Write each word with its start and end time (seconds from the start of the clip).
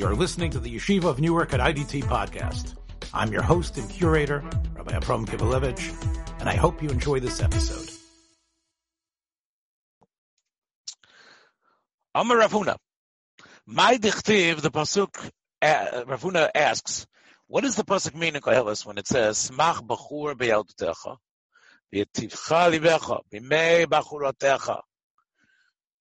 You're 0.00 0.16
listening 0.16 0.50
to 0.52 0.58
the 0.58 0.74
Yeshiva 0.74 1.04
of 1.04 1.20
Newark 1.20 1.52
at 1.52 1.60
IDT 1.60 2.04
podcast. 2.04 2.74
I'm 3.12 3.30
your 3.30 3.42
host 3.42 3.76
and 3.76 3.86
curator, 3.90 4.42
Rabbi 4.74 4.92
Avraham 4.92 5.26
Kivelevitz, 5.26 6.40
and 6.40 6.48
I 6.48 6.54
hope 6.54 6.82
you 6.82 6.88
enjoy 6.88 7.20
this 7.20 7.42
episode. 7.42 7.86
Amar 12.14 12.38
Ravuna. 12.38 12.76
My 13.66 13.98
dichtiv, 13.98 14.62
the 14.62 14.70
pasuk, 14.70 15.14
uh, 15.60 16.04
Ravuna 16.06 16.48
asks, 16.54 17.06
what 17.46 17.62
does 17.62 17.76
the 17.76 17.84
pasuk 17.84 18.14
mean 18.14 18.34
in 18.36 18.40
Koheles 18.40 18.86
when 18.86 18.96
it 18.96 19.06
says, 19.06 19.50
Smach 19.50 19.86
bachur 19.86 20.34
beyaldutecha, 20.34 21.18
v'yetivcha 21.94 22.72
libecha, 22.72 23.20
b'mei 23.30 23.84
bachurotecha. 23.84 24.80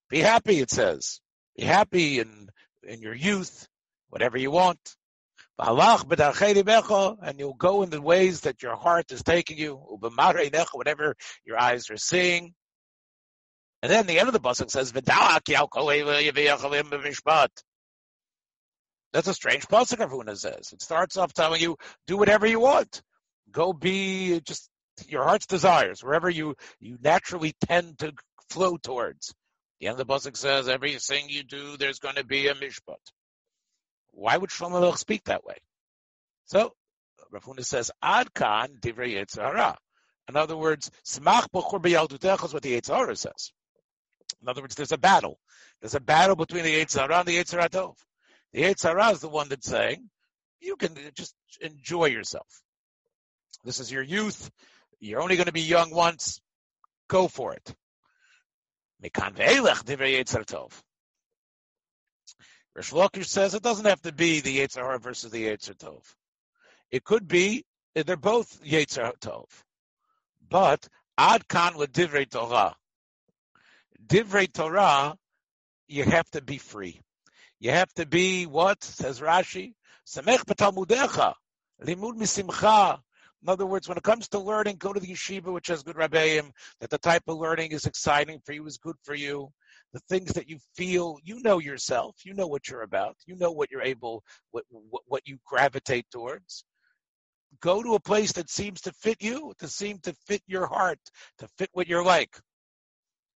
Be 0.10 0.20
happy, 0.20 0.60
it 0.60 0.72
says. 0.72 1.20
Be 1.58 1.66
happy 1.66 2.22
in, 2.22 2.48
in 2.84 3.02
your 3.02 3.14
youth, 3.14 3.68
whatever 4.10 4.38
you 4.38 4.52
want. 4.52 4.80
And 5.62 7.40
you'll 7.40 7.54
go 7.54 7.84
in 7.84 7.90
the 7.90 8.02
ways 8.02 8.42
that 8.42 8.64
your 8.64 8.76
heart 8.76 9.12
is 9.12 9.24
taking 9.24 9.58
you, 9.58 9.76
whatever 9.76 11.16
your 11.46 11.60
eyes 11.60 11.90
are 11.90 11.98
seeing. 11.98 12.54
And 13.82 13.92
then 13.92 14.08
the 14.08 14.20
end 14.20 14.28
of 14.28 14.34
the 14.34 14.40
pasuk 14.40 14.72
says, 14.72 14.92
That's 19.12 19.28
a 19.28 19.34
strange 19.34 19.68
pasuk, 19.68 19.98
Ravuna 19.98 20.38
says. 20.38 20.72
It 20.74 20.82
starts 20.82 21.18
off 21.18 21.34
telling 21.34 21.62
you, 21.62 21.78
do 22.06 22.18
whatever 22.18 22.46
you 22.46 22.60
want. 22.60 23.02
Go 23.52 23.74
be 23.74 24.40
just 24.42 24.70
your 25.08 25.24
heart's 25.24 25.46
desires, 25.46 26.04
wherever 26.04 26.30
you, 26.30 26.56
you 26.80 26.98
naturally 27.02 27.54
tend 27.66 28.00
to 28.00 28.14
flow 28.50 28.78
towards. 28.78 29.34
The 29.80 29.88
end 29.88 30.00
of 30.00 30.06
the 30.06 30.14
pasuk 30.14 30.36
says, 30.36 30.68
everything 30.68 31.30
you 31.30 31.44
do, 31.44 31.78
there's 31.78 32.00
going 32.00 32.16
to 32.16 32.26
be 32.26 32.48
a 32.48 32.56
mishpat. 32.56 32.98
Why 34.12 34.38
would 34.38 34.50
Shlomo 34.50 34.98
speak 34.98 35.26
that 35.26 35.46
way? 35.46 35.58
So, 36.46 36.74
Ravuna 37.34 37.64
says, 37.64 37.92
Ad 38.02 38.34
kan 38.34 38.78
divrei 38.82 39.14
Yetzer 39.14 39.44
Hara. 39.44 39.78
In 40.28 40.36
other 40.36 40.58
words, 40.58 40.92
smach 41.06 41.48
b'chur 41.54 41.82
b'yaldutecha 41.82 42.46
is 42.46 42.54
what 42.54 42.64
the 42.64 42.80
Yetzer 42.80 42.96
Hara 42.96 43.16
says. 43.16 43.52
In 44.42 44.48
other 44.48 44.62
words, 44.62 44.76
there's 44.76 44.92
a 44.92 44.98
battle. 44.98 45.40
There's 45.82 45.96
a 45.96 46.00
battle 46.00 46.36
between 46.36 46.64
the 46.64 46.74
Yetzer 46.74 47.02
Hara 47.02 47.20
and 47.20 47.28
the 47.28 47.38
Yetzer 47.38 47.68
Tov. 47.70 47.96
The 48.54 48.64
Yetzer 48.64 48.90
Hara 48.90 49.10
is 49.12 49.20
the 49.20 49.30
one 49.30 49.50
that's 49.50 49.68
saying, 49.68 50.10
you 50.60 50.76
can 50.76 50.96
just 51.16 51.36
enjoy 51.62 52.06
yourself. 52.06 52.48
This 53.64 53.80
is 53.80 53.92
your 53.92 54.04
youth. 54.04 54.50
You're 55.00 55.22
only 55.22 55.36
going 55.36 55.48
to 55.48 55.54
be 55.54 55.62
young 55.62 55.92
once. 55.92 56.42
Go 57.08 57.28
for 57.28 57.54
it. 57.54 57.76
Mikan 59.04 59.34
ve'elech 59.36 59.84
divrei 59.84 60.20
Yetzer 60.20 60.46
Tov. 60.46 60.72
Reish 62.78 62.94
Lakish 62.94 63.26
says 63.26 63.54
it 63.54 63.64
doesn't 63.64 63.86
have 63.86 64.02
to 64.04 64.12
be 64.12 64.42
the 64.42 64.60
Yetzer 64.60 64.76
Hara 64.76 65.00
versus 65.00 65.32
the 65.32 65.46
Yetzer 65.46 65.76
Tov. 65.76 66.04
It 66.92 67.04
could 67.04 67.28
be 67.28 67.66
they're 67.96 68.16
both 68.16 68.64
Yetzer 68.64 69.12
Tov, 69.20 69.48
but 70.48 70.88
Ad 71.18 71.48
Kan 71.48 71.78
with 71.78 71.92
Divrei 71.92 72.30
Torah. 72.30 72.76
Divrei 74.06 74.52
Torah, 74.52 75.18
you 75.88 76.04
have 76.04 76.30
to 76.32 76.42
be 76.42 76.58
free. 76.58 77.02
You 77.60 77.72
have 77.72 77.92
to 77.96 78.06
be 78.06 78.46
what 78.46 78.84
says 78.84 79.20
Rashi. 79.20 79.74
Samech 80.08 80.46
b'talmudecha, 80.46 81.34
limud 81.84 82.18
misimcha. 82.18 83.00
In 83.42 83.50
other 83.50 83.66
words, 83.66 83.88
when 83.88 83.98
it 83.98 84.04
comes 84.04 84.28
to 84.30 84.40
learning, 84.40 84.78
go 84.78 84.94
to 84.94 85.00
the 85.00 85.08
yeshiva, 85.08 85.52
which 85.52 85.68
has 85.68 85.84
good 85.84 85.96
rabbeim, 85.96 86.52
that 86.80 86.90
the 86.90 86.98
type 86.98 87.24
of 87.28 87.38
learning 87.38 87.72
is 87.72 87.86
exciting 87.86 88.40
for 88.46 88.54
you, 88.54 88.66
is 88.66 88.78
good 88.78 88.98
for 89.04 89.16
you 89.16 89.52
the 89.94 90.00
things 90.10 90.34
that 90.34 90.50
you 90.50 90.60
feel 90.76 91.18
you 91.24 91.42
know 91.42 91.60
yourself 91.60 92.16
you 92.24 92.34
know 92.34 92.48
what 92.48 92.68
you're 92.68 92.82
about 92.82 93.16
you 93.26 93.36
know 93.36 93.52
what 93.52 93.72
you're 93.72 93.82
able 93.82 94.24
what 94.52 94.64
what, 94.70 95.04
what 95.08 95.28
you 95.28 95.38
gravitate 95.46 96.06
towards 96.12 96.64
go 97.62 97.82
to 97.82 97.96
a 97.96 98.00
place 98.00 98.34
that 98.34 98.50
seems 98.50 98.82
to 98.82 98.92
fit 98.94 99.22
you 99.22 99.54
to 99.58 99.68
seem 99.68 100.00
to 100.00 100.14
fit 100.28 100.42
your 100.48 100.68
heart 100.68 101.00
to 101.38 101.48
fit 101.58 101.70
what 101.74 101.88
you're 101.88 102.04
like 102.04 102.36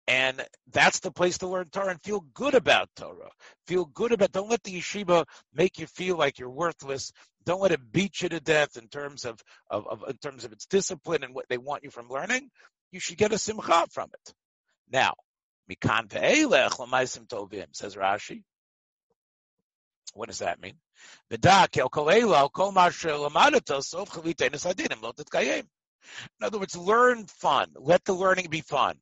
and 0.07 0.45
that's 0.71 0.99
the 0.99 1.11
place 1.11 1.37
to 1.37 1.47
learn 1.47 1.69
Torah 1.69 1.91
and 1.91 2.01
feel 2.01 2.25
good 2.33 2.55
about 2.55 2.89
Torah. 2.95 3.31
Feel 3.67 3.85
good 3.85 4.11
about, 4.11 4.33
don't 4.33 4.49
let 4.49 4.61
the 4.63 4.77
yeshiva 4.77 5.25
make 5.53 5.79
you 5.79 5.87
feel 5.87 6.17
like 6.17 6.39
you're 6.39 6.49
worthless. 6.49 7.11
Don't 7.45 7.61
let 7.61 7.71
it 7.71 7.91
beat 7.91 8.21
you 8.21 8.29
to 8.29 8.39
death 8.41 8.75
in 8.75 8.89
terms 8.89 9.23
of, 9.23 9.41
of, 9.69 9.87
of 9.87 10.03
in 10.09 10.17
terms 10.17 10.43
of 10.43 10.51
its 10.51 10.65
discipline 10.65 11.23
and 11.23 11.33
what 11.33 11.45
they 11.49 11.57
want 11.57 11.83
you 11.83 11.89
from 11.89 12.09
learning. 12.09 12.49
You 12.91 12.99
should 12.99 13.17
get 13.17 13.31
a 13.31 13.37
simcha 13.37 13.87
from 13.91 14.09
it. 14.13 14.33
Now, 14.91 15.13
Mikan 15.69 16.07
ve'elech 16.09 16.79
l'maisim 16.79 17.27
tovim, 17.27 17.67
says 17.71 17.95
Rashi. 17.95 18.43
What 20.13 20.29
does 20.29 20.39
that 20.39 20.61
mean? 20.61 20.75
In 21.31 21.39
other 26.41 26.59
words, 26.59 26.75
learn 26.77 27.25
fun. 27.25 27.67
Let 27.75 28.03
the 28.05 28.13
learning 28.13 28.49
be 28.49 28.61
fun. 28.61 28.99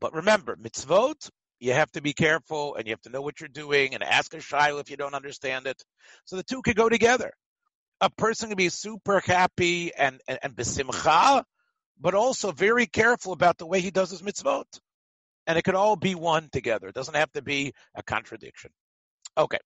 But 0.00 0.14
remember, 0.14 0.56
mitzvot, 0.56 1.30
you 1.58 1.72
have 1.72 1.90
to 1.92 2.02
be 2.02 2.12
careful 2.12 2.74
and 2.76 2.86
you 2.86 2.92
have 2.92 3.00
to 3.02 3.10
know 3.10 3.22
what 3.22 3.40
you're 3.40 3.48
doing 3.48 3.94
and 3.94 4.04
ask 4.04 4.34
a 4.34 4.40
shiloh 4.40 4.78
if 4.78 4.90
you 4.90 4.96
don't 4.96 5.14
understand 5.14 5.66
it. 5.66 5.82
So 6.26 6.36
the 6.36 6.44
two 6.44 6.62
could 6.62 6.76
go 6.76 6.88
together. 6.88 7.32
A 8.00 8.10
person 8.10 8.48
can 8.50 8.56
be 8.56 8.68
super 8.68 9.20
happy 9.20 9.94
and, 9.94 10.20
and, 10.28 10.38
and 10.42 10.54
besimcha, 10.54 11.42
but 11.98 12.14
also 12.14 12.52
very 12.52 12.86
careful 12.86 13.32
about 13.32 13.56
the 13.56 13.66
way 13.66 13.80
he 13.80 13.90
does 13.90 14.10
his 14.10 14.20
mitzvot 14.20 14.66
and 15.46 15.58
it 15.58 15.62
could 15.62 15.74
all 15.74 15.96
be 15.96 16.14
one 16.14 16.48
together. 16.50 16.88
It 16.88 16.94
doesn't 16.94 17.14
have 17.14 17.32
to 17.32 17.42
be 17.42 17.72
a 17.94 18.02
contradiction. 18.02 18.70
Okay. 19.36 19.58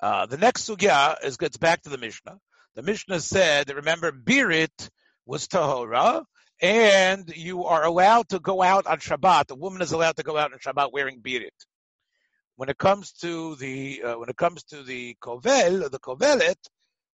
Uh, 0.00 0.26
the 0.26 0.36
next 0.36 0.68
sugya 0.68 1.16
is 1.24 1.36
gets 1.36 1.56
back 1.56 1.82
to 1.82 1.88
the 1.88 1.98
Mishnah. 1.98 2.38
The 2.74 2.82
Mishnah 2.82 3.20
said 3.20 3.66
that 3.66 3.76
remember 3.76 4.12
Birit 4.12 4.90
was 5.26 5.46
Tahora, 5.48 6.24
and 6.60 7.34
you 7.34 7.64
are 7.64 7.84
allowed 7.84 8.28
to 8.30 8.40
go 8.40 8.62
out 8.62 8.86
on 8.86 8.98
Shabbat. 8.98 9.46
The 9.46 9.54
woman 9.54 9.82
is 9.82 9.92
allowed 9.92 10.16
to 10.16 10.22
go 10.22 10.36
out 10.36 10.52
on 10.52 10.58
Shabbat 10.58 10.92
wearing 10.92 11.20
Birit. 11.20 11.50
When 12.56 12.68
it 12.68 12.78
comes 12.78 13.12
to 13.22 13.56
the 13.56 14.02
uh, 14.02 14.18
when 14.18 14.28
it 14.28 14.36
comes 14.36 14.64
to 14.64 14.82
the 14.82 15.16
kovel, 15.20 15.90
the 15.90 15.98
kovelet, 15.98 16.56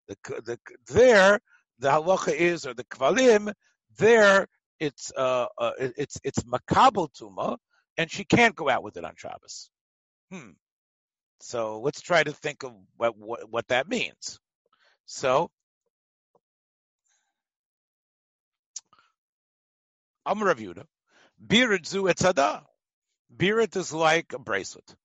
the, 0.10 0.18
the 0.42 0.60
there 0.88 1.40
the 1.80 1.90
halacha 1.90 2.34
is 2.34 2.66
or 2.66 2.74
the 2.74 2.84
kvalim 2.86 3.54
there 3.98 4.48
it's 4.80 5.12
uh, 5.16 5.46
uh 5.58 5.72
it's 5.80 6.20
it's 6.24 6.40
makabel 6.44 7.10
tuma 7.12 7.58
and 8.00 8.10
she 8.10 8.24
can't 8.24 8.56
go 8.56 8.70
out 8.70 8.82
with 8.82 8.96
it 8.96 9.04
on 9.04 9.14
Shabbos. 9.18 9.70
Hmm. 10.32 10.52
So 11.42 11.82
let's 11.82 12.00
try 12.00 12.24
to 12.24 12.32
think 12.32 12.64
of 12.64 12.72
what 12.96 13.18
what, 13.18 13.52
what 13.52 13.68
that 13.68 13.90
means. 13.90 14.40
So 15.06 15.52
I'm 20.26 20.42
Rav 20.42 20.60
Birit 21.46 21.86
zu 21.86 22.04
etzada. 22.04 22.64
Birit 23.36 23.76
is 23.76 23.92
like 23.92 24.32
a 24.32 24.40
bracelet. 24.40 24.96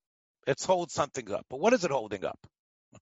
It's 0.47 0.63
holds 0.63 0.93
something 0.93 1.29
up. 1.33 1.45
But 1.49 1.59
what 1.59 1.73
is 1.73 1.83
it 1.83 1.91
holding 1.91 2.23
up? 2.23 2.39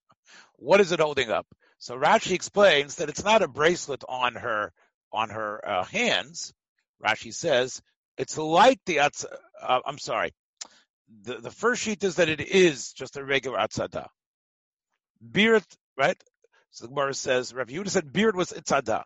what 0.55 0.81
is 0.81 0.91
it 0.91 0.99
holding 1.01 1.29
up? 1.29 1.45
So 1.77 1.95
Rashi 1.95 2.31
explains 2.31 2.95
that 2.95 3.09
it's 3.09 3.23
not 3.23 3.43
a 3.43 3.47
bracelet 3.47 4.03
on 4.09 4.33
her 4.35 4.73
on 5.11 5.29
her 5.29 5.61
uh, 5.63 5.83
hands. 5.83 6.51
Rashi 7.03 7.31
says 7.31 7.79
it's 8.17 8.37
like 8.37 8.79
the 8.85 8.99
uh, 8.99 9.09
I'm 9.85 9.97
sorry. 9.97 10.31
The 11.23 11.35
the 11.35 11.51
first 11.51 11.81
sheet 11.81 12.03
is 12.03 12.15
that 12.15 12.29
it 12.29 12.41
is 12.41 12.91
just 12.93 13.17
a 13.17 13.23
regular 13.23 13.57
atzada. 13.57 14.07
Beard, 15.31 15.63
right? 15.97 16.21
So 16.71 16.85
the 16.85 16.89
Gemara 16.89 17.13
says 17.13 17.53
Rav 17.53 17.67
Yehuda 17.67 17.89
said 17.89 18.11
beard 18.13 18.35
was 18.35 18.51
itzada. 18.51 19.03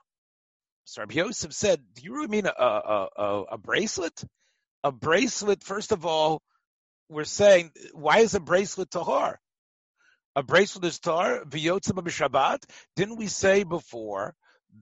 So 0.85 1.01
Rav 1.01 1.11
Yosef 1.11 1.53
said, 1.53 1.81
"Do 1.93 2.03
you 2.03 2.13
really 2.13 2.27
mean 2.27 2.45
a, 2.45 2.49
a, 2.49 3.07
a, 3.17 3.43
a 3.51 3.57
bracelet? 3.57 4.23
A 4.83 4.91
bracelet? 4.91 5.63
First 5.63 5.91
of 5.91 6.05
all, 6.05 6.41
we're 7.09 7.25
saying 7.25 7.71
why 7.93 8.19
is 8.19 8.35
a 8.35 8.39
bracelet 8.39 8.91
tahar? 8.91 9.39
A 10.35 10.43
bracelet 10.43 10.85
is 10.85 10.99
tahar 10.99 11.43
v'yotzim 11.45 11.93
b'Shabbat. 11.93 12.63
Didn't 12.95 13.17
we 13.17 13.27
say 13.27 13.63
before 13.63 14.35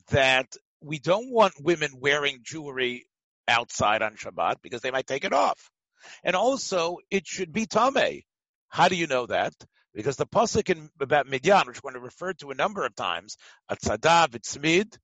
that 0.10 0.56
we 0.81 1.00
don't 1.00 1.31
want 1.31 1.54
women 1.60 1.92
wearing 2.00 2.39
jewelry 2.44 3.06
outside 3.47 4.01
on 4.01 4.15
Shabbat 4.15 4.56
because 4.62 4.81
they 4.81 4.92
might 4.92 5.07
take 5.07 5.25
it 5.25 5.33
off. 5.33 5.69
And 6.24 6.36
also, 6.36 6.97
it 7.09 7.25
should 7.27 7.51
be 7.51 7.65
Tameh. 7.65 8.24
How 8.69 8.88
do 8.88 8.95
you 8.95 9.07
know 9.07 9.25
that? 9.27 9.53
Because 9.94 10.18
the 10.18 10.27
pasuk 10.27 10.69
in 10.69 10.89
about 11.00 11.27
Midyan, 11.27 11.68
which 11.68 11.81
we're 11.81 11.92
going 11.92 12.01
to 12.01 12.06
refer 12.06 12.33
to 12.33 12.51
a 12.51 12.56
number 12.56 12.86
of 12.86 12.95
times, 12.95 13.38
Atzadav, 13.71 14.30
Itzmid, 14.30 14.97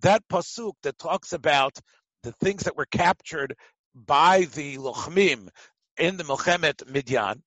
that 0.00 0.22
pasuk 0.30 0.74
that 0.82 0.98
talks 0.98 1.32
about 1.32 1.78
the 2.22 2.32
things 2.32 2.64
that 2.64 2.76
were 2.76 2.86
captured 2.86 3.56
by 3.94 4.46
the 4.54 4.76
Lochmim 4.76 5.48
in 5.96 6.16
the 6.16 6.24
Mochemet 6.24 6.78
Midyan, 6.86 7.40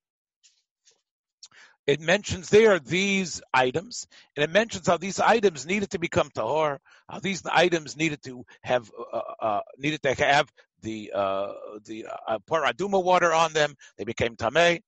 it 1.88 2.00
mentions 2.00 2.50
there 2.50 2.80
these 2.80 3.42
items, 3.54 4.08
and 4.36 4.44
it 4.44 4.52
mentions 4.52 4.88
how 4.88 4.98
these 4.98 5.20
items 5.20 5.66
needed 5.66 5.92
to 5.92 6.00
become 6.00 6.30
tahor, 6.30 6.78
how 7.10 7.20
these 7.20 7.44
items 7.46 7.98
needed 7.98 8.22
to 8.24 8.46
have 8.62 8.90
uh, 8.98 9.18
uh, 9.18 9.46
uh 9.46 9.62
needed 9.78 10.02
to 10.04 10.14
have 10.14 10.48
the 10.82 11.12
uh, 11.14 11.54
the 11.86 12.06
uh, 12.28 12.40
paraduma 12.50 13.04
water 13.04 13.34
on 13.34 13.54
them. 13.54 13.76
They 13.98 14.04
became 14.04 14.36
tameh, 14.36 14.82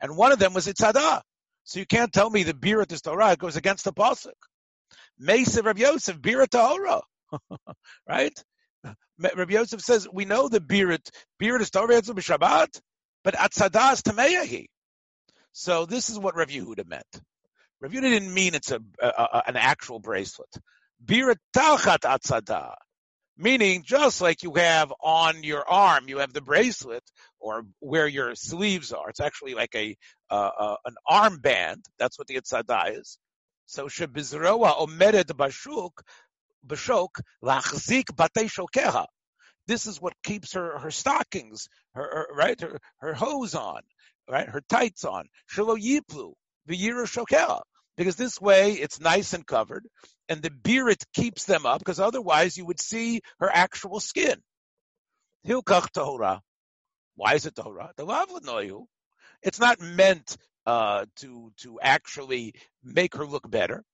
and 0.00 0.16
one 0.16 0.32
of 0.32 0.38
them 0.38 0.52
was 0.54 0.66
itzada. 0.66 1.22
So 1.64 1.80
you 1.80 1.86
can't 1.86 2.12
tell 2.12 2.28
me 2.28 2.42
the 2.42 2.52
Birat 2.52 2.92
is 2.92 3.00
Torah. 3.00 3.36
Goes 3.36 3.56
against 3.56 3.84
the 3.84 3.92
pasuk. 3.92 4.32
Mesa 5.18 5.62
Rabbi 5.62 5.80
Yosef 5.80 6.18
Birat 6.18 6.50
Torah, 6.50 7.02
right? 8.08 8.44
Rabbi 9.18 9.52
Yosef 9.54 9.80
says 9.80 10.06
we 10.12 10.26
know 10.26 10.48
the 10.48 10.60
Birat 10.60 11.08
Birat 11.40 11.62
is 11.62 11.70
Torah 11.70 12.02
Shabbat, 12.02 12.80
but 13.22 13.34
Atzadah 13.34 13.94
is 13.94 14.02
Tameyahi. 14.02 14.66
So 15.56 15.86
this 15.86 16.10
is 16.10 16.18
what 16.18 16.34
Rav 16.34 16.48
Yehuda 16.48 16.84
meant. 16.86 17.06
Rav 17.80 17.92
Yehuda 17.92 18.10
didn't 18.10 18.34
mean 18.34 18.56
it's 18.56 18.72
a, 18.72 18.80
a, 19.00 19.06
a 19.06 19.42
an 19.46 19.56
actual 19.56 20.00
bracelet. 20.00 20.50
Birat 21.04 21.36
Tachat 21.56 22.74
Meaning, 23.38 23.84
just 23.84 24.20
like 24.20 24.42
you 24.42 24.54
have 24.54 24.92
on 25.00 25.44
your 25.44 25.68
arm, 25.68 26.08
you 26.08 26.18
have 26.18 26.32
the 26.32 26.40
bracelet, 26.40 27.04
or 27.38 27.62
where 27.78 28.08
your 28.08 28.34
sleeves 28.34 28.92
are. 28.92 29.08
It's 29.10 29.20
actually 29.20 29.54
like 29.54 29.74
a 29.76 29.96
uh, 30.28 30.76
an 30.84 30.94
armband. 31.08 31.82
That's 32.00 32.18
what 32.18 32.26
the 32.26 32.34
Yitzhada 32.34 32.98
is. 32.98 33.18
So 33.66 33.86
shebizroa 33.86 34.76
omedet 34.76 35.26
bashuk 35.26 35.92
bashok 36.66 37.20
lachzik 37.44 38.06
batei 38.16 38.50
shokeha. 38.50 39.06
This 39.68 39.86
is 39.86 40.00
what 40.00 40.14
keeps 40.24 40.54
her 40.54 40.78
her 40.78 40.90
stockings, 40.90 41.68
her, 41.94 42.02
her 42.02 42.26
right, 42.36 42.60
her, 42.60 42.78
her 42.98 43.14
hose 43.14 43.54
on, 43.54 43.82
right, 44.30 44.48
her 44.48 44.62
tights 44.68 45.04
on. 45.04 45.26
Shelo 45.52 45.76
yiplu 45.78 46.34
v'yiru 46.68 47.06
shokeha 47.06 47.62
because 47.96 48.16
this 48.16 48.40
way 48.40 48.72
it's 48.72 49.00
nice 49.00 49.32
and 49.34 49.46
covered, 49.46 49.86
and 50.28 50.42
the 50.42 50.50
birit 50.50 51.04
keeps 51.14 51.44
them 51.44 51.66
up, 51.66 51.78
because 51.78 52.00
otherwise 52.00 52.56
you 52.56 52.66
would 52.66 52.80
see 52.80 53.20
her 53.38 53.50
actual 53.52 54.00
skin. 54.00 54.36
Hilkach 55.46 55.92
Torah. 55.92 56.40
Why 57.16 57.34
is 57.34 57.46
it 57.46 57.54
Torah? 57.54 57.92
The 57.96 58.86
It's 59.42 59.60
not 59.60 59.80
meant 59.80 60.36
uh, 60.66 61.06
to 61.16 61.52
to 61.58 61.78
actually 61.80 62.54
make 62.82 63.14
her 63.16 63.26
look 63.26 63.48
better, 63.48 63.84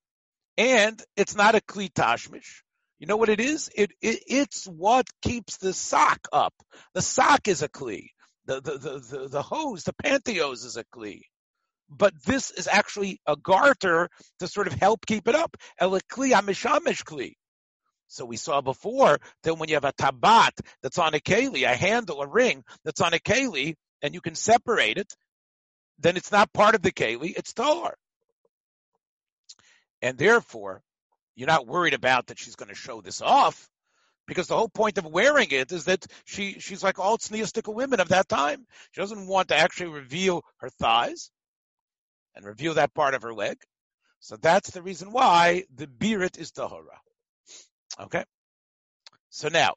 and 0.57 1.01
it's 1.17 1.35
not 1.35 1.55
a 1.55 1.61
kli 1.61 1.91
tashmish. 1.91 2.63
You 2.99 3.07
know 3.07 3.17
what 3.17 3.29
it 3.29 3.39
is? 3.39 3.69
It, 3.75 3.91
it 4.01 4.23
it's 4.27 4.65
what 4.65 5.07
keeps 5.21 5.57
the 5.57 5.73
sock 5.73 6.19
up. 6.31 6.53
The 6.93 7.01
sock 7.01 7.47
is 7.47 7.61
a 7.61 7.69
kli. 7.69 8.09
The 8.45 8.61
the 8.61 8.77
the 8.77 9.27
the, 9.27 9.41
hose, 9.41 9.83
the 9.83 9.93
pantyhose 9.93 10.65
is 10.65 10.77
a 10.77 10.83
kli 10.83 11.21
but 11.91 12.13
this 12.23 12.51
is 12.51 12.67
actually 12.67 13.19
a 13.27 13.35
garter 13.35 14.09
to 14.39 14.47
sort 14.47 14.67
of 14.67 14.73
help 14.73 15.05
keep 15.05 15.27
it 15.27 15.35
up. 15.35 15.57
El 15.77 15.91
kli 15.99 16.31
amishamish 16.31 17.03
kli. 17.03 17.33
So 18.07 18.25
we 18.25 18.37
saw 18.37 18.61
before 18.61 19.19
that 19.43 19.55
when 19.55 19.69
you 19.69 19.75
have 19.75 19.85
a 19.85 19.93
tabat 19.93 20.51
that's 20.81 20.97
on 20.97 21.13
a 21.13 21.19
keli, 21.19 21.63
a 21.63 21.75
handle, 21.75 22.21
a 22.21 22.27
ring 22.27 22.63
that's 22.83 23.01
on 23.01 23.13
a 23.13 23.19
keli, 23.19 23.75
and 24.01 24.13
you 24.13 24.21
can 24.21 24.35
separate 24.35 24.97
it, 24.97 25.13
then 25.99 26.17
it's 26.17 26.31
not 26.31 26.51
part 26.53 26.75
of 26.75 26.81
the 26.81 26.91
keli, 26.91 27.33
it's 27.35 27.53
tar. 27.53 27.95
And 30.01 30.17
therefore, 30.17 30.81
you're 31.35 31.47
not 31.47 31.67
worried 31.67 31.93
about 31.93 32.27
that 32.27 32.39
she's 32.39 32.55
going 32.55 32.69
to 32.69 32.75
show 32.75 33.01
this 33.01 33.21
off, 33.21 33.69
because 34.27 34.47
the 34.47 34.55
whole 34.55 34.69
point 34.69 34.97
of 34.97 35.05
wearing 35.05 35.51
it 35.51 35.71
is 35.71 35.85
that 35.85 36.05
she 36.25 36.59
she's 36.59 36.83
like 36.83 36.99
all 36.99 37.17
tzniistic 37.17 37.73
women 37.73 37.99
of 37.99 38.09
that 38.09 38.29
time. 38.29 38.65
She 38.91 39.01
doesn't 39.01 39.27
want 39.27 39.49
to 39.49 39.57
actually 39.57 39.91
reveal 39.91 40.43
her 40.57 40.69
thighs 40.69 41.31
and 42.35 42.45
reveal 42.45 42.75
that 42.75 42.93
part 42.93 43.13
of 43.13 43.23
her 43.23 43.33
leg. 43.33 43.57
So 44.19 44.37
that's 44.37 44.69
the 44.69 44.81
reason 44.81 45.11
why 45.11 45.65
the 45.75 45.87
birit 45.87 46.37
is 46.37 46.51
tahora. 46.51 46.99
Okay. 47.99 48.23
So 49.29 49.49
now, 49.49 49.73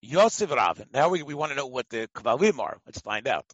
Yosef 0.00 0.50
Ravin. 0.50 0.88
Now 0.92 1.08
we, 1.08 1.22
we 1.22 1.34
want 1.34 1.52
to 1.52 1.56
know 1.56 1.66
what 1.66 1.88
the 1.88 2.08
kvalim 2.14 2.58
are. 2.58 2.78
Let's 2.86 3.00
find 3.00 3.28
out. 3.28 3.46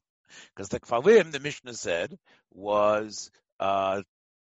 Because 0.55 0.69
the 0.69 0.81
kvalim, 0.81 1.33
the 1.33 1.41
Mishnah 1.41 1.75
said, 1.75 2.17
was 2.53 3.31
uh, 3.61 4.03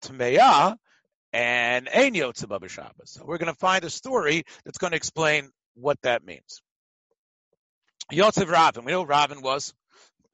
Tmeya 0.03 0.77
and 1.33 1.89
Ein 1.89 2.15
Yotzebah 2.15 2.69
Shabbos. 2.69 3.11
So 3.11 3.25
we're 3.25 3.39
going 3.39 3.53
to 3.53 3.59
find 3.59 3.85
a 3.85 3.91
story 3.91 4.45
that's 4.65 4.79
going 4.79 4.91
to 4.91 4.97
explain 4.97 5.51
what 5.75 6.01
that 6.03 6.25
means. 6.25 6.61
Yosef 8.11 8.49
Ravin. 8.49 8.85
We 8.85 8.93
know 8.93 9.05
Ravin 9.05 9.43
was. 9.43 9.73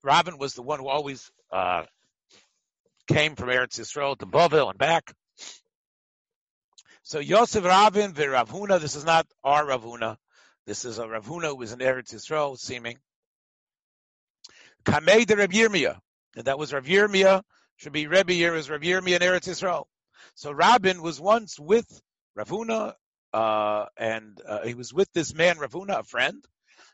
Ravin 0.02 0.38
was 0.38 0.54
the 0.54 0.62
one 0.62 0.80
who 0.80 0.88
always 0.88 1.30
uh, 1.52 1.84
came 3.06 3.36
from 3.36 3.48
Eretz 3.48 3.78
Yisrael 3.78 4.18
to 4.18 4.26
Bavel 4.26 4.70
and 4.70 4.78
back. 4.78 5.12
So 7.02 7.20
Yosef 7.20 7.64
Ravin 7.64 8.12
Ravuna. 8.12 8.80
This 8.80 8.96
is 8.96 9.04
not 9.04 9.26
our 9.44 9.64
Ravuna. 9.64 10.16
This 10.66 10.84
is 10.84 10.98
a 10.98 11.04
Ravuna 11.04 11.48
who 11.48 11.56
was 11.56 11.72
in 11.72 11.78
Eretz 11.78 12.14
Yisrael, 12.14 12.58
seeming. 12.58 12.98
Kamei 14.84 15.24
de 15.24 15.36
Rav 15.36 15.50
Yirmiyah. 15.50 15.98
And 16.36 16.44
that 16.46 16.58
was 16.58 16.72
Rav 16.72 16.84
Yirmiyah. 16.84 17.42
Should 17.76 17.92
be 17.92 18.06
Rebbe 18.06 18.32
here 18.32 18.54
is 18.54 18.68
Rav 18.68 18.80
Yirmiyah 18.80 19.16
in 19.16 19.22
Eretz 19.22 19.48
Yisrael. 19.48 19.84
So 20.38 20.52
Rabin 20.52 21.02
was 21.02 21.20
once 21.20 21.58
with 21.58 22.00
Ravuna, 22.38 22.94
uh, 23.32 23.86
and 23.96 24.40
uh, 24.46 24.62
he 24.62 24.74
was 24.74 24.94
with 24.94 25.12
this 25.12 25.34
man 25.34 25.56
Ravuna, 25.56 25.98
a 25.98 26.04
friend, 26.04 26.44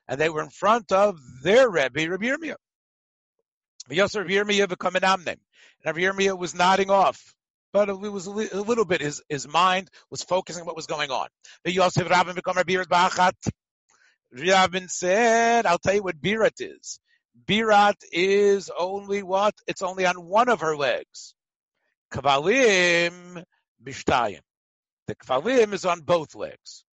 and 0.09 0.19
they 0.19 0.31
were 0.31 0.43
in 0.43 0.49
front 0.49 0.93
of 0.93 1.19
their 1.43 1.69
Rebbe, 1.69 2.09
Rav 2.09 2.21
Yirmiyah. 2.21 2.57
Yosef 3.91 4.23
Rav 4.23 4.29
Yirmiyah 4.29 4.67
become 4.71 4.97
an 4.97 5.03
amnem. 5.03 5.37
And 5.85 5.95
Yirmiyah 5.95 6.39
was 6.39 6.55
nodding 6.55 6.89
off, 6.89 7.35
but 7.71 7.91
it 7.91 7.99
was 7.99 8.27
a, 8.27 8.31
little 8.31 8.87
bit. 8.87 9.03
His 9.03 9.23
his 9.29 9.47
mind 9.47 9.91
was 10.11 10.23
focusing 10.23 10.63
on 10.63 10.67
what 10.67 10.75
was 10.75 10.87
going 10.87 11.11
on. 11.11 11.29
Yosef 11.67 12.09
Rabin 12.09 12.37
become 12.37 12.57
Rabbi 12.57 12.77
Bachat. 12.77 13.35
Rabin 14.33 14.89
said, 14.89 15.67
"I'll 15.67 15.79
tell 15.79 15.95
you 15.95 16.03
what 16.03 16.19
birat 16.19 16.61
is. 16.61 16.99
Birat 17.47 17.97
is 18.11 18.71
only 18.71 19.23
what? 19.23 19.53
It's 19.67 19.83
only 19.83 20.07
on 20.07 20.25
one 20.25 20.49
of 20.49 20.63
her 20.63 20.79
legs. 20.79 21.35
Kavalim 22.15 23.43
bishtayim. 23.83 24.41
The 25.09 25.17
kavalim 25.17 25.73
is 25.73 25.85
on 25.85 26.03
both 26.03 26.35
legs. 26.35 26.85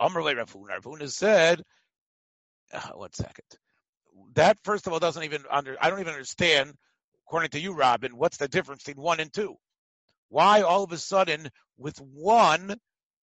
Amrle 0.00 0.34
Ravuna. 0.34 0.80
Ravuna 0.80 1.10
said, 1.10 1.62
uh, 2.72 2.80
one 2.94 3.12
second. 3.12 3.44
That 4.34 4.56
first 4.64 4.86
of 4.86 4.92
all 4.92 4.98
doesn't 4.98 5.22
even 5.22 5.44
under. 5.50 5.76
I 5.80 5.90
don't 5.90 6.00
even 6.00 6.14
understand 6.14 6.72
according 7.26 7.50
to 7.50 7.60
you, 7.60 7.74
Robin, 7.74 8.16
what's 8.16 8.38
the 8.38 8.48
difference 8.48 8.84
between 8.84 9.02
one 9.02 9.20
and 9.20 9.32
two? 9.32 9.56
Why 10.30 10.62
all 10.62 10.82
of 10.82 10.92
a 10.92 10.98
sudden 10.98 11.50
with 11.76 11.98
one 11.98 12.74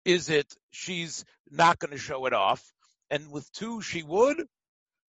is 0.04 0.28
it 0.28 0.54
she's 0.70 1.24
not 1.50 1.80
going 1.80 1.90
to 1.90 1.98
show 1.98 2.26
it 2.26 2.32
off, 2.32 2.62
and 3.10 3.30
with 3.30 3.50
two 3.52 3.82
she 3.82 4.04
would? 4.04 4.44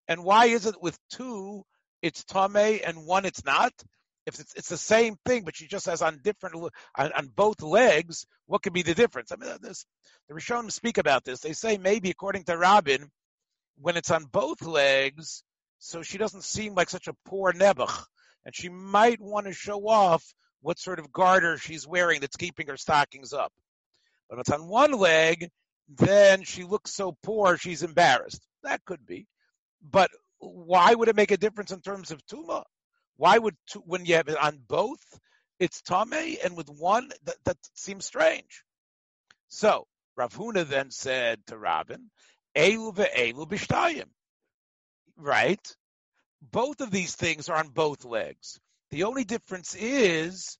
And 0.07 0.23
why 0.23 0.47
is 0.47 0.65
it 0.65 0.81
with 0.81 0.97
two 1.11 1.63
it's 2.01 2.23
tame 2.23 2.79
and 2.83 3.05
one 3.05 3.25
it's 3.25 3.45
not? 3.45 3.73
If 4.29 4.39
it's, 4.39 4.53
it's 4.55 4.69
the 4.69 4.77
same 4.77 5.17
thing, 5.25 5.43
but 5.43 5.55
she 5.55 5.67
just 5.67 5.87
has 5.87 6.01
on 6.01 6.21
different 6.23 6.55
on, 6.95 7.11
on 7.11 7.27
both 7.35 7.61
legs, 7.61 8.25
what 8.45 8.61
could 8.61 8.73
be 8.73 8.83
the 8.83 8.95
difference? 8.95 9.31
I 9.31 9.35
mean, 9.35 9.51
this, 9.61 9.85
the 10.27 10.35
Rishonim 10.35 10.71
speak 10.71 10.97
about 10.97 11.25
this. 11.25 11.39
They 11.39 11.53
say 11.53 11.77
maybe 11.77 12.09
according 12.09 12.43
to 12.45 12.57
Robin, 12.57 13.09
when 13.77 13.97
it's 13.97 14.11
on 14.11 14.25
both 14.25 14.61
legs, 14.61 15.43
so 15.79 16.01
she 16.03 16.17
doesn't 16.17 16.43
seem 16.43 16.75
like 16.75 16.89
such 16.89 17.07
a 17.07 17.15
poor 17.25 17.53
nebuch 17.53 18.05
and 18.45 18.55
she 18.55 18.69
might 18.69 19.19
want 19.19 19.47
to 19.47 19.53
show 19.53 19.87
off 19.87 20.23
what 20.61 20.79
sort 20.79 20.99
of 20.99 21.11
garter 21.11 21.57
she's 21.57 21.87
wearing 21.87 22.21
that's 22.21 22.35
keeping 22.35 22.67
her 22.67 22.77
stockings 22.77 23.33
up. 23.33 23.51
But 24.29 24.35
if 24.35 24.41
it's 24.41 24.51
on 24.51 24.67
one 24.67 24.91
leg, 24.91 25.49
then 25.87 26.43
she 26.43 26.63
looks 26.63 26.93
so 26.93 27.17
poor 27.23 27.57
she's 27.57 27.83
embarrassed. 27.83 28.45
That 28.63 28.83
could 28.85 29.05
be. 29.05 29.27
But 29.81 30.11
why 30.39 30.93
would 30.93 31.07
it 31.07 31.15
make 31.15 31.31
a 31.31 31.37
difference 31.37 31.71
in 31.71 31.81
terms 31.81 32.11
of 32.11 32.25
tuma? 32.27 32.63
Why 33.19 33.37
would 33.37 33.57
when 33.85 34.05
you 34.05 34.15
have 34.15 34.29
it 34.29 34.37
on 34.37 34.59
both, 34.65 35.03
it's 35.59 35.81
tame, 35.81 36.37
and 36.43 36.55
with 36.55 36.69
one 36.69 37.09
that, 37.25 37.35
that 37.43 37.57
seems 37.75 38.05
strange. 38.05 38.63
So 39.49 39.87
Rav 40.15 40.33
Huna 40.33 40.65
then 40.65 40.89
said 40.89 41.45
to 41.47 41.57
Rabin, 41.57 42.09
"Elu 42.55 42.95
ve'elu 42.95 43.45
b'shtayim." 43.45 44.09
Right? 45.17 45.75
both 46.41 46.81
of 46.81 46.91
these 46.91 47.15
things 47.15 47.49
are 47.49 47.57
on 47.57 47.69
both 47.69 48.05
legs. 48.05 48.59
The 48.91 49.03
only 49.03 49.23
difference 49.23 49.75
is 49.75 50.57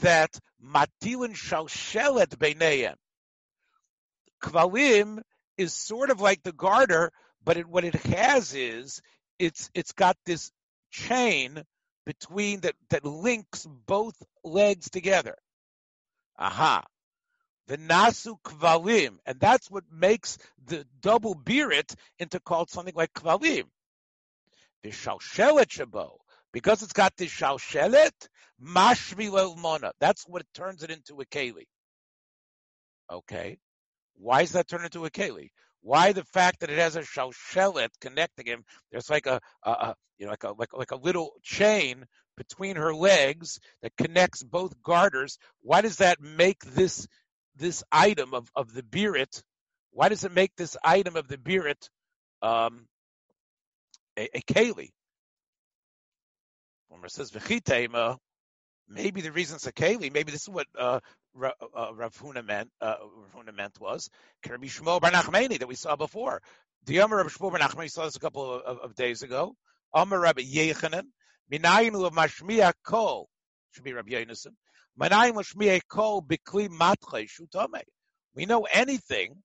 that 0.00 0.38
matilin 0.60 1.34
shalshelet 1.34 2.36
beineim. 2.36 2.94
Kvalim 4.42 5.22
is 5.56 5.72
sort 5.74 6.10
of 6.10 6.20
like 6.20 6.42
the 6.42 6.52
garter, 6.52 7.10
but 7.42 7.56
it, 7.56 7.66
what 7.66 7.84
it 7.84 7.94
has 7.94 8.54
is 8.54 9.00
it's 9.38 9.70
it's 9.74 9.92
got 9.92 10.16
this 10.24 10.52
chain 10.90 11.62
between 12.08 12.60
that 12.60 12.74
that 12.88 13.04
links 13.04 13.68
both 13.86 14.16
legs 14.42 14.88
together. 14.88 15.36
Aha. 16.38 16.82
The 17.66 17.76
nasu 17.76 18.38
kvalim, 18.42 19.18
and 19.26 19.38
that's 19.38 19.70
what 19.70 19.84
makes 19.92 20.38
the 20.64 20.86
double 21.02 21.34
birit 21.34 21.94
into 22.18 22.40
called 22.40 22.70
something 22.70 22.94
like 22.96 23.12
kvalim 23.12 23.64
the 24.82 24.90
shalshelet 24.90 25.66
shabo, 25.66 26.12
because 26.52 26.82
it's 26.82 26.92
got 26.92 27.14
this 27.18 27.30
shalshelet, 27.30 28.12
mashvi 28.62 29.30
mona. 29.56 29.92
That's 30.00 30.24
what 30.26 30.42
turns 30.54 30.82
it 30.82 30.90
into 30.90 31.20
a 31.20 31.26
keli. 31.26 31.66
Okay. 33.10 33.58
Why 34.16 34.42
does 34.42 34.52
that 34.52 34.68
turn 34.68 34.84
into 34.84 35.04
a 35.04 35.10
keli? 35.10 35.50
Why 35.82 36.12
the 36.12 36.24
fact 36.24 36.60
that 36.60 36.70
it 36.70 36.78
has 36.78 36.96
a 36.96 37.02
shalshelet 37.02 37.90
connecting 38.00 38.46
him? 38.46 38.64
There's 38.90 39.10
like 39.10 39.26
a, 39.26 39.40
a, 39.64 39.70
a 39.70 39.94
you 40.18 40.26
know, 40.26 40.32
like 40.32 40.44
a 40.44 40.52
like 40.52 40.72
like 40.72 40.90
a 40.90 40.96
little 40.96 41.32
chain 41.42 42.04
between 42.36 42.76
her 42.76 42.94
legs 42.94 43.58
that 43.82 43.96
connects 43.96 44.42
both 44.42 44.82
garters. 44.82 45.38
Why 45.60 45.80
does 45.80 45.96
that 45.96 46.20
make 46.20 46.62
this 46.64 47.06
this 47.56 47.82
item 47.92 48.34
of, 48.34 48.48
of 48.54 48.72
the 48.72 48.82
birit? 48.82 49.42
Why 49.90 50.08
does 50.08 50.24
it 50.24 50.32
make 50.32 50.54
this 50.56 50.76
item 50.84 51.16
of 51.16 51.28
the 51.28 51.38
birit 51.38 51.88
um, 52.42 52.86
a, 54.16 54.28
a 54.36 54.40
keli? 54.42 54.90
When 56.88 57.04
it 57.04 57.10
says 57.12 57.32
maybe 58.88 59.20
the 59.20 59.32
reason 59.32 59.56
it's 59.56 59.66
a 59.66 59.72
keli, 59.72 60.12
maybe 60.12 60.32
this 60.32 60.42
is 60.42 60.48
what 60.48 60.66
uh, 60.78 61.00
Rav 61.34 62.18
Huna 62.18 62.44
meant. 62.44 62.70
Uh, 62.80 62.96
Rav 63.34 63.54
meant 63.54 63.80
was 63.80 64.10
Rabbi 64.48 64.66
Shmuel 64.66 65.00
Bar 65.00 65.10
Nachmani 65.10 65.58
that 65.58 65.68
we 65.68 65.74
saw 65.74 65.96
before. 65.96 66.42
The 66.86 66.98
Amar 66.98 67.18
Rabbi 67.18 67.30
Shmuel 67.30 67.50
Bar 67.50 67.60
Nachmani 67.60 67.90
saw 67.90 68.04
this 68.04 68.16
a 68.16 68.20
couple 68.20 68.54
of, 68.54 68.62
of, 68.62 68.78
of 68.78 68.94
days 68.94 69.22
ago. 69.22 69.54
Amar 69.94 70.20
Rabbi 70.20 70.42
Yochanan 70.42 71.04
Minayim 71.52 72.04
of 72.04 72.12
Mashmiya 72.12 72.72
Kol 72.84 73.28
should 73.72 73.84
be 73.84 73.92
Rabbi 73.92 74.10
Yonason. 74.10 74.54
Minayim 75.00 75.34
Mashmiya 75.34 75.80
Kol 75.88 76.22
Bikli 76.22 76.68
Matre 76.68 77.26
Shutame. 77.26 77.82
We 78.34 78.46
know 78.46 78.66
anything 78.70 79.42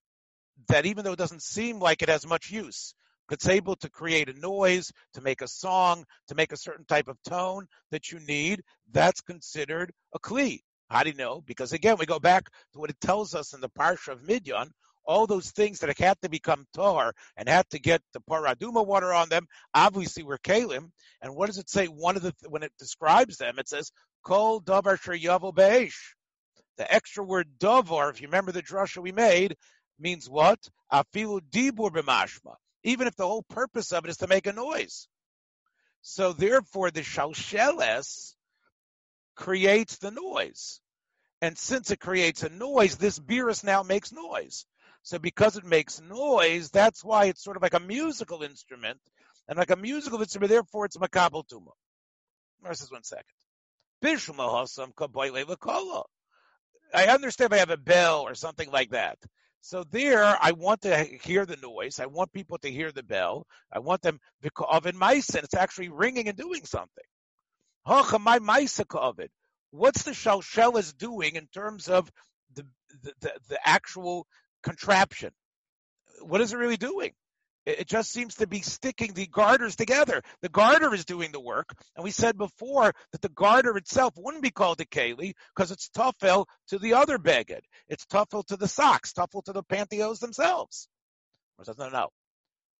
that 0.67 0.85
even 0.85 1.03
though 1.03 1.13
it 1.13 1.19
doesn't 1.19 1.41
seem 1.41 1.79
like 1.79 2.01
it 2.01 2.09
has 2.09 2.27
much 2.27 2.51
use, 2.51 2.93
it's 3.31 3.47
able 3.47 3.75
to 3.77 3.89
create 3.89 4.29
a 4.29 4.39
noise, 4.39 4.91
to 5.13 5.21
make 5.21 5.41
a 5.41 5.47
song, 5.47 6.05
to 6.27 6.35
make 6.35 6.51
a 6.51 6.57
certain 6.57 6.85
type 6.85 7.07
of 7.07 7.17
tone 7.27 7.65
that 7.89 8.11
you 8.11 8.19
need, 8.19 8.61
that's 8.91 9.21
considered 9.21 9.91
a 10.13 10.19
kli. 10.19 10.59
How 10.89 11.03
do 11.03 11.09
you 11.09 11.15
know? 11.15 11.41
Because 11.41 11.73
again, 11.73 11.97
we 11.97 12.05
go 12.05 12.19
back 12.19 12.49
to 12.73 12.79
what 12.79 12.89
it 12.89 12.99
tells 13.01 13.33
us 13.33 13.53
in 13.53 13.61
the 13.61 13.69
parsha 13.69 14.09
of 14.09 14.21
Midyan. 14.21 14.69
All 15.05 15.27
those 15.27 15.51
things 15.51 15.79
that 15.79 15.97
had 15.97 16.21
to 16.21 16.29
become 16.29 16.65
tar 16.73 17.13
and 17.35 17.49
had 17.49 17.69
to 17.71 17.79
get 17.79 18.01
the 18.13 18.21
paraduma 18.21 18.85
water 18.85 19.13
on 19.13 19.27
them, 19.27 19.47
obviously 19.73 20.23
were 20.23 20.37
kalim. 20.37 20.91
And 21.21 21.35
what 21.35 21.47
does 21.47 21.57
it 21.57 21.69
say? 21.69 21.87
One 21.87 22.15
of 22.15 22.21
the 22.21 22.33
when 22.47 22.63
it 22.63 22.71
describes 22.79 23.37
them, 23.37 23.59
it 23.59 23.67
says 23.67 23.91
kol 24.23 24.61
davar 24.61 24.97
yavo 24.97 25.53
beish. 25.53 25.95
The 26.77 26.91
extra 26.91 27.23
word 27.23 27.47
davar, 27.59 28.11
if 28.11 28.21
you 28.21 28.27
remember 28.27 28.53
the 28.53 28.63
drasha 28.63 29.01
we 29.01 29.11
made, 29.11 29.57
means 29.99 30.29
what? 30.29 30.59
Afilu 30.91 31.41
dibur 31.41 31.91
b'mashma 31.91 32.55
even 32.83 33.07
if 33.07 33.15
the 33.15 33.27
whole 33.27 33.43
purpose 33.43 33.91
of 33.91 34.05
it 34.05 34.09
is 34.09 34.17
to 34.17 34.27
make 34.27 34.47
a 34.47 34.53
noise. 34.53 35.07
So 36.01 36.33
therefore, 36.33 36.91
the 36.91 37.01
shalsheles 37.01 38.33
creates 39.35 39.97
the 39.97 40.11
noise. 40.11 40.79
And 41.41 41.57
since 41.57 41.91
it 41.91 41.99
creates 41.99 42.43
a 42.43 42.49
noise, 42.49 42.95
this 42.95 43.19
beerus 43.19 43.63
now 43.63 43.83
makes 43.83 44.11
noise. 44.11 44.65
So 45.01 45.19
because 45.19 45.57
it 45.57 45.65
makes 45.65 45.99
noise, 46.01 46.69
that's 46.69 47.03
why 47.03 47.25
it's 47.25 47.43
sort 47.43 47.57
of 47.57 47.63
like 47.63 47.73
a 47.73 47.79
musical 47.79 48.43
instrument. 48.43 48.99
And 49.49 49.57
like 49.57 49.71
a 49.71 49.75
musical 49.75 50.21
instrument, 50.21 50.49
therefore 50.49 50.85
it's 50.85 50.95
makabel 50.95 51.43
tuma. 51.45 51.73
Versus 52.61 52.89
one 52.89 53.03
second. 53.03 53.25
I 56.93 57.05
understand 57.07 57.51
if 57.51 57.57
I 57.57 57.59
have 57.59 57.69
a 57.69 57.77
bell 57.77 58.21
or 58.21 58.35
something 58.35 58.69
like 58.71 58.91
that. 58.91 59.17
So 59.61 59.83
there, 59.91 60.37
I 60.41 60.51
want 60.51 60.81
to 60.81 61.03
hear 61.23 61.45
the 61.45 61.55
noise. 61.55 61.99
I 61.99 62.05
want 62.05 62.33
people 62.33 62.57
to 62.59 62.71
hear 62.71 62.91
the 62.91 63.03
bell. 63.03 63.47
I 63.71 63.79
want 63.79 64.01
them 64.01 64.19
because 64.41 64.67
of 64.69 64.85
in 64.85 64.97
mice, 64.97 65.29
and 65.35 65.43
it's 65.43 65.55
actually 65.55 65.89
ringing 65.89 66.27
and 66.27 66.37
doing 66.37 66.65
something. 66.65 67.03
What's 67.85 68.13
the 70.03 70.11
shalshelas 70.11 70.97
doing 70.97 71.35
in 71.35 71.47
terms 71.47 71.87
of 71.87 72.11
the, 72.53 72.65
the, 73.01 73.13
the, 73.19 73.33
the 73.49 73.59
actual 73.67 74.27
contraption? 74.61 75.31
What 76.21 76.41
is 76.41 76.53
it 76.53 76.57
really 76.57 76.77
doing? 76.77 77.13
It 77.65 77.87
just 77.87 78.11
seems 78.11 78.35
to 78.35 78.47
be 78.47 78.61
sticking 78.61 79.13
the 79.13 79.25
garters 79.25 79.77
together. 79.77 80.21
The 80.41 80.49
garter 80.49 80.93
is 80.93 81.05
doing 81.05 81.31
the 81.31 81.39
work, 81.39 81.73
and 81.95 82.03
we 82.03 82.11
said 82.11 82.37
before 82.37 82.93
that 83.13 83.21
the 83.21 83.29
garter 83.29 83.77
itself 83.77 84.13
wouldn't 84.17 84.43
be 84.43 84.51
called 84.51 84.81
a 84.81 84.85
keli 84.85 85.33
because 85.55 85.71
it's 85.71 85.89
tuffel 85.89 86.45
to 86.67 86.77
the 86.77 86.95
other 86.95 87.17
beged. 87.17 87.61
It's 87.87 88.05
tuffel 88.05 88.43
to 88.47 88.57
the 88.57 88.67
socks, 88.67 89.13
tuffel 89.13 89.43
to 89.45 89.53
the 89.53 89.63
pantyhose 89.63 90.19
themselves. 90.19 90.89
No, 91.77 91.87
no. 91.87 92.09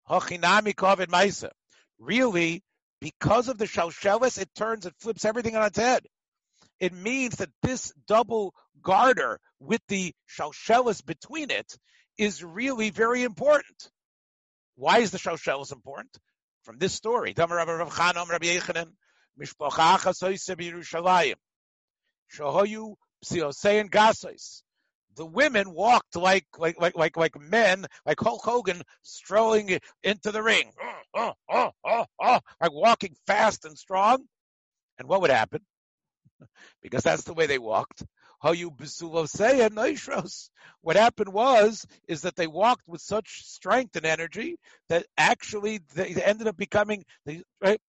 Hochinami 0.10 0.76
kovid. 0.76 1.50
Really, 1.98 2.62
because 3.04 3.50
of 3.50 3.58
the 3.58 3.66
shalshelis, 3.66 4.40
it 4.40 4.50
turns, 4.56 4.86
it 4.86 4.94
flips 4.98 5.26
everything 5.26 5.58
on 5.58 5.66
its 5.66 5.78
head. 5.78 6.06
It 6.80 6.94
means 6.94 7.36
that 7.36 7.50
this 7.62 7.92
double 8.08 8.54
garter 8.82 9.42
with 9.60 9.82
the 9.90 10.14
shalshelis 10.30 11.06
between 11.06 11.52
it 11.52 11.78
is 12.18 12.42
really 12.42 12.92
very 12.92 13.24
important. 13.24 13.92
Why 14.76 15.00
is 15.00 15.12
the 15.12 15.18
Shalshelis 15.18 15.74
important? 15.74 16.16
From 16.64 16.78
this 16.78 16.94
story, 16.94 17.34
the 25.16 25.26
women 25.26 25.74
walked 25.74 26.16
like 26.16 26.46
like 26.58 26.80
like 26.80 26.98
like 26.98 27.18
like 27.18 27.40
men, 27.40 27.86
like 28.06 28.20
Hulk 28.20 28.44
Hogan 28.44 28.82
strolling 29.02 29.80
into 30.04 30.32
the 30.32 30.44
ring, 30.44 30.72
oh, 31.16 31.34
oh, 31.50 31.72
oh, 31.84 32.06
like 32.20 32.72
walking 32.72 33.16
fast 33.28 33.66
and 33.66 33.78
strong. 33.78 34.26
And 35.00 35.08
what 35.08 35.22
would 35.22 35.32
happen? 35.32 35.62
because 36.82 37.04
that's 37.04 37.24
the 37.24 37.34
way 37.34 37.48
they 37.48 37.60
walked. 37.60 38.04
What 38.42 38.58
happened 40.98 41.34
was 41.34 41.86
is 42.10 42.22
that 42.22 42.36
they 42.36 42.48
walked 42.48 42.88
with 42.88 43.02
such 43.02 43.46
strength 43.46 43.96
and 43.96 44.06
energy 44.06 44.58
that 44.90 45.06
actually 45.18 45.80
they 45.96 46.10
ended 46.16 46.48
up 46.48 46.58
becoming 46.58 47.06
they 47.26 47.42
right 47.62 47.80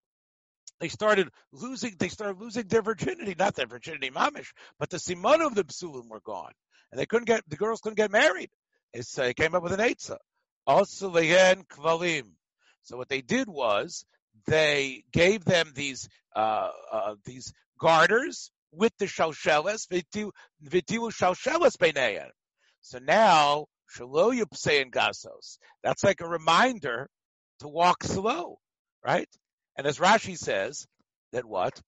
they 0.79 0.89
started 0.89 1.29
losing 1.51 1.97
they 1.99 2.09
started 2.09 2.41
losing 2.41 2.69
their 2.69 2.83
virginity, 2.83 3.35
not 3.37 3.55
their 3.57 3.67
virginity 3.67 4.11
mamish, 4.11 4.53
but 4.79 4.91
the 4.91 4.99
simon 4.99 5.41
of 5.41 5.57
the 5.57 5.65
psulim 5.65 6.09
were 6.09 6.21
gone. 6.21 6.53
And 6.95 7.01
they 7.01 7.07
couldn't 7.07 7.25
get 7.25 7.43
the 7.49 7.57
girls 7.57 7.81
couldn't 7.81 7.97
get 7.97 8.13
married. 8.13 8.51
It's, 8.93 9.19
uh, 9.19 9.33
came 9.37 9.57
up 9.57 9.65
with 9.65 9.73
an 9.73 9.81
eitzah. 9.81 10.19
Also 10.65 11.11
kvalim. 11.11 12.23
So 12.83 12.97
what 12.97 13.09
they 13.09 13.21
did 13.21 13.49
was 13.49 14.05
they 14.47 15.03
gave 15.13 15.45
them 15.45 15.73
these 15.75 16.09
uh, 16.37 16.69
uh, 16.93 17.15
these 17.25 17.53
garters 17.81 18.53
with 18.71 18.93
the 18.99 19.07
shalsheles, 19.07 19.89
v'tilu 19.89 21.13
shalsheles 21.13 21.77
beineyan. 21.79 22.31
So 22.81 23.01
now, 23.01 23.67
shalo 23.93 24.33
yupsein 24.33 24.93
gasos. 24.93 25.59
That's 25.83 26.05
like 26.05 26.21
a 26.21 26.29
reminder 26.29 27.11
to 27.59 27.67
walk 27.67 28.05
slow, 28.05 28.61
right? 29.05 29.29
And 29.77 29.85
as 29.89 29.99
Rashi 29.99 30.39
says, 30.39 30.87
that 31.33 31.45
what? 31.45 31.83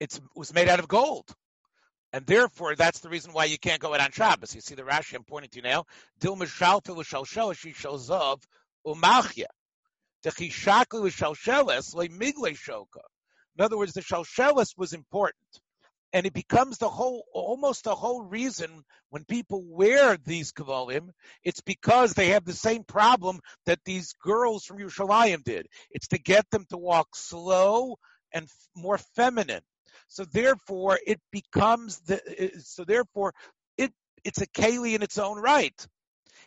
It's, 0.00 0.18
it 0.18 0.22
was 0.36 0.52
made 0.52 0.68
out 0.68 0.80
of 0.80 0.88
gold. 0.88 1.34
And 2.12 2.26
therefore, 2.26 2.74
that's 2.74 3.00
the 3.00 3.08
reason 3.08 3.32
why 3.32 3.46
you 3.46 3.58
can't 3.58 3.80
go 3.80 3.94
out 3.94 4.00
on 4.00 4.10
Shabbos. 4.10 4.54
You 4.54 4.60
see 4.60 4.74
the 4.74 4.82
Rashi 4.82 5.14
I'm 5.14 5.24
pointing 5.24 5.50
to 5.50 5.62
now. 5.62 5.86
Dil 6.20 6.36
she 6.36 7.72
umachya. 8.86 9.46
Techishakli 10.24 11.02
l'shalsheles 11.02 11.94
le 11.94 12.08
migle 12.08 12.54
shoka. 12.54 13.00
In 13.56 13.64
other 13.64 13.78
words, 13.78 13.94
the 13.94 14.02
shalshelis 14.02 14.76
was 14.76 14.92
important. 14.92 15.36
And 16.14 16.26
it 16.26 16.34
becomes 16.34 16.76
the 16.76 16.90
whole, 16.90 17.24
almost 17.32 17.84
the 17.84 17.94
whole 17.94 18.22
reason 18.22 18.84
when 19.08 19.24
people 19.24 19.64
wear 19.64 20.18
these 20.18 20.52
kavalim, 20.52 21.08
it's 21.42 21.62
because 21.62 22.12
they 22.12 22.28
have 22.28 22.44
the 22.44 22.52
same 22.52 22.84
problem 22.84 23.40
that 23.64 23.80
these 23.84 24.12
girls 24.22 24.64
from 24.64 24.78
Yerushalayim 24.78 25.42
did. 25.42 25.66
It's 25.90 26.08
to 26.08 26.18
get 26.18 26.50
them 26.50 26.66
to 26.68 26.76
walk 26.76 27.16
slow 27.16 27.96
and 28.30 28.46
more 28.76 28.98
feminine. 28.98 29.62
So 30.12 30.26
therefore, 30.26 30.98
it 31.06 31.22
becomes 31.30 31.98
the, 32.00 32.20
so 32.62 32.84
therefore, 32.84 33.32
it, 33.78 33.94
it's 34.24 34.42
a 34.42 34.46
keli 34.46 34.94
in 34.94 35.02
its 35.02 35.16
own 35.16 35.38
right. 35.38 35.86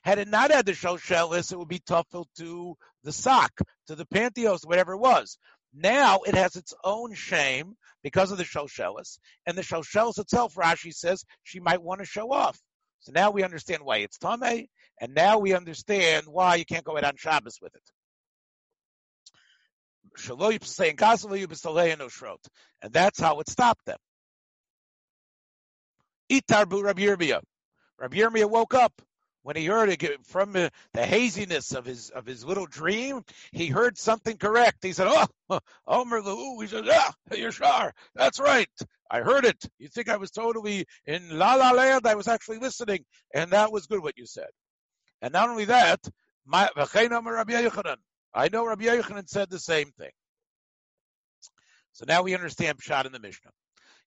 Had 0.04 0.20
it 0.20 0.28
not 0.28 0.52
had 0.52 0.68
the 0.68 0.74
shalshelis, 0.74 1.52
it 1.52 1.58
would 1.58 1.68
be 1.68 1.80
tuffled 1.80 2.28
to 2.38 2.76
the 3.04 3.12
sock, 3.12 3.52
to 3.88 3.96
the 3.96 4.06
pantyhose, 4.06 4.68
whatever 4.68 4.94
it 4.94 5.00
was. 5.00 5.40
Now 5.74 6.20
it 6.28 6.36
has 6.36 6.56
its 6.56 6.76
own 6.84 7.16
shame 7.16 7.74
because 8.04 8.32
of 8.32 8.38
the 8.38 8.44
Shalshelis. 8.44 9.18
And 9.48 9.58
the 9.58 9.64
Shalshelis 9.64 10.20
itself, 10.20 10.54
Rashi 10.54 10.94
says, 10.94 11.26
she 11.42 11.60
might 11.60 11.82
want 11.82 12.02
to 12.02 12.06
show 12.06 12.32
off. 12.32 12.60
So 13.00 13.14
now 13.14 13.32
we 13.32 13.44
understand 13.44 13.82
why 13.84 13.98
it's 13.98 14.20
Tameh, 14.20 14.68
and 15.02 15.16
now 15.16 15.40
we 15.40 15.56
understand 15.56 16.28
why 16.28 16.56
you 16.56 16.66
can't 16.66 16.86
go 16.86 16.98
out 16.98 17.04
on 17.04 17.18
Shabbos 17.18 17.58
with 17.62 17.74
it. 17.74 17.82
And 22.82 22.94
that's 22.94 23.20
how 23.20 23.40
it 23.40 23.50
stopped 23.50 23.86
them. 23.86 23.98
Itarbu 26.32 26.84
Rabbi 26.84 27.02
Yirmiyah. 27.02 27.42
Rabbi 28.00 28.18
Yirmiyah 28.18 28.50
woke 28.50 28.74
up 28.74 29.02
when 29.46 29.56
he 29.56 29.68
heard 29.68 29.90
it 29.90 30.26
from 30.26 30.54
the, 30.54 30.72
haziness 30.96 31.74
of 31.74 31.86
his 31.86 32.10
of 32.10 32.26
his 32.26 32.44
little 32.44 32.66
dream, 32.66 33.24
he 33.52 33.68
heard 33.68 33.96
something 33.96 34.38
correct. 34.38 34.84
He 34.84 34.92
said, 34.92 35.06
"Oh, 35.08 35.60
Omer 35.88 36.22
Lahu." 36.22 36.64
He 36.64 36.68
said, 36.68 36.88
"Yeah, 36.88 37.12
Yashar, 37.30 37.92
that's 38.16 38.40
right. 38.40 38.68
I 39.12 39.22
heard 39.22 39.46
it. 39.46 39.64
You 39.78 39.88
think 39.88 40.10
I 40.10 40.18
was 40.18 40.32
totally 40.32 40.88
in 41.06 41.38
La 41.38 41.54
La 41.54 41.74
Land? 41.74 42.08
I 42.08 42.16
was 42.16 42.28
actually 42.28 42.58
listening, 42.58 43.06
and 43.36 43.52
that 43.52 43.72
was 43.72 43.86
good 43.86 44.02
what 44.02 44.18
you 44.18 44.26
said." 44.26 44.50
And 45.22 45.32
not 45.32 45.50
only 45.50 45.66
that, 45.66 46.00
my 46.44 46.68
I 48.36 48.50
know 48.50 48.68
Rabbi 48.68 48.84
Yochanan 48.84 49.30
said 49.30 49.50
the 49.50 49.60
same 49.60 49.92
thing. 49.98 50.12
So 51.94 52.04
now 52.06 52.24
we 52.24 52.36
understand 52.36 52.78
Pshat 52.78 53.06
in 53.06 53.14
the 53.14 53.20
Mishnah. 53.20 53.52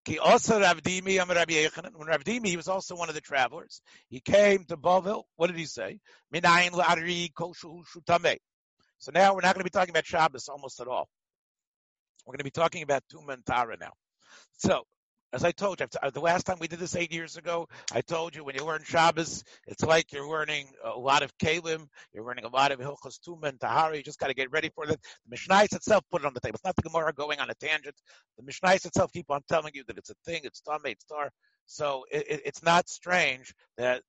Ki 0.04 0.18
also 0.18 0.61
Ravdimi 0.61 1.20
Amar 1.20 1.37
Rabbi 1.37 1.54
Yochanan. 1.54 1.92
When 1.94 2.08
Ravdimi, 2.08 2.47
he 2.47 2.58
was 2.58 2.68
also 2.68 2.94
one 2.94 3.08
of 3.08 3.14
the 3.14 3.23
travelers. 3.23 3.80
He 4.11 4.20
came 4.20 4.64
to 4.66 4.76
Bavel. 4.76 5.23
What 5.37 5.47
did 5.47 5.56
he 5.56 5.64
say? 5.64 5.99
Minayin 6.32 6.73
shutame. 6.73 8.37
So 8.99 9.12
now 9.14 9.35
we're 9.35 9.40
not 9.40 9.54
going 9.54 9.61
to 9.61 9.64
be 9.64 9.70
talking 9.70 9.90
about 9.90 10.06
Shabbos 10.06 10.49
almost 10.49 10.80
at 10.80 10.88
all. 10.88 11.08
We're 12.26 12.32
going 12.32 12.38
to 12.38 12.44
be 12.44 12.50
talking 12.50 12.82
about 12.82 13.04
Tuma 13.11 13.32
and 13.32 13.47
Tara 13.47 13.78
now. 13.80 13.92
So 14.58 14.85
as 15.32 15.44
I 15.44 15.52
told 15.52 15.80
you, 15.80 15.87
uh, 16.02 16.11
the 16.11 16.20
last 16.20 16.44
time 16.44 16.56
we 16.58 16.68
did 16.68 16.78
this 16.78 16.97
eight 16.97 17.12
years 17.12 17.37
ago, 17.37 17.68
I 17.92 18.00
told 18.00 18.35
you 18.35 18.44
when 18.44 18.54
you 18.54 18.64
learn 18.64 18.82
Shabbos, 18.85 19.44
it's 19.66 19.82
like 19.82 20.12
you're 20.12 20.28
learning 20.28 20.68
a 20.82 20.99
lot 20.99 21.23
of 21.23 21.37
Kalim, 21.38 21.87
you're 22.14 22.25
learning 22.25 22.44
a 22.44 22.49
lot 22.49 22.73
of 22.73 22.80
Hilchos 22.80 23.18
Tuma 23.20 23.49
and 23.49 23.61
Tahara. 23.61 23.97
You 23.97 24.02
just 24.02 24.18
got 24.18 24.28
to 24.28 24.35
get 24.35 24.50
ready 24.50 24.70
for 24.75 24.85
it. 24.85 24.88
The 24.88 24.99
Mishnah 25.28 25.64
itself 25.73 26.04
put 26.11 26.23
it 26.23 26.26
on 26.26 26.35
the 26.35 26.40
table. 26.40 26.54
It's 26.54 26.64
not 26.64 26.76
the 26.76 26.82
Gemara 26.82 27.12
going 27.12 27.40
on 27.40 27.50
a 27.50 27.54
tangent. 27.54 27.97
The 28.38 28.44
Mishnah 28.44 28.75
itself 28.75 29.12
keep 29.12 29.30
on 29.30 29.42
telling 29.49 29.73
you 29.75 29.85
that 29.88 29.99
it's 29.99 30.11
a 30.11 30.14
thing, 30.25 30.40
it's 30.44 30.61
Tame, 30.61 30.80
it's 30.85 31.04
Tar. 31.04 31.30
So 31.66 32.04
it, 32.11 32.26
it, 32.28 32.42
it's 32.47 32.62
not 32.62 32.88
strange 32.88 33.52
that 33.76 34.02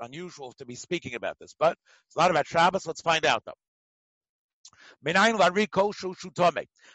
unusual 0.00 0.52
to 0.58 0.64
be 0.64 0.76
speaking 0.76 1.14
about 1.14 1.38
this, 1.40 1.54
but 1.58 1.76
it's 2.06 2.16
a 2.16 2.18
lot 2.20 2.30
about 2.30 2.46
Shabbos. 2.46 2.86
Let's 2.86 3.00
find 3.00 3.26
out 3.26 3.42
though. 3.44 3.52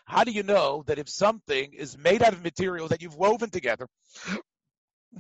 How 0.05 0.23
do 0.23 0.31
you 0.31 0.43
know 0.43 0.83
that 0.87 0.99
if 0.99 1.09
something 1.09 1.73
is 1.73 1.97
made 1.97 2.23
out 2.23 2.33
of 2.33 2.43
material 2.43 2.87
that 2.87 3.01
you've 3.01 3.15
woven 3.15 3.49
together, 3.49 3.87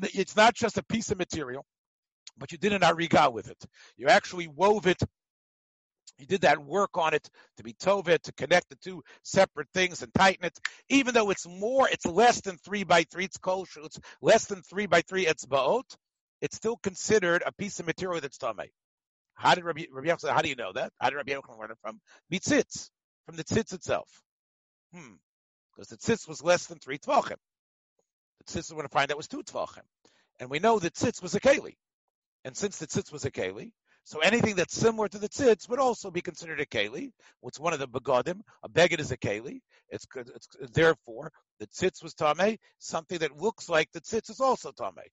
it's 0.01 0.35
not 0.35 0.53
just 0.53 0.77
a 0.77 0.83
piece 0.83 1.11
of 1.11 1.17
material, 1.17 1.65
but 2.37 2.51
you 2.51 2.57
did 2.57 2.73
an 2.73 2.81
ariga 2.81 3.31
with 3.31 3.49
it. 3.49 3.65
You 3.97 4.07
actually 4.07 4.47
wove 4.47 4.87
it. 4.87 5.01
You 6.19 6.25
did 6.25 6.41
that 6.41 6.63
work 6.63 6.97
on 6.97 7.13
it 7.13 7.29
to 7.57 7.63
be 7.63 7.73
tove 7.73 8.21
to 8.21 8.33
connect 8.33 8.69
the 8.69 8.75
two 8.75 9.03
separate 9.23 9.67
things 9.73 10.01
and 10.01 10.11
tighten 10.13 10.45
it. 10.45 10.57
Even 10.89 11.13
though 11.13 11.29
it's 11.29 11.47
more, 11.47 11.87
it's 11.87 12.05
less 12.05 12.41
than 12.41 12.57
three 12.57 12.83
by 12.83 13.03
three. 13.03 13.25
It's 13.25 13.37
kosher. 13.37 13.81
It's 13.83 13.99
less 14.21 14.45
than 14.45 14.63
three 14.63 14.87
by 14.87 15.01
three. 15.01 15.27
It's 15.27 15.45
baot. 15.45 15.95
It's 16.41 16.55
still 16.55 16.77
considered 16.77 17.43
a 17.45 17.51
piece 17.51 17.79
of 17.79 17.85
material 17.85 18.21
that's 18.21 18.37
tamei. 18.37 18.69
How 19.37 19.53
did 19.53 19.63
Rabbi, 19.63 19.85
Rabbi 19.91 20.07
Yochanan, 20.07 20.33
how 20.33 20.41
do 20.41 20.49
you 20.49 20.55
know 20.55 20.73
that? 20.73 20.91
How 20.99 21.09
did 21.09 21.15
Rabbi 21.17 21.31
Yochanan 21.31 21.59
learn 21.59 21.71
it 21.71 21.77
from? 21.81 21.99
Mitzitz, 22.31 22.89
from 23.25 23.35
the 23.35 23.43
tzitz 23.43 23.73
itself. 23.73 24.09
Hmm. 24.93 25.15
Because 25.75 25.89
the 25.89 25.97
tzitz 25.97 26.27
was 26.27 26.43
less 26.43 26.65
than 26.65 26.79
three 26.79 26.97
tvachim. 26.97 27.37
The 28.39 28.51
tzitz, 28.51 28.71
we're 28.71 28.77
going 28.77 28.87
to 28.87 28.93
find 28.93 29.09
that 29.09 29.17
was 29.17 29.27
two 29.27 29.43
tvachim. 29.43 29.83
And 30.39 30.49
we 30.49 30.59
know 30.59 30.79
that 30.79 30.93
tzitz 30.93 31.21
was 31.21 31.35
a 31.35 31.39
keli. 31.39 31.75
And 32.45 32.57
since 32.57 32.77
the 32.77 32.87
tzitz 32.87 33.11
was 33.11 33.25
a 33.25 33.31
keli, 33.31 33.71
so 34.03 34.19
anything 34.19 34.55
that's 34.55 34.73
similar 34.73 35.09
to 35.09 35.17
the 35.19 35.29
tzitz 35.29 35.67
would 35.69 35.79
also 35.79 36.09
be 36.09 36.21
considered 36.21 36.61
a 36.61 36.65
keli. 36.65 37.11
What's 37.41 37.59
one 37.59 37.73
of 37.73 37.79
the 37.79 37.87
begodim? 37.87 38.39
A 38.63 38.69
beged 38.69 38.99
is 38.99 39.11
a 39.11 39.17
keli. 39.17 39.59
It's, 39.89 40.07
it's 40.15 40.47
therefore 40.71 41.31
the 41.59 41.67
tzitz 41.67 42.01
was 42.01 42.13
tame. 42.13 42.57
Something 42.79 43.19
that 43.19 43.35
looks 43.35 43.67
like 43.67 43.91
the 43.91 44.01
tzitz 44.01 44.29
is 44.29 44.39
also 44.39 44.71
tame. 44.71 45.03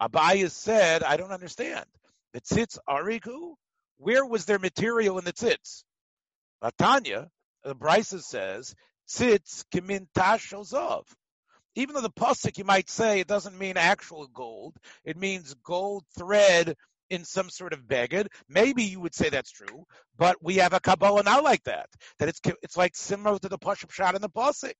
Abaye 0.00 0.50
said, 0.50 1.02
I 1.02 1.16
don't 1.16 1.32
understand. 1.32 1.86
The 2.34 2.40
tzitz 2.42 2.78
ariku 2.88 3.54
where 3.98 4.24
was 4.24 4.44
their 4.44 4.58
material 4.58 5.18
in 5.18 5.24
the 5.24 5.32
tzitz? 5.32 5.84
Latanya, 6.62 7.28
the 7.62 7.74
Brisa 7.74 8.20
says, 8.20 8.74
tzitz 9.08 9.64
kimin 9.72 10.06
tashozov. 10.16 11.04
Even 11.76 11.94
though 11.94 12.00
the 12.00 12.10
pasuk 12.10 12.56
you 12.56 12.64
might 12.64 12.88
say 12.88 13.20
it 13.20 13.26
doesn't 13.26 13.58
mean 13.58 13.76
actual 13.76 14.28
gold, 14.28 14.76
it 15.04 15.16
means 15.16 15.54
gold 15.64 16.04
thread 16.16 16.76
in 17.10 17.24
some 17.24 17.50
sort 17.50 17.72
of 17.72 17.80
beged. 17.80 18.28
Maybe 18.48 18.84
you 18.84 19.00
would 19.00 19.14
say 19.14 19.28
that's 19.28 19.50
true, 19.50 19.84
but 20.16 20.36
we 20.42 20.56
have 20.56 20.72
a 20.72 20.80
Kabbalah 20.80 21.24
now 21.24 21.42
like 21.42 21.64
that. 21.64 21.88
That 22.18 22.28
it's 22.28 22.40
it's 22.62 22.76
like 22.76 22.96
similar 22.96 23.38
to 23.38 23.48
the 23.48 23.58
Pashup 23.58 23.90
shot 23.90 24.14
in 24.14 24.22
the 24.22 24.30
pasuk 24.30 24.74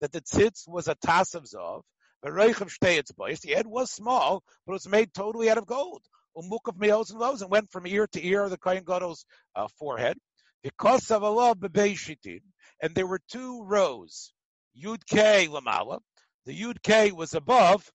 that 0.00 0.12
the 0.12 0.20
tzitz 0.20 0.68
was 0.68 0.88
a 0.88 0.96
tas 0.96 1.34
of 1.34 1.44
zov. 1.44 1.82
The 2.22 3.54
head 3.54 3.66
was 3.66 3.90
small, 3.90 4.42
but 4.66 4.72
it 4.72 4.74
was 4.74 4.88
made 4.88 5.14
totally 5.14 5.48
out 5.48 5.56
of 5.56 5.66
gold 5.66 6.02
umuk 6.36 6.68
of 6.68 6.78
meos 6.78 7.10
and 7.10 7.18
lows, 7.18 7.42
and 7.42 7.50
went 7.50 7.70
from 7.70 7.86
ear 7.86 8.06
to 8.08 8.24
ear 8.24 8.44
of 8.44 8.50
the 8.50 8.58
Kohen 8.58 8.84
Gadol's 8.84 9.24
uh, 9.54 9.68
forehead. 9.78 10.16
Because 10.62 11.10
of 11.10 11.24
Allah 11.24 11.54
bebeshitin, 11.54 12.42
and 12.82 12.94
there 12.94 13.06
were 13.06 13.20
two 13.30 13.64
rows, 13.64 14.32
Yud 14.76 15.06
K 15.06 15.48
lamala. 15.48 16.00
The 16.46 16.58
Yud 16.58 16.82
K 16.82 17.12
was 17.12 17.34
above 17.34 17.90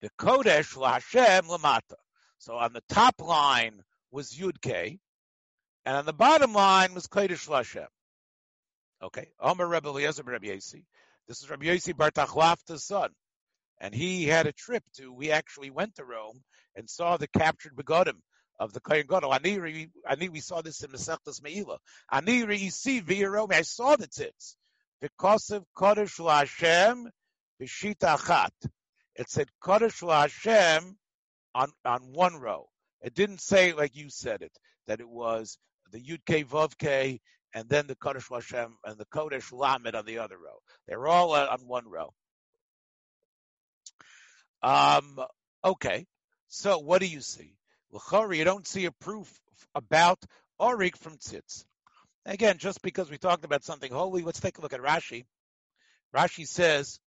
the 0.00 0.10
Kodesh 0.18 0.76
LaHashem 0.76 1.42
lamata. 1.42 1.96
So 2.38 2.54
on 2.54 2.72
the 2.72 2.82
top 2.88 3.20
line 3.20 3.82
was 4.10 4.32
Yud 4.32 4.60
K, 4.60 4.98
and 5.84 5.96
on 5.96 6.06
the 6.06 6.12
bottom 6.12 6.52
line 6.52 6.94
was 6.94 7.06
Kodesh 7.06 7.48
LaHashem. 7.48 7.86
Okay, 9.02 9.28
Omer 9.40 9.66
Rebbe 9.66 9.88
Eliezer 9.88 10.22
Rebbe 10.24 10.46
Yasi. 10.46 10.84
This 11.28 11.42
is 11.42 11.48
Rabbi 11.48 11.66
Yossi 11.66 11.96
Bar 11.96 12.10
Chalafta's 12.10 12.84
son. 12.84 13.10
And 13.80 13.94
he 13.94 14.24
had 14.24 14.46
a 14.46 14.52
trip 14.52 14.84
to, 14.96 15.12
we 15.12 15.30
actually 15.30 15.70
went 15.70 15.96
to 15.96 16.04
Rome 16.04 16.42
and 16.76 16.88
saw 16.88 17.16
the 17.16 17.28
captured 17.28 17.74
begodim 17.74 18.20
of 18.58 18.74
the 18.74 18.80
Kohen 18.80 19.06
Gadol. 19.08 19.32
Ani, 19.32 19.88
Ani, 20.08 20.28
we 20.28 20.40
saw 20.40 20.60
this 20.60 20.82
in 20.82 20.90
Masechtas 20.90 21.40
Meila. 21.40 21.78
Ani 22.12 22.42
Reisi 22.42 23.02
V'Yeromi, 23.02 23.54
I 23.54 23.62
saw 23.62 23.96
the 23.96 24.06
tzitz. 24.06 24.56
Of 25.02 25.64
Kodesh 25.74 26.18
LaHashem 26.20 27.06
B'Shita 27.60 28.18
Achat. 28.18 28.70
It 29.16 29.30
said 29.30 29.48
Kodesh 29.62 30.02
LaHashem 30.02 30.96
on, 31.54 31.70
on 31.86 32.12
one 32.12 32.36
row. 32.36 32.68
It 33.00 33.14
didn't 33.14 33.40
say 33.40 33.72
like 33.72 33.96
you 33.96 34.10
said 34.10 34.42
it, 34.42 34.52
that 34.86 35.00
it 35.00 35.08
was 35.08 35.56
the 35.90 35.98
Yud 35.98 36.20
K 36.26 36.44
Vav 36.44 36.76
K 36.76 37.20
and 37.54 37.66
then 37.68 37.86
the 37.86 37.96
Kodesh 37.96 38.30
Hashem 38.30 38.76
and 38.84 38.98
the 38.98 39.06
Kodesh 39.06 39.52
Lamed 39.52 39.94
on 39.94 40.04
the 40.04 40.18
other 40.18 40.36
row. 40.36 40.58
They 40.86 40.96
were 40.96 41.08
all 41.08 41.32
on 41.32 41.66
one 41.66 41.88
row. 41.88 42.12
Um, 44.62 45.18
okay. 45.64 46.06
So 46.48 46.78
what 46.78 47.00
do 47.00 47.06
you 47.06 47.20
see? 47.20 47.54
L'chari, 47.92 48.38
you 48.38 48.44
don't 48.44 48.66
see 48.66 48.84
a 48.84 48.92
proof 48.92 49.32
about 49.74 50.18
Orig 50.58 50.96
from 50.96 51.16
Tzitz. 51.16 51.64
Again, 52.26 52.58
just 52.58 52.82
because 52.82 53.10
we 53.10 53.18
talked 53.18 53.44
about 53.44 53.64
something 53.64 53.90
holy, 53.90 54.22
let's 54.22 54.40
take 54.40 54.58
a 54.58 54.60
look 54.60 54.72
at 54.72 54.80
Rashi. 54.80 55.24
Rashi 56.14 56.46
says, 56.46 57.00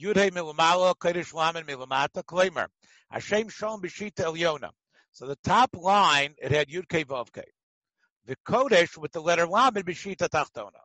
Yudhe 0.00 0.30
milamala, 0.30 0.94
Kodesh 0.94 1.32
lamen 1.32 1.64
milamata, 1.64 2.22
Klemer. 2.22 2.66
Hashem 3.10 3.48
shalom 3.48 3.80
b'shita 3.82 4.24
elyona. 4.24 4.70
So 5.12 5.26
the 5.26 5.38
top 5.42 5.74
line, 5.74 6.34
it 6.40 6.52
had 6.52 6.68
Yud 6.68 6.88
K 6.88 7.04
Vav 7.04 7.32
K. 7.32 7.42
The 8.26 8.36
Kodesh 8.46 8.96
with 8.96 9.12
the 9.12 9.20
letter 9.20 9.46
lamen 9.46 9.82
b'shita 9.82 10.28
tachtona. 10.28 10.82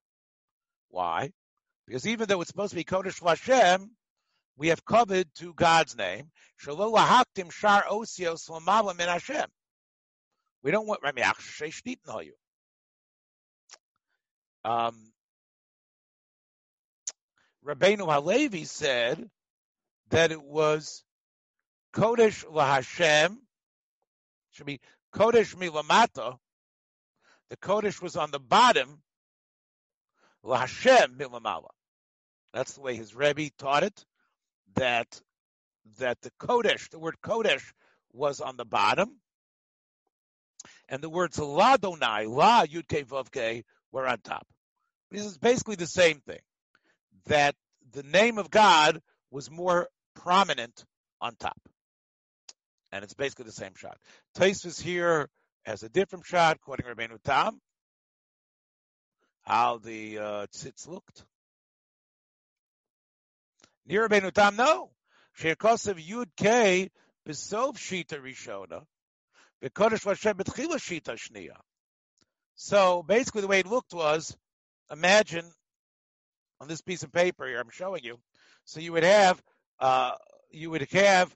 Why? 0.90 1.32
Because 1.86 2.08
even 2.08 2.28
though 2.28 2.42
it's 2.42 2.50
supposed 2.50 2.72
to 2.72 2.78
be 2.78 2.84
Kodesh 2.84 3.26
Hashem, 3.26 3.92
we 4.58 4.68
have 4.70 4.86
covered 4.86 5.28
to 5.36 5.54
God's 5.54 5.98
name. 5.98 6.32
We 6.68 6.76
don't 10.72 10.88
want 10.88 11.02
um, 14.64 15.12
Rabbeinu 17.66 18.12
Halevi 18.12 18.66
said 18.66 19.30
that 20.10 20.32
it 20.32 20.42
was 20.42 21.04
Kodesh 21.94 22.46
LaHashem, 22.46 23.38
should 24.52 24.66
be 24.66 24.80
Kodesh 25.14 25.56
Milamata. 25.56 26.38
The 27.50 27.58
Kodesh 27.58 28.02
was 28.02 28.16
on 28.16 28.32
the 28.32 28.40
bottom, 28.40 29.02
LaHashem 30.46 31.18
Milamala. 31.18 31.70
That's 32.54 32.74
the 32.74 32.82
way 32.82 32.96
his 32.96 33.16
Rebbe 33.16 33.50
taught 33.58 33.84
it 33.84 34.06
that 34.76 35.08
that 36.00 36.22
the 36.22 36.32
Kodesh, 36.40 36.90
the 36.90 37.00
word 37.00 37.16
Kodesh, 37.24 37.64
was 38.14 38.40
on 38.40 38.58
the 38.58 38.66
bottom, 38.66 39.20
and 40.90 41.02
the 41.02 41.10
words 41.10 41.40
La 41.40 41.78
Donai, 41.78 42.28
La 42.28 42.66
Yudke 42.66 43.06
Vavke, 43.06 43.64
were 43.92 44.08
on 44.08 44.20
top. 44.20 44.46
This 45.10 45.26
is 45.26 45.38
basically 45.38 45.76
the 45.76 45.88
same 45.88 46.20
thing. 46.20 46.40
That 47.26 47.56
the 47.92 48.04
name 48.04 48.38
of 48.38 48.50
God 48.50 49.02
was 49.30 49.52
more 49.52 49.88
prominent 50.16 50.86
on 51.20 51.36
top. 51.36 51.58
And 52.92 53.04
it's 53.04 53.14
basically 53.14 53.46
the 53.46 53.52
same 53.52 53.74
shot. 53.76 53.98
Tosfos 54.38 54.82
here 54.82 55.30
has 55.64 55.84
a 55.84 55.90
different 55.90 56.26
shot, 56.26 56.60
quoting 56.62 56.86
Rabbeinu 56.86 57.18
Tam, 57.24 57.60
how 59.44 59.78
the 59.78 60.18
uh, 60.18 60.48
tzitz 60.48 60.88
looked. 60.88 61.24
Near 63.86 64.08
Rabbeinu 64.08 64.32
Tam, 64.32 64.56
no. 64.56 64.92
Sheikosav 65.40 66.06
Yud 66.06 66.28
K 66.38 66.90
Besov 67.28 67.76
Shita 67.76 68.20
Rishona. 68.22 68.84
Bekodesh 69.64 70.04
Vashem 70.04 70.34
Betchila 70.34 70.76
Shita 70.76 71.16
Shnia. 71.16 71.56
So 72.56 73.04
basically 73.04 73.42
the 73.42 73.48
way 73.48 73.60
it 73.60 73.68
looked 73.68 73.94
was, 73.94 74.36
imagine 74.92 75.50
on 76.60 76.68
this 76.68 76.82
piece 76.82 77.04
of 77.04 77.12
paper 77.12 77.48
here 77.48 77.60
I'm 77.60 77.70
showing 77.72 78.04
you. 78.04 78.20
So 78.66 78.80
you 78.80 78.92
would 78.94 79.04
have, 79.04 79.42
uh, 79.80 80.12
you 80.52 80.70
would 80.70 80.88
have, 80.92 81.36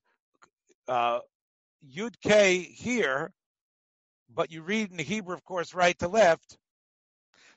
uh, 0.88 1.19
Yud 1.95 2.15
K 2.21 2.60
here, 2.60 3.31
but 4.34 4.51
you 4.51 4.62
read 4.62 4.91
in 4.91 4.97
the 4.97 5.03
Hebrew, 5.03 5.34
of 5.34 5.43
course, 5.43 5.73
right 5.73 5.97
to 5.99 6.08
left. 6.08 6.58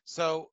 So 0.05 0.51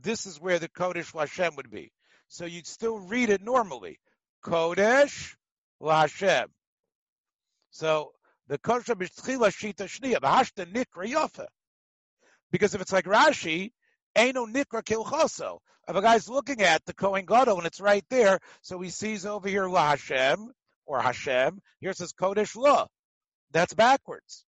this 0.00 0.26
is 0.26 0.40
where 0.40 0.58
the 0.58 0.68
Kodesh 0.68 1.12
Lashem 1.12 1.56
would 1.56 1.70
be. 1.70 1.92
So 2.28 2.44
you'd 2.44 2.66
still 2.66 2.98
read 2.98 3.30
it 3.30 3.42
normally. 3.42 3.98
Kodesh 4.44 5.34
Lashem. 5.80 6.46
So 7.70 8.12
the 8.48 8.58
Kodesh 8.58 8.94
B'Tchila 8.94 9.48
Shita 9.48 9.86
Shniya, 9.86 10.20
B'Hashta 10.20 10.70
Nikra. 10.72 11.46
Because 12.50 12.74
if 12.74 12.80
it's 12.80 12.92
like 12.92 13.04
Rashi, 13.06 13.72
Eino 14.16 14.46
Nikra 14.46 14.82
Kilchoso. 14.82 15.58
If 15.88 15.94
a 15.94 16.02
guy's 16.02 16.28
looking 16.28 16.62
at 16.62 16.84
the 16.84 16.94
Kohen 16.94 17.26
Gadol 17.26 17.58
and 17.58 17.66
it's 17.66 17.80
right 17.80 18.04
there, 18.10 18.40
so 18.62 18.80
he 18.80 18.90
sees 18.90 19.24
over 19.24 19.48
here 19.48 19.68
La 19.68 19.90
Hashem 19.90 20.50
or 20.84 21.00
Hashem. 21.00 21.60
Here 21.80 21.92
says 21.92 22.12
Kodesh 22.12 22.56
La. 22.56 22.86
That's 23.52 23.74
backwards. 23.74 24.44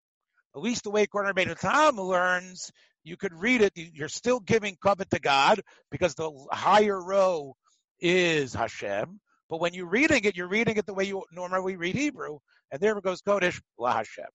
At 0.55 0.63
least 0.63 0.85
the 0.85 0.91
way 0.91 1.07
Korner 1.07 1.35
Beit 1.35 1.59
Tam 1.59 1.97
learns, 1.97 2.73
you 3.05 3.17
could 3.17 3.35
read 3.35 3.61
it. 3.61 3.73
You're 3.77 4.09
still 4.09 4.41
giving 4.41 4.77
covet 4.83 5.11
to 5.11 5.21
God 5.21 5.61
because 5.91 6.15
the 6.15 6.31
higher 6.51 6.99
row 6.99 7.55
is 8.01 8.55
Hashem. 8.55 9.21
But 9.49 9.61
when 9.61 9.75
you're 9.75 9.89
reading 9.89 10.25
it, 10.25 10.37
you're 10.37 10.49
reading 10.49 10.77
it 10.77 10.87
the 10.87 10.95
way 10.95 11.05
you 11.05 11.25
normally 11.33 11.77
read 11.77 11.95
Hebrew, 11.95 12.39
and 12.71 12.81
there 12.81 12.97
it 12.97 13.05
goes 13.05 13.23
Kodesh 13.23 13.61
La 13.79 13.93
Hashem. 13.93 14.27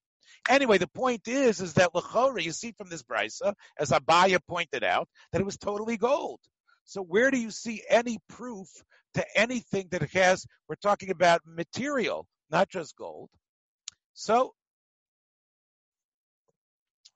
Anyway, 0.50 0.78
the 0.78 0.88
point 0.88 1.28
is, 1.28 1.60
is 1.60 1.74
that 1.74 1.93
Lechora, 1.93 2.41
you 2.41 2.52
see 2.52 2.71
from 2.71 2.89
this 2.89 3.04
brisa, 3.04 3.54
as 3.78 3.91
Abaye 3.91 4.39
pointed 4.47 4.84
out, 4.84 5.08
that 5.32 5.41
it 5.41 5.45
was 5.45 5.58
totally 5.58 5.97
gold. 5.97 6.39
So 6.86 7.02
where 7.02 7.30
do 7.30 7.38
you 7.38 7.52
see 7.52 7.84
any 7.89 8.17
proof 8.30 8.67
to 9.13 9.26
anything 9.36 9.88
that 9.91 10.02
it 10.02 10.12
has? 10.13 10.45
We're 10.67 10.76
talking 10.76 11.10
about 11.10 11.41
material, 11.45 12.28
not 12.50 12.69
just 12.69 12.95
gold. 12.95 13.30
So 14.13 14.54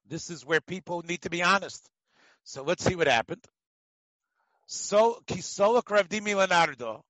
this 0.06 0.30
is 0.30 0.46
where 0.46 0.60
people 0.60 1.02
need 1.02 1.22
to 1.22 1.30
be 1.30 1.42
honest. 1.42 1.88
So 2.44 2.62
let's 2.62 2.84
see 2.84 2.94
what 2.94 3.08
happened. 3.08 3.44
So 4.66 5.22
Kisolok 5.26 5.88
Rav 5.90 6.08
Dimi 6.08 6.34
Lenardo. 6.34 7.02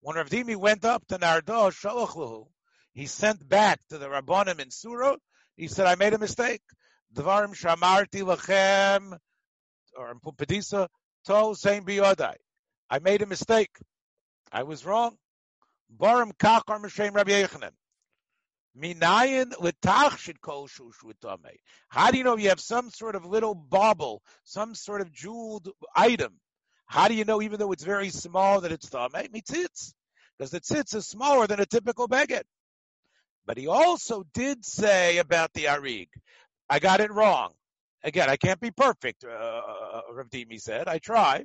When 0.00 0.16
Rav 0.16 0.28
Dimi 0.28 0.56
went 0.56 0.84
up 0.84 1.06
to 1.08 1.18
Nehardea, 1.18 1.72
Shalachluhu, 1.72 2.48
he 2.92 3.06
sent 3.06 3.48
back 3.48 3.80
to 3.88 3.96
the 3.96 4.08
Rabbanim 4.08 4.60
in 4.60 4.70
Surah. 4.70 5.16
He 5.56 5.68
said, 5.68 5.86
I 5.86 5.94
made 5.94 6.12
a 6.12 6.18
mistake. 6.18 6.60
Dvarim 7.14 7.56
Shamarti 7.56 8.22
Lachem, 8.22 9.18
or 9.96 10.10
in 10.10 10.20
Pumbedisa, 10.20 10.88
To 11.26 11.54
Same 11.54 11.84
Biyodai. 11.84 12.34
I 12.90 12.98
made 12.98 13.22
a 13.22 13.26
mistake. 13.26 13.74
I 14.52 14.64
was 14.64 14.84
wrong. 14.84 15.16
Barim 15.96 16.32
Kachar 16.36 16.80
Meshem 16.80 17.14
Rabbi 17.14 17.42
Yochanan. 17.42 17.72
Minayin 18.78 20.18
should 20.18 20.40
kol 20.42 20.68
shushutame. 20.68 21.56
How 21.88 22.10
do 22.10 22.18
you 22.18 22.24
know 22.24 22.36
you 22.36 22.50
have 22.50 22.60
some 22.60 22.90
sort 22.90 23.16
of 23.16 23.24
little 23.24 23.54
bauble, 23.54 24.22
some 24.44 24.74
sort 24.74 25.00
of 25.00 25.10
jeweled 25.10 25.70
item? 25.96 26.38
How 26.88 27.06
do 27.08 27.14
you 27.14 27.26
know, 27.26 27.42
even 27.42 27.58
though 27.58 27.72
it's 27.72 27.84
very 27.84 28.08
small, 28.08 28.62
that 28.62 28.72
it's 28.72 28.88
tame? 28.88 29.10
Mitzitz, 29.12 29.92
because 30.36 30.50
the 30.50 30.60
tzitz 30.60 30.94
is 30.94 31.06
smaller 31.06 31.46
than 31.46 31.60
a 31.60 31.66
typical 31.66 32.08
beged. 32.08 32.44
But 33.46 33.58
he 33.58 33.66
also 33.66 34.24
did 34.32 34.64
say 34.64 35.18
about 35.18 35.52
the 35.52 35.66
arig, 35.66 36.08
I 36.68 36.78
got 36.78 37.00
it 37.00 37.12
wrong. 37.12 37.52
Again, 38.02 38.30
I 38.30 38.36
can't 38.36 38.60
be 38.60 38.70
perfect. 38.70 39.24
Uh, 39.24 39.28
uh 39.28 40.00
Rav 40.12 40.30
Dimi 40.30 40.58
said, 40.60 40.88
I 40.88 40.98
try. 40.98 41.44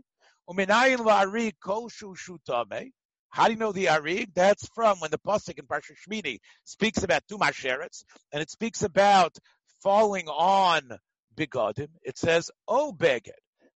Uminayin 0.50 1.00
la'arig 1.00 1.54
shushutame. 1.62 2.92
How 3.30 3.48
do 3.48 3.54
you 3.54 3.60
know 3.60 3.74
the 3.74 3.86
arig? 3.88 4.28
That's 4.34 4.68
from 4.76 5.00
when 5.00 5.12
the 5.12 5.18
pasuk 5.18 5.60
in 5.60 5.66
Parsha 5.66 5.94
Shmini 6.08 6.40
speaks 6.64 7.04
about 7.04 7.24
tumasheret, 7.30 8.04
and 8.32 8.42
it 8.42 8.50
speaks 8.50 8.82
about 8.82 9.36
falling 9.82 10.28
on 10.30 11.00
bigodim. 11.36 11.90
It 12.04 12.18
says 12.18 12.50
o 12.66 12.94
beged. 12.94 13.32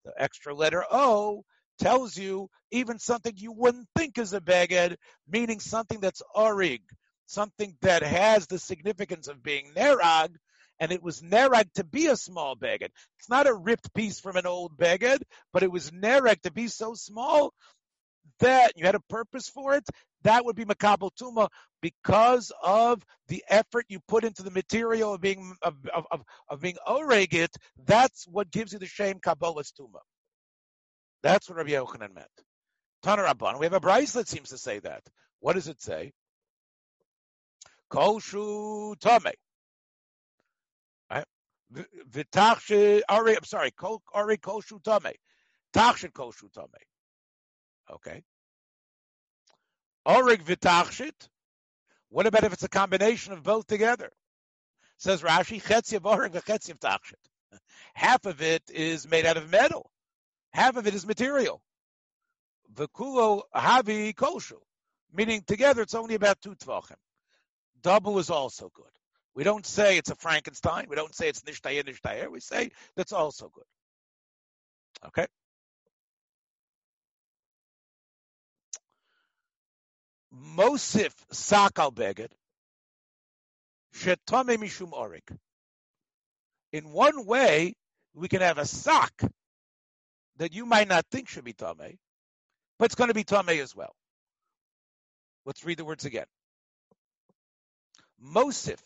The 0.03 0.13
extra 0.17 0.53
letter 0.53 0.83
o 0.91 1.43
tells 1.79 2.17
you 2.17 2.49
even 2.71 2.99
something 2.99 3.33
you 3.35 3.51
wouldn't 3.51 3.87
think 3.95 4.17
is 4.17 4.33
a 4.33 4.41
beged, 4.41 4.95
meaning 5.27 5.59
something 5.59 5.99
that's 5.99 6.21
arig, 6.35 6.81
something 7.25 7.75
that 7.81 8.03
has 8.03 8.47
the 8.47 8.59
significance 8.59 9.27
of 9.27 9.43
being 9.43 9.71
nerag, 9.75 10.29
and 10.79 10.91
it 10.91 11.01
was 11.01 11.21
nerag 11.21 11.71
to 11.73 11.83
be 11.83 12.07
a 12.07 12.17
small 12.17 12.55
beged. 12.55 12.89
It's 13.19 13.29
not 13.29 13.47
a 13.47 13.53
ripped 13.53 13.93
piece 13.93 14.19
from 14.19 14.35
an 14.35 14.45
old 14.45 14.77
beged, 14.77 15.21
but 15.53 15.63
it 15.63 15.71
was 15.71 15.91
nerag 15.91 16.41
to 16.41 16.51
be 16.51 16.67
so 16.67 16.93
small 16.93 17.53
that 18.39 18.73
you 18.75 18.85
had 18.85 18.95
a 18.95 18.99
purpose 19.01 19.47
for 19.47 19.75
it, 19.75 19.85
that 20.23 20.43
would 20.43 20.55
be 20.55 20.65
makabel 20.65 21.11
tuma 21.19 21.47
because 21.81 22.51
of 22.63 23.03
the 23.27 23.43
effort 23.47 23.85
you 23.89 23.99
put 24.07 24.23
into 24.23 24.43
the 24.43 24.51
material 24.51 25.13
of 25.13 25.21
being 25.21 25.55
of 25.61 25.75
of, 25.95 26.05
of, 26.11 26.21
of 26.49 26.61
being 26.61 26.77
oregit. 26.87 27.49
That's 27.85 28.25
what 28.27 28.51
gives 28.51 28.73
you 28.73 28.79
the 28.79 28.87
shame 28.87 29.19
kabbalas 29.19 29.71
tuma. 29.79 29.99
That's 31.25 31.49
what 31.49 31.57
Rabbi 31.57 31.71
Yochanan 31.71 32.13
meant. 32.13 32.27
Tanarabban. 33.03 33.57
We 33.57 33.65
have 33.65 33.73
a 33.73 33.79
Brisa 33.79 34.13
that 34.13 34.27
seems 34.27 34.49
to 34.49 34.59
say 34.59 34.77
that. 34.77 35.01
What 35.39 35.53
does 35.53 35.67
it 35.67 35.81
say? 35.81 36.13
Koshu 37.91 38.95
tame. 38.99 39.33
Right? 41.09 41.25
V'tachshi 41.73 43.01
ari. 43.09 43.37
I'm 43.37 43.43
sorry. 43.43 43.71
Ari 44.13 44.37
koshu 44.37 44.83
tame. 44.83 45.13
Tachshit 45.73 46.11
koshu 46.11 46.53
tame. 46.53 46.67
Okay. 47.91 48.21
Orig 50.05 50.45
v'tachshit. 50.45 51.27
What 52.09 52.27
about 52.27 52.43
if 52.43 52.53
it's 52.53 52.63
a 52.63 52.69
combination 52.69 53.33
of 53.33 53.41
both 53.41 53.65
together? 53.65 54.11
Says 54.97 55.23
Rashi, 55.23 55.59
chetziv 55.59 56.05
orig 56.05 56.33
v'chetziv 56.33 56.77
tachshit. 56.77 57.15
Half 57.95 58.27
of 58.27 58.43
it 58.43 58.61
is 58.69 59.07
made 59.07 59.25
out 59.25 59.37
of 59.37 59.49
metal. 59.49 59.89
Half 60.55 60.77
of 60.77 60.87
it 60.87 60.95
is 60.95 61.05
material. 61.05 61.61
V'kulo 62.73 63.41
havi 63.53 64.15
koshu. 64.15 64.55
Meaning 65.13 65.43
together 65.45 65.81
it's 65.81 65.93
only 65.93 66.15
about 66.15 66.39
two 66.39 66.55
tvachim. 66.55 66.95
Double 67.81 68.19
is 68.19 68.29
also 68.29 68.71
good. 68.73 68.85
We 69.33 69.43
don't 69.43 69.65
say 69.65 69.97
it's 69.97 70.11
a 70.11 70.15
Frankenstein. 70.15 70.85
We 70.89 70.95
don't 70.95 71.13
say 71.13 71.27
it's 71.27 71.41
nishtayir 71.41 71.83
nishtayir. 71.83 72.31
We 72.31 72.39
say 72.39 72.71
that's 72.95 73.11
also 73.11 73.51
good. 73.53 73.65
Okay. 75.07 75.27
Mosif 80.33 81.13
Sakal 81.33 81.93
Beged, 81.93 82.31
Shetame 83.93 84.55
Mishum 84.55 84.91
Orik. 84.93 85.37
In 86.71 86.93
one 86.93 87.25
way, 87.25 87.75
we 88.13 88.29
can 88.29 88.39
have 88.39 88.57
a 88.57 88.65
sock 88.65 89.21
that 90.37 90.53
you 90.53 90.65
might 90.65 90.87
not 90.87 91.05
think 91.11 91.29
should 91.29 91.43
be 91.43 91.53
Tame, 91.53 91.97
but 92.77 92.85
it's 92.85 92.95
going 92.95 93.09
to 93.09 93.13
be 93.13 93.23
Tame 93.23 93.49
as 93.49 93.75
well. 93.75 93.95
Let's 95.45 95.63
read 95.63 95.77
the 95.77 95.85
words 95.85 96.05
again. 96.05 96.25
Mosif, 98.23 98.79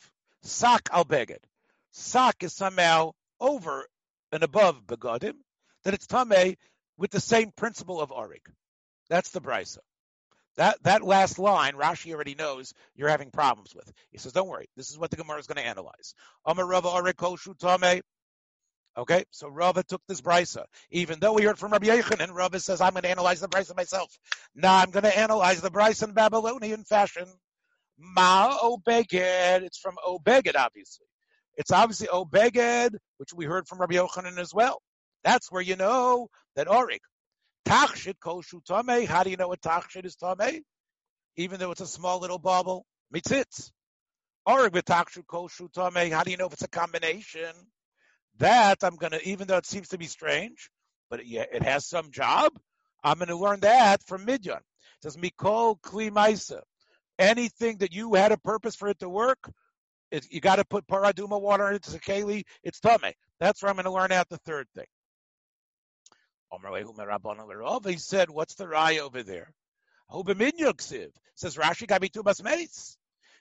Sak 0.43 0.89
al 0.91 1.05
Beged. 1.05 1.43
Sak 1.91 2.43
is 2.43 2.53
somehow 2.53 3.12
over 3.39 3.85
and 4.31 4.43
above 4.43 4.85
Begadim, 4.85 5.35
that 5.83 5.93
it's 5.93 6.07
Tame 6.07 6.55
with 6.97 7.12
the 7.12 7.19
same 7.19 7.51
principle 7.51 8.01
of 8.01 8.12
Orig. 8.12 8.41
That's 9.09 9.31
the 9.31 9.41
Brisa. 9.41 9.79
That 10.57 10.83
that 10.83 11.03
last 11.03 11.39
line, 11.39 11.75
Rashi 11.75 12.13
already 12.13 12.35
knows 12.35 12.73
you're 12.93 13.07
having 13.07 13.31
problems 13.31 13.73
with. 13.73 13.89
He 14.12 14.17
says, 14.17 14.33
"Don't 14.33 14.49
worry. 14.49 14.67
This 14.75 14.89
is 14.89 14.97
what 14.97 15.09
the 15.09 15.15
Gemara 15.15 15.39
is 15.39 15.47
going 15.47 15.55
to 15.57 15.65
analyze." 15.65 16.13
Amar 16.45 16.65
Rava 16.65 16.89
Arekoshu 16.89 17.57
Tame. 17.57 18.01
Okay, 18.97 19.23
so 19.32 19.47
Rava 19.47 19.84
took 19.84 20.02
this 20.08 20.21
brisa, 20.21 20.65
even 20.91 21.19
though 21.19 21.34
we 21.34 21.43
heard 21.43 21.58
from 21.58 21.71
Rabbi 21.71 21.88
Yechon, 21.88 22.21
and 22.21 22.36
Rava 22.36 22.60
says, 22.60 22.82
"I'm 22.82 22.93
going 22.93 23.04
to 23.04 23.10
analyze 23.10 23.39
the 23.39 23.47
brisa 23.47 23.75
myself." 23.75 24.12
Now 24.56 24.78
I'm 24.78 24.91
going 24.91 25.04
to 25.04 25.17
analyze 25.17 25.62
the 25.62 25.71
brisa 25.71 26.04
in 26.04 26.13
Babylonian 26.13 26.84
fashion. 26.84 27.28
Ma 27.97 28.58
Obeged. 28.58 29.62
It's 29.62 29.78
from 29.78 29.95
Obeged, 30.06 30.56
obviously. 30.56 31.06
It's 31.56 31.71
obviously 31.71 32.08
Obeged, 32.08 32.95
which 33.17 33.34
we 33.34 33.45
heard 33.45 33.67
from 33.67 33.80
Rabbi 33.80 33.95
Yochanan 33.95 34.38
as 34.38 34.54
well. 34.54 34.82
That's 35.23 35.52
where 35.52 35.62
you 35.62 35.75
know 35.75 36.30
that 36.56 36.67
Orik, 36.67 36.99
Tachshit 37.65 38.15
koshu 38.19 38.63
tame. 38.63 39.06
How 39.06 39.23
do 39.23 39.30
you 39.30 39.38
know 39.38 39.49
what 39.49 39.62
tachshit 39.62 40.06
is 40.06 40.15
tame? 40.15 40.63
Even 41.36 41.60
though 41.60 41.71
it's 41.71 41.82
a 41.82 41.88
small 41.88 42.19
little 42.19 42.39
bubble, 42.39 42.86
mitzitz. 43.13 43.71
Oreg 44.47 44.69
b'tachshit 44.69 45.25
koshu 45.25 45.71
tame. 45.71 46.12
How 46.12 46.23
do 46.23 46.32
you 46.32 46.38
know 46.38 46.47
if 46.47 46.54
it's 46.54 46.63
a 46.63 46.67
combination? 46.67 47.54
That 48.39 48.84
I'm 48.84 48.95
gonna, 48.95 49.19
even 49.23 49.47
though 49.47 49.58
it 49.58 49.65
seems 49.65 49.89
to 49.89 49.97
be 49.97 50.08
strange, 50.08 50.69
but 51.10 51.19
it, 51.21 51.28
it 51.28 51.63
has 51.63 51.86
some 51.86 52.12
job. 52.12 52.54
I'm 53.04 53.17
going 53.17 53.30
to 53.30 53.38
learn 53.38 53.62
that 53.62 54.04
from 54.06 54.25
Midyan. 54.25 54.58
It 54.58 55.04
says 55.04 55.17
mikol 55.17 55.80
kli 55.82 56.12
maisa. 56.12 56.62
Anything 57.17 57.78
that 57.78 57.93
you 57.93 58.13
had 58.13 58.32
a 58.32 58.38
purpose 58.38 58.75
for 58.75 58.89
it 58.89 58.99
to 58.99 59.10
work, 59.10 59.52
it, 60.12 60.25
you 60.32 60.41
got 60.41 60.58
to 60.58 60.65
put 60.65 60.88
paraduma 60.88 61.39
water 61.39 61.71
into 61.71 61.91
the 61.91 61.99
keli. 61.99 62.43
It's 62.63 62.80
tame. 62.80 63.13
That's 63.39 63.62
where 63.62 63.69
I'm 63.69 63.75
going 63.75 63.86
to 63.86 63.91
learn 63.91 64.12
out 64.12 64.30
the 64.30 64.38
third 64.38 64.67
thing. 64.75 64.86
He 67.86 67.97
said, 67.97 68.30
what's 68.30 68.56
the 68.56 68.67
rye 68.67 68.99
over 68.99 69.23
there? 69.23 69.54
Says 71.36 71.56
Rashi. 71.56 72.97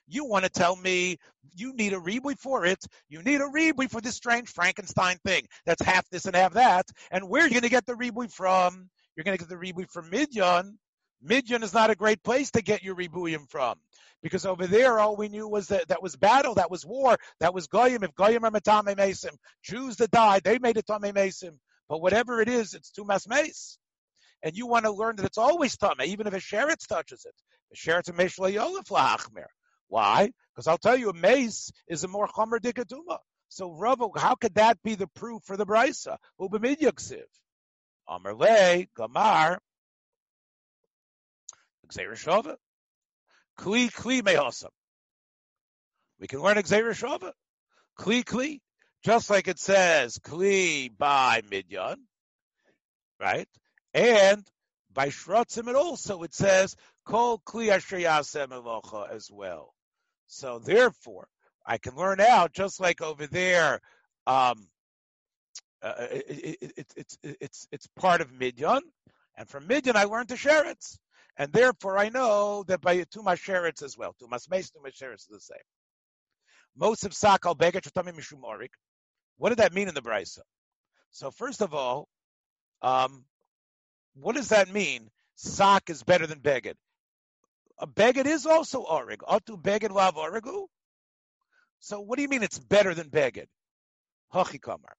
You 0.09 0.25
want 0.25 0.43
to 0.43 0.49
tell 0.49 0.75
me 0.75 1.17
you 1.55 1.73
need 1.73 1.93
a 1.93 1.99
ribui 1.99 2.37
for 2.37 2.65
it. 2.65 2.83
You 3.09 3.21
need 3.21 3.41
a 3.41 3.47
ribui 3.47 3.89
for 3.89 4.01
this 4.01 4.15
strange 4.15 4.49
Frankenstein 4.49 5.17
thing 5.23 5.47
that's 5.65 5.81
half 5.81 6.09
this 6.09 6.25
and 6.25 6.35
half 6.35 6.53
that. 6.53 6.87
And 7.11 7.29
where 7.29 7.43
are 7.43 7.47
you 7.47 7.53
going 7.53 7.63
to 7.63 7.69
get 7.69 7.85
the 7.85 7.93
ribui 7.93 8.31
from? 8.31 8.89
You're 9.15 9.23
going 9.23 9.37
to 9.37 9.43
get 9.43 9.49
the 9.49 9.55
ribui 9.55 9.89
from 9.89 10.09
Midian. 10.09 10.79
Midian 11.21 11.63
is 11.63 11.73
not 11.73 11.91
a 11.91 11.95
great 11.95 12.23
place 12.23 12.51
to 12.51 12.61
get 12.61 12.81
your 12.81 12.95
ribuyim 12.95 13.49
from. 13.49 13.75
Because 14.23 14.45
over 14.45 14.67
there, 14.67 14.99
all 14.99 15.15
we 15.15 15.29
knew 15.29 15.47
was 15.47 15.67
that 15.67 15.87
that 15.89 16.01
was 16.01 16.15
battle, 16.15 16.55
that 16.55 16.71
was 16.71 16.85
war, 16.85 17.17
that 17.39 17.53
was 17.53 17.67
goyim. 17.67 18.03
If 18.03 18.15
goyim 18.15 18.43
are 18.43 18.51
matame 18.51 18.95
mesim, 18.95 19.35
Jews 19.63 19.97
that 19.97 20.11
died, 20.11 20.43
they 20.43 20.59
made 20.59 20.77
it 20.77 20.87
tame 20.87 21.13
mesim. 21.13 21.57
But 21.87 22.01
whatever 22.01 22.41
it 22.41 22.49
is, 22.49 22.73
it's 22.73 22.91
tumas 22.91 23.27
mace. 23.27 23.77
And 24.43 24.55
you 24.55 24.67
want 24.67 24.85
to 24.85 24.91
learn 24.91 25.17
that 25.17 25.25
it's 25.25 25.37
always 25.37 25.77
tame, 25.77 26.01
even 26.03 26.27
if 26.27 26.33
a 26.33 26.37
sheretz 26.37 26.87
touches 26.87 27.25
it. 27.25 27.35
A 27.73 27.75
sheretz 27.75 28.15
mesh 28.15 28.37
lahachmer. 28.37 29.45
Why? 29.89 30.31
Because 30.53 30.67
I'll 30.67 30.77
tell 30.77 30.95
you, 30.95 31.09
a 31.09 31.13
mace 31.13 31.71
is 31.87 32.03
a 32.03 32.07
more 32.07 32.27
chomer 32.27 32.59
dikatuma. 32.59 33.17
So 33.49 33.71
Rav, 33.71 33.99
how 34.15 34.35
could 34.35 34.55
that 34.55 34.81
be 34.83 34.95
the 34.95 35.07
proof 35.07 35.43
for 35.43 35.57
the 35.57 35.65
brisa? 35.65 36.17
Ubamid 36.39 36.79
yaksiv. 36.79 37.23
Amar 38.07 38.35
le 38.35 38.85
gamar. 38.95 39.57
gezeira 41.87 42.13
shava. 42.13 42.55
Kli 43.57 43.91
kli 43.91 44.21
mehosam. 44.21 44.69
We 46.19 46.27
can 46.27 46.41
learn 46.41 46.57
gezeira 46.57 46.91
shava. 46.91 47.33
Kli 47.97 48.23
kli. 48.23 48.59
Just 49.03 49.29
like 49.29 49.47
it 49.47 49.57
says 49.57 50.19
kli 50.19 50.95
by 50.95 51.41
midyan. 51.49 51.97
Right? 53.19 53.49
And 53.93 54.47
by 54.93 55.07
shrotzim 55.07 55.67
it 55.67 55.75
also 55.75 56.21
it 56.21 56.35
says 56.35 56.75
kol 57.05 57.39
kli 57.39 57.69
asher 57.69 57.97
as 59.11 59.31
well. 59.31 59.73
So 60.29 60.59
therefore, 60.59 61.27
I 61.65 61.79
can 61.79 61.95
learn 61.95 62.21
out 62.21 62.53
just 62.53 62.79
like 62.79 63.01
over 63.01 63.25
there. 63.25 63.81
Um, 64.27 64.67
uh, 65.81 65.93
it, 66.11 66.57
it, 66.61 66.73
it, 66.77 66.93
it's 66.95 67.17
it's 67.23 67.67
it's 67.71 67.87
part 67.95 68.21
of 68.21 68.31
midyan, 68.31 68.81
and 69.37 69.49
from 69.49 69.67
midyan 69.67 69.95
I 69.95 70.03
learned 70.03 70.27
the 70.27 70.35
sheretz, 70.35 70.99
and 71.37 71.51
therefore 71.51 71.97
I 71.97 72.09
know 72.09 72.63
that 72.67 72.79
by 72.79 72.97
tumas 73.05 73.41
sheretz 73.43 73.81
as 73.81 73.97
well, 73.97 74.15
tumas 74.21 74.49
meis 74.49 74.71
tumas 74.71 74.95
sheretz 75.01 75.21
is 75.21 75.27
the 75.31 75.39
same. 75.39 75.57
Most 76.77 77.05
of 77.05 77.11
sakal 77.11 77.57
mishum 77.57 78.43
orik. 78.43 78.73
What 79.37 79.49
did 79.49 79.57
that 79.59 79.73
mean 79.73 79.87
in 79.87 79.95
the 79.95 80.01
brisa? 80.01 80.41
So 81.11 81.31
first 81.31 81.61
of 81.61 81.73
all, 81.73 82.07
um, 82.83 83.25
what 84.13 84.35
does 84.35 84.49
that 84.49 84.71
mean? 84.71 85.09
Sock 85.35 85.89
is 85.89 86.03
better 86.03 86.27
than 86.27 86.39
beged. 86.39 86.75
A 87.79 87.87
beged 87.87 88.25
is 88.25 88.45
also 88.45 88.81
orig. 88.81 89.19
Atu 89.19 89.61
beged 89.61 89.91
lav 89.91 90.15
origu. 90.15 90.67
So 91.79 92.01
what 92.01 92.17
do 92.17 92.21
you 92.23 92.27
mean 92.27 92.43
it's 92.43 92.59
better 92.59 92.93
than 92.93 93.09
beged? 93.09 93.47
Hachikamar. 94.33 94.95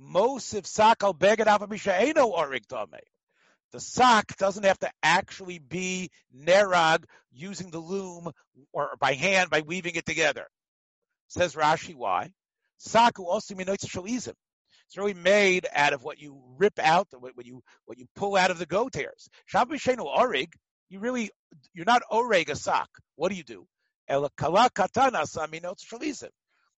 Mosif 0.00 0.64
sakal 0.64 1.16
beged 1.16 1.46
avamisha 1.46 1.92
eno 2.00 2.26
orig 2.28 2.66
tame. 2.66 3.00
The 3.70 3.80
sock 3.80 4.36
doesn't 4.36 4.64
have 4.64 4.78
to 4.80 4.90
actually 5.02 5.58
be 5.58 6.10
nerag 6.36 7.04
using 7.32 7.70
the 7.70 7.78
loom 7.78 8.30
or 8.72 8.96
by 9.00 9.14
hand 9.14 9.48
by 9.48 9.62
weaving 9.62 9.94
it 9.94 10.04
together. 10.04 10.46
Says 11.28 11.54
Rashi, 11.54 11.94
why? 11.94 12.32
Saku 12.78 13.24
also 13.24 13.54
minoitz 13.54 13.86
shalizim. 13.86 14.34
It's 14.88 14.98
really 14.98 15.14
made 15.14 15.66
out 15.72 15.94
of 15.94 16.02
what 16.02 16.20
you 16.20 16.42
rip 16.58 16.78
out, 16.78 17.08
what 17.12 17.46
you 17.46 17.62
what 17.86 17.96
you 17.98 18.06
pull 18.14 18.36
out 18.36 18.50
of 18.50 18.58
the 18.58 18.66
goat 18.66 18.94
hairs. 18.94 19.28
Shabbishenu 19.50 20.04
orig, 20.04 20.52
you 20.92 21.00
really 21.00 21.30
you're 21.72 21.86
not 21.86 22.02
oreg 22.12 22.50
a 22.50 22.56
sock. 22.56 22.90
What 23.16 23.30
do 23.30 23.34
you 23.34 23.44
do? 23.44 23.66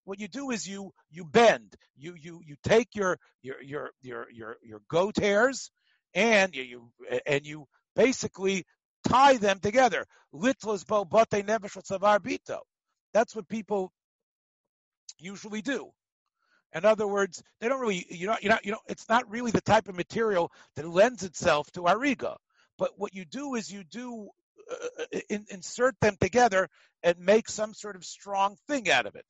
What 0.05 0.21
you 0.21 0.29
do 0.29 0.51
is 0.51 0.69
you 0.69 0.93
you 1.11 1.25
bend. 1.25 1.75
You 1.97 2.15
you 2.15 2.41
you 2.47 2.57
take 2.63 2.95
your 2.95 3.19
your 3.43 3.61
your 3.61 3.91
your 4.03 4.27
your, 4.31 4.57
your 4.63 4.81
goat 4.89 5.17
hairs 5.19 5.71
and 6.15 6.55
you, 6.55 6.63
you 6.63 6.93
and 7.27 7.45
you 7.45 7.67
basically 7.97 8.65
tie 9.09 9.37
them 9.37 9.59
together. 9.59 10.07
That's 13.13 13.35
what 13.35 13.49
people 13.49 13.93
usually 15.19 15.63
do. 15.63 15.91
In 16.73 16.85
other 16.85 17.07
words, 17.07 17.43
they 17.61 17.69
don't 17.69 17.81
really, 17.81 18.05
you 18.11 18.27
know, 18.27 18.37
you 18.43 18.49
know, 18.49 18.59
you 18.65 18.73
know, 18.73 18.81
it's 18.89 19.09
not 19.09 19.31
really 19.31 19.53
the 19.53 19.61
type 19.61 19.89
of 19.89 19.95
material 19.95 20.51
that 20.75 20.89
lends 20.89 21.23
itself 21.23 21.71
to 21.73 21.83
ariga. 21.83 22.37
But 22.79 22.91
what 22.97 23.15
you 23.15 23.25
do 23.25 23.55
is 23.55 23.71
you 23.71 23.85
do 23.85 24.31
uh, 24.71 25.05
in, 25.29 25.45
insert 25.51 25.95
them 26.01 26.17
together 26.21 26.69
and 27.03 27.19
make 27.19 27.49
some 27.49 27.75
sort 27.75 27.97
of 27.97 28.05
strong 28.05 28.57
thing 28.67 28.91
out 28.91 29.07
of 29.07 29.15
it. 29.15 29.27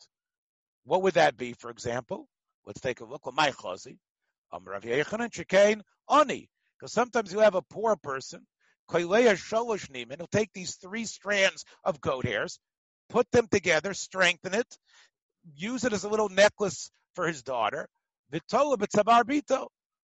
What 0.84 1.02
would 1.02 1.14
that 1.14 1.36
be, 1.36 1.54
for 1.54 1.70
example? 1.70 2.28
Let's 2.66 2.80
take 2.80 3.00
a 3.00 3.04
look. 3.04 3.22
Because 3.24 3.86
sometimes 6.92 7.32
you 7.32 7.38
have 7.40 7.54
a 7.54 7.62
poor 7.62 7.96
person, 7.96 8.46
he'll 8.90 10.26
take 10.30 10.52
these 10.52 10.76
three 10.76 11.04
strands 11.04 11.64
of 11.84 12.00
goat 12.00 12.26
hairs, 12.26 12.58
put 13.08 13.30
them 13.30 13.46
together, 13.48 13.94
strengthen 13.94 14.54
it, 14.54 14.78
use 15.56 15.84
it 15.84 15.92
as 15.92 16.04
a 16.04 16.08
little 16.08 16.28
necklace 16.28 16.90
for 17.14 17.26
his 17.26 17.42
daughter. 17.42 17.88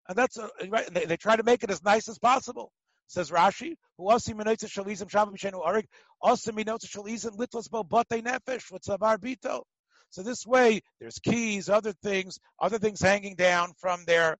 And 0.09 0.17
that's 0.17 0.39
a, 0.39 0.51
right. 0.69 0.93
They, 0.93 1.05
they, 1.05 1.17
try 1.17 1.37
to 1.37 1.43
make 1.43 1.63
it 1.63 1.71
as 1.71 1.83
nice 1.83 2.09
as 2.09 2.19
possible. 2.19 2.73
Says 3.11 3.33
Rashi, 3.33 3.75
who 3.99 4.09
also 4.09 4.33
minotza 4.35 4.67
shalizim 4.67 5.11
shabbat 5.11 5.35
b'shenu 5.35 5.67
arig, 5.67 5.87
also 6.23 6.53
minotza 6.53 6.87
shalizim 6.87 7.37
litlos 7.37 7.69
bo 7.69 7.83
bate 7.83 8.23
nefesh 8.23 8.71
with 8.71 8.83
tzavar 8.83 9.19
bito. 9.19 9.63
So 10.11 10.23
this 10.23 10.47
way, 10.47 10.83
there's 11.01 11.19
keys, 11.19 11.69
other 11.69 11.93
things, 11.93 12.39
other 12.61 12.79
things 12.79 13.01
hanging 13.01 13.35
down 13.35 13.73
from 13.81 14.05
their 14.05 14.37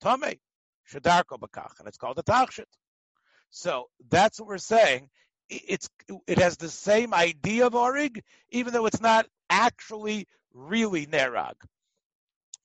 tummy, 0.00 0.40
shadarko 0.92 1.38
bakach, 1.38 1.78
and 1.78 1.86
it's 1.86 1.96
called 1.96 2.18
a 2.18 2.24
tachshit. 2.24 2.64
So 3.50 3.86
that's 4.10 4.40
what 4.40 4.48
we're 4.48 4.58
saying. 4.58 5.08
It's 5.48 5.88
it 6.26 6.38
has 6.38 6.56
the 6.56 6.70
same 6.70 7.14
idea 7.14 7.66
of 7.68 7.76
orig, 7.76 8.24
even 8.50 8.72
though 8.72 8.86
it's 8.86 9.00
not 9.00 9.26
actually 9.48 10.26
really 10.52 11.06
nerag 11.06 11.54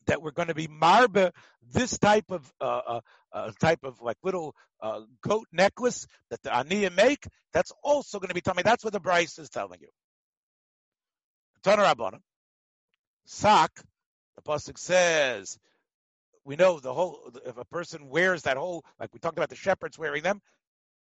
that 0.08 0.21
we're 0.21 0.32
going 0.32 0.47
to 0.47 0.56
be 0.56 0.67
marba 0.67 1.32
this 1.71 1.97
type 2.00 2.32
of 2.32 2.52
uh, 2.60 2.82
uh, 2.88 3.00
uh, 3.38 3.52
type 3.60 3.80
of 3.84 4.02
like 4.02 4.17
little 4.23 4.56
uh, 4.82 5.02
goat 5.21 5.47
necklace 5.52 6.08
that 6.30 6.41
the 6.43 6.50
aniya 6.50 6.95
make. 6.95 7.26
That's 7.54 7.71
also 7.84 8.19
going 8.19 8.30
to 8.30 8.36
be 8.36 8.41
me. 8.56 8.63
That's 8.63 8.84
what 8.84 8.93
the 8.93 9.02
Brisa 9.02 9.39
is 9.39 9.50
telling 9.50 9.80
you. 9.82 9.89
Tanarabana, 11.63 12.19
sock. 13.26 13.71
The 14.36 14.43
pasuk 14.43 14.78
says, 14.78 15.58
we 16.45 16.56
know 16.56 16.80
the 16.80 16.93
whole. 16.93 17.32
If 17.45 17.58
a 17.58 17.65
person 17.65 18.10
wears 18.10 18.43
that 18.43 18.58
whole, 18.58 18.86
like 19.00 19.13
we 19.13 19.19
talked 19.19 19.38
about 19.38 19.50
the 19.50 19.56
shepherds 19.56 19.97
wearing 19.97 20.23
them, 20.23 20.41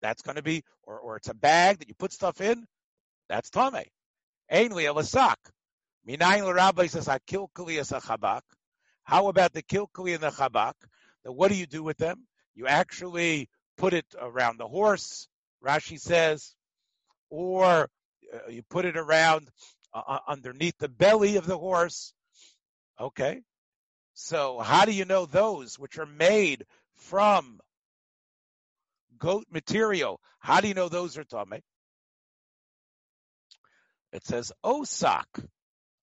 that's 0.01 0.23
going 0.23 0.37
to 0.37 0.41
be, 0.43 0.63
or 0.83 0.99
or 0.99 1.17
it's 1.17 1.29
a 1.29 1.33
bag 1.33 1.79
that 1.79 1.87
you 1.87 1.93
put 1.93 2.11
stuff 2.11 2.41
in. 2.41 2.65
That's 3.29 3.49
tame. 3.49 3.85
Ainli 4.51 4.93
a 4.93 5.03
sock. 5.03 5.39
Minayin 6.07 6.45
l'rabbi 6.45 6.89
says 6.89 7.07
hakilkali 7.07 7.79
as 7.79 7.91
a 7.91 8.01
chabak. 8.01 8.41
How 9.03 9.27
about 9.27 9.53
the 9.53 9.61
kilkuli 9.63 10.15
and 10.15 10.23
the 10.23 10.31
chabak? 10.31 10.73
Now, 11.25 11.31
what 11.31 11.49
do 11.49 11.55
you 11.55 11.65
do 11.65 11.83
with 11.83 11.97
them? 11.97 12.27
You 12.55 12.67
actually 12.67 13.49
put 13.77 13.93
it 13.93 14.05
around 14.19 14.57
the 14.57 14.67
horse, 14.67 15.27
Rashi 15.63 15.99
says, 15.99 16.55
or 17.29 17.89
uh, 18.33 18.49
you 18.49 18.63
put 18.69 18.85
it 18.85 18.97
around 18.97 19.49
uh, 19.93 20.01
uh, 20.07 20.19
underneath 20.27 20.77
the 20.77 20.89
belly 20.89 21.37
of 21.37 21.45
the 21.45 21.57
horse. 21.57 22.13
Okay. 22.99 23.41
So 24.13 24.59
how 24.59 24.85
do 24.85 24.91
you 24.91 25.05
know 25.05 25.25
those 25.25 25.79
which 25.79 25.97
are 25.97 26.05
made 26.05 26.65
from 26.95 27.59
goat 29.17 29.45
material? 29.51 30.19
How 30.39 30.61
do 30.61 30.67
you 30.67 30.73
know 30.73 30.89
those 30.89 31.17
are 31.17 31.23
tame? 31.23 31.61
It 34.11 34.25
says 34.25 34.51
osak. 34.63 35.47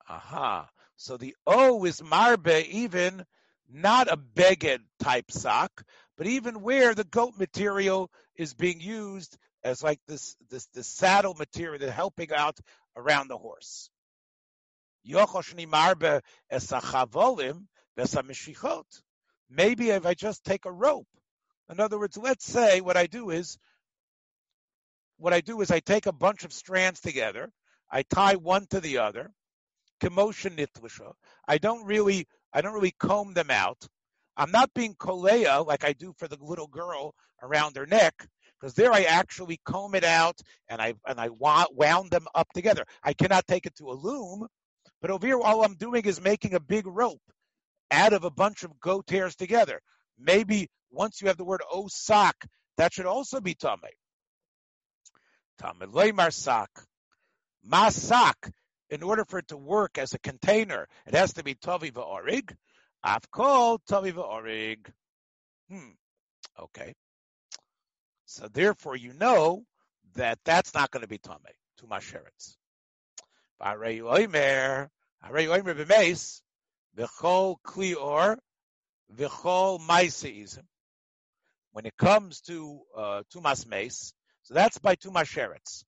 Aha. 0.09 0.69
So 0.97 1.17
the 1.17 1.37
O 1.47 1.85
is 1.85 2.03
marbe, 2.03 2.67
even 2.71 3.25
not 3.69 4.11
a 4.11 4.17
beged 4.17 4.81
type 5.01 5.31
sock, 5.31 5.85
but 6.17 6.27
even 6.27 6.63
where 6.63 6.95
the 6.95 7.05
goat 7.05 7.35
material 7.39 8.11
is 8.37 8.55
being 8.55 8.81
used 8.81 9.37
as 9.63 9.83
like 9.83 10.01
this 10.07 10.37
this 10.51 10.67
the 10.75 10.83
saddle 10.83 11.35
material 11.35 11.79
that's 11.79 11.93
helping 11.93 12.33
out 12.33 12.59
around 12.97 13.29
the 13.29 13.37
horse. 13.37 13.91
Maybe 19.51 19.91
if 19.91 20.07
I 20.07 20.15
just 20.15 20.45
take 20.45 20.65
a 20.65 20.73
rope. 20.73 21.09
In 21.71 21.81
other 21.81 21.99
words, 21.99 22.17
let's 22.17 22.45
say 22.45 22.81
what 22.81 22.97
I 22.97 23.07
do 23.07 23.31
is 23.31 23.59
what 25.19 25.33
I 25.33 25.41
do 25.41 25.61
is 25.61 25.71
I 25.71 25.81
take 25.81 26.07
a 26.07 26.13
bunch 26.13 26.45
of 26.45 26.53
strands 26.53 27.01
together, 27.01 27.51
I 27.91 28.03
tie 28.03 28.37
one 28.37 28.67
to 28.71 28.81
the 28.81 28.99
other, 28.99 29.33
commotion. 30.01 30.59
I 31.47 31.59
don't 31.59 31.85
really, 31.85 32.27
I 32.53 32.61
don't 32.61 32.75
really 32.75 32.95
comb 32.99 33.35
them 33.35 33.51
out. 33.51 33.87
I'm 34.37 34.51
not 34.53 34.73
being 34.75 34.95
kolea 34.95 35.67
like 35.67 35.85
I 35.85 35.93
do 35.93 36.15
for 36.19 36.29
the 36.29 36.39
little 36.41 36.69
girl 36.69 37.15
around 37.43 37.77
her 37.77 37.87
neck. 37.87 38.15
because 38.61 38.75
there 38.75 38.93
I 38.93 39.03
actually 39.03 39.61
comb 39.65 39.95
it 39.95 40.05
out 40.05 40.41
and 40.69 40.81
I 40.81 40.95
and 41.07 41.21
I 41.21 41.29
wound 41.31 42.11
them 42.11 42.27
up 42.35 42.49
together. 42.55 42.85
I 43.03 43.13
cannot 43.13 43.47
take 43.47 43.67
it 43.67 43.77
to 43.77 43.91
a 43.91 43.95
loom, 43.95 44.47
but 45.01 45.11
over 45.11 45.27
here 45.27 45.41
all 45.41 45.65
I'm 45.65 45.77
doing 45.77 46.05
is 46.05 46.21
making 46.21 46.55
a 46.55 46.61
big 46.61 46.87
rope 46.87 47.23
out 47.91 48.13
of 48.13 48.25
a 48.25 48.31
bunch 48.31 48.65
of 48.65 48.81
goat 48.81 49.11
hairs 49.11 49.37
together. 49.37 49.81
Maybe 50.19 50.69
once 50.91 51.21
you 51.21 51.29
have 51.29 51.37
the 51.37 51.45
word 51.45 51.63
osak, 51.73 52.35
that 52.77 52.93
should 52.95 53.07
also 53.07 53.41
be 53.41 53.55
tame. 53.55 53.79
Tame 55.61 55.91
leimar 55.93 56.33
sak, 56.33 56.69
masak. 57.69 58.51
In 58.91 59.03
order 59.03 59.25
for 59.25 59.39
it 59.39 59.49
to 59.49 59.57
work 59.57 59.99
as 59.99 60.15
a 60.15 60.19
container, 60.19 60.89
it 61.07 61.15
has 61.15 61.35
to 61.35 61.45
be 61.45 61.55
tavi 61.55 61.91
va'orig. 61.91 62.55
I've 63.03 63.31
called 63.31 63.83
tavi 63.87 64.13
va'orig. 64.13 64.91
Hmm. 65.71 65.91
Okay. 66.59 66.95
So 68.25 68.49
therefore, 68.49 68.97
you 68.97 69.13
know 69.13 69.65
that 70.15 70.39
that's 70.45 70.75
not 70.75 70.91
going 70.91 71.03
to 71.03 71.09
be 71.09 71.19
tame 71.19 71.37
to 71.79 71.87
masheretz. 71.87 72.57
V'arei 73.61 74.01
oimer, 74.01 74.89
harei 75.25 75.49
oimer 75.49 75.75
b'meis, 75.75 76.41
v'chol 76.97 77.57
klior, 77.65 78.39
v'chol 79.15 79.81
maiseizim. 79.81 80.65
When 81.73 81.87
it 81.87 81.97
comes 81.97 82.41
to 82.43 82.81
uh, 82.97 83.23
tumas 83.33 83.67
meis, 83.67 84.13
so 84.43 84.55
that's 84.55 84.79
by 84.79 84.97
tumas 84.97 85.27
sheretz. 85.27 85.85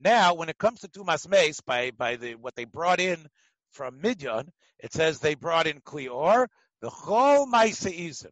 Now, 0.00 0.34
when 0.34 0.48
it 0.48 0.58
comes 0.58 0.80
to 0.80 0.88
tumas 0.88 1.28
meis, 1.28 1.60
by 1.60 1.90
by 1.90 2.16
the 2.16 2.34
what 2.34 2.54
they 2.54 2.64
brought 2.64 3.00
in 3.00 3.26
from 3.72 4.00
Midian, 4.00 4.52
it 4.78 4.92
says 4.92 5.18
they 5.18 5.34
brought 5.34 5.66
in 5.66 5.80
klior, 5.80 6.46
the 6.80 6.90
chol 6.90 7.46
maiseizim. 7.46 8.30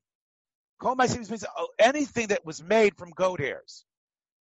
Kol 0.80 0.96
maiseizim 0.96 1.30
means 1.30 1.44
oh, 1.56 1.68
anything 1.78 2.28
that 2.28 2.44
was 2.44 2.62
made 2.62 2.96
from 2.96 3.10
goat 3.10 3.40
hairs. 3.40 3.84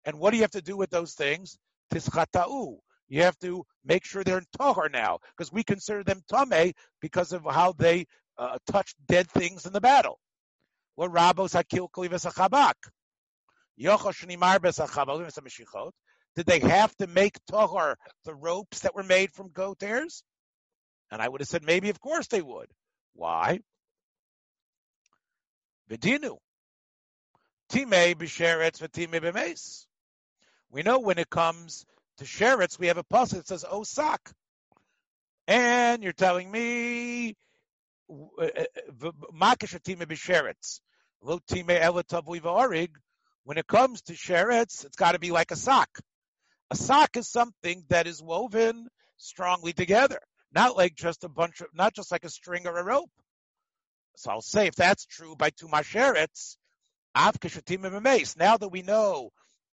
And 0.06 0.20
what 0.20 0.32
do 0.32 0.38
you 0.38 0.44
have 0.44 0.52
to 0.52 0.62
do 0.62 0.76
with 0.76 0.90
those 0.90 1.14
things? 1.14 1.58
Tischatau. 1.94 2.78
You 3.08 3.24
have 3.24 3.38
to 3.40 3.66
make 3.84 4.06
sure 4.06 4.24
they're 4.24 4.38
in 4.38 4.46
tahar 4.58 4.90
now, 4.90 5.20
because 5.36 5.52
we 5.52 5.64
consider 5.64 6.04
them 6.04 6.22
tame 6.28 6.74
because 7.02 7.34
of 7.34 7.44
how 7.44 7.74
they 7.74 8.06
uh, 8.38 8.58
touched 8.72 8.96
dead 9.06 9.30
things 9.30 9.66
in 9.66 9.74
the 9.74 9.82
battle. 9.82 10.18
What 10.96 11.12
rabos 11.12 11.54
hakil 11.54 11.90
klivas 11.92 12.26
achabak? 12.26 12.76
Did 16.36 16.46
they 16.46 16.60
have 16.60 16.96
to 16.98 17.08
make 17.08 17.38
tahar 17.46 17.98
the 18.26 18.34
ropes 18.34 18.82
that 18.82 18.96
were 18.96 19.04
made 19.04 19.32
from 19.32 19.50
goat 19.50 19.82
hairs? 19.82 20.24
And 21.12 21.22
I 21.22 21.28
would 21.28 21.42
have 21.42 21.48
said 21.48 21.64
maybe, 21.64 21.90
of 21.90 22.00
course 22.00 22.28
they 22.28 22.42
would. 22.42 22.68
Why? 23.14 23.60
Vidinu. 25.90 26.38
Time 27.70 27.90
b'sheretz 27.90 28.80
v'time 28.80 29.22
b'meis. 29.22 29.86
We 30.70 30.84
know 30.84 31.00
when 31.00 31.18
it 31.18 31.30
comes 31.30 31.86
to 32.18 32.26
sheretz, 32.26 32.80
we 32.80 32.88
have 32.88 32.98
a 32.98 33.04
passage 33.04 33.40
that 33.40 33.48
says 33.48 33.66
osak. 33.70 34.32
And 35.48 36.02
you're 36.02 36.14
telling 36.14 36.50
me 36.50 37.36
uh, 38.10 38.46
uh, 38.46 39.12
makashatime 39.34 40.06
b'sheretz. 40.06 40.80
Lo 41.22 41.40
time 41.40 41.68
elatavui 41.68 42.42
v'orig. 42.42 42.92
When 43.44 43.58
it 43.58 43.68
comes 43.68 44.02
to 44.04 44.14
sheretz, 44.14 44.86
it's 44.86 44.96
got 44.96 45.12
to 45.12 45.20
be 45.20 45.32
like 45.32 45.52
a 45.52 45.58
sock. 45.58 45.90
A 46.72 46.76
sock 46.76 47.18
is 47.18 47.28
something 47.28 47.84
that 47.90 48.08
is 48.08 48.24
woven 48.24 48.88
strongly 49.18 49.74
together, 49.74 50.20
not 50.54 50.78
like 50.78 50.96
just 50.96 51.26
a 51.26 51.30
bunch 51.30 51.60
of, 51.60 51.68
not 51.74 51.94
just 51.94 52.14
like 52.14 52.24
a 52.24 52.30
string 52.30 52.66
or 52.66 52.78
a 52.78 52.84
rope. 52.84 53.12
So 54.16 54.32
I'll 54.32 54.42
say 54.42 54.68
if 54.68 54.76
that's 54.76 55.06
true 55.06 55.36
by 55.36 55.50
Tumasheretz, 55.50 56.56
Avkashatim 57.14 58.38
Now 58.38 58.56
that 58.56 58.70
we 58.70 58.84
know, 58.84 59.32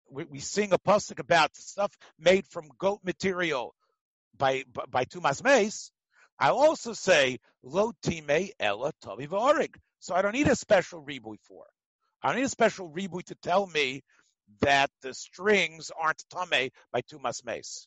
we, 0.08 0.22
we 0.22 0.38
sing 0.38 0.72
a 0.72 0.78
pasuk 0.78 1.18
about 1.18 1.56
stuff 1.56 1.92
made 2.16 2.46
from 2.46 2.70
goat 2.78 3.00
material 3.02 3.74
by 4.38 4.62
by, 4.72 4.84
by 4.88 5.04
Tumas 5.04 5.42
Meis. 5.42 5.90
I 6.38 6.50
also 6.50 6.92
say 6.92 7.38
Lo 7.64 7.92
Time 8.02 8.50
Ella 8.60 8.92
Tavi. 9.02 9.26
So 9.98 10.14
I 10.14 10.22
don't 10.22 10.32
need 10.32 10.46
a 10.46 10.54
special 10.54 11.02
ribui 11.02 11.38
for. 11.42 11.64
I 12.22 12.28
don't 12.28 12.36
need 12.36 12.46
a 12.46 12.48
special 12.48 12.88
ribui 12.88 13.24
to 13.24 13.34
tell 13.34 13.66
me 13.66 14.04
that 14.60 14.90
the 15.02 15.14
strings 15.14 15.90
aren't 16.00 16.24
tame 16.30 16.70
by 16.92 17.02
Tumas 17.02 17.44
Meis. 17.44 17.86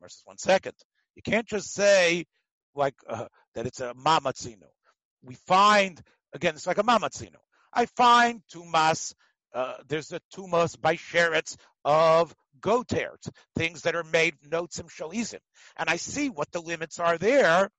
Versus 0.00 0.22
one 0.24 0.38
second. 0.38 0.74
You 1.16 1.22
can't 1.22 1.46
just 1.46 1.72
say 1.72 2.26
like 2.74 2.94
uh, 3.08 3.26
that 3.54 3.66
it's 3.66 3.80
a 3.80 3.94
mamatzinu 3.94 4.68
we 5.22 5.34
find 5.46 6.00
again 6.32 6.54
it's 6.54 6.66
like 6.66 6.78
a 6.78 6.82
mamatzino. 6.82 7.36
I 7.72 7.86
find 7.86 8.42
tumas. 8.52 9.14
Uh, 9.54 9.74
there's 9.88 10.12
a 10.12 10.20
tumas 10.34 10.80
by 10.80 10.96
sheretz 10.96 11.56
of 11.84 12.34
goat 12.60 12.92
things 13.56 13.82
that 13.82 13.94
are 13.94 14.04
made 14.04 14.34
notzim 14.46 14.88
shalizim, 14.90 15.40
and 15.76 15.88
I 15.88 15.96
see 15.96 16.28
what 16.28 16.50
the 16.52 16.60
limits 16.60 16.98
are 16.98 17.18
there. 17.18 17.70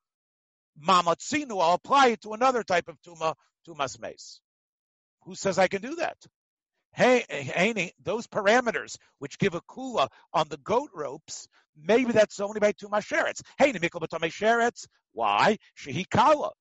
Mamatzino, 0.82 1.62
I'll 1.62 1.74
apply 1.74 2.08
it 2.10 2.22
to 2.22 2.34
another 2.34 2.64
type 2.64 2.88
of 2.88 3.02
tuma, 3.02 3.36
tumas 3.68 4.00
meis. 4.00 4.40
Who 5.24 5.36
says 5.36 5.60
I 5.60 5.68
can 5.68 5.82
do 5.82 5.96
that? 5.96 6.18
Those 6.98 8.28
parameters 8.28 8.98
which 9.20 9.38
give 9.38 9.54
a 9.54 9.62
kula 9.62 10.10
on 10.34 10.50
the 10.50 10.58
goat 10.58 10.90
ropes, 10.94 11.48
maybe 11.82 12.12
that's 12.12 12.40
only 12.40 12.60
by 12.60 12.74
tumas 12.74 13.08
sheretz. 13.08 13.42
Hey, 13.58 13.72
mikol 13.74 14.02
sheretz. 14.02 14.88
Why? 15.14 15.58
Shehikala 15.78 16.52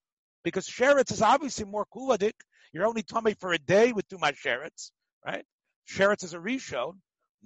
because 0.45 0.67
sheretz 0.67 1.13
is 1.13 1.23
obviously 1.23 1.65
more 1.65 1.85
kula. 1.95 2.19
kuladik. 2.19 2.33
You're 2.73 2.87
only 2.87 3.03
tummy 3.03 3.35
for 3.35 3.53
a 3.53 3.59
day 3.59 3.93
with 3.93 4.09
too 4.09 4.19
much 4.19 4.43
sheretz, 4.43 4.91
right? 5.25 5.45
Sheretz 5.87 6.25
is 6.25 6.35
a 6.35 6.39
rishon. 6.39 6.95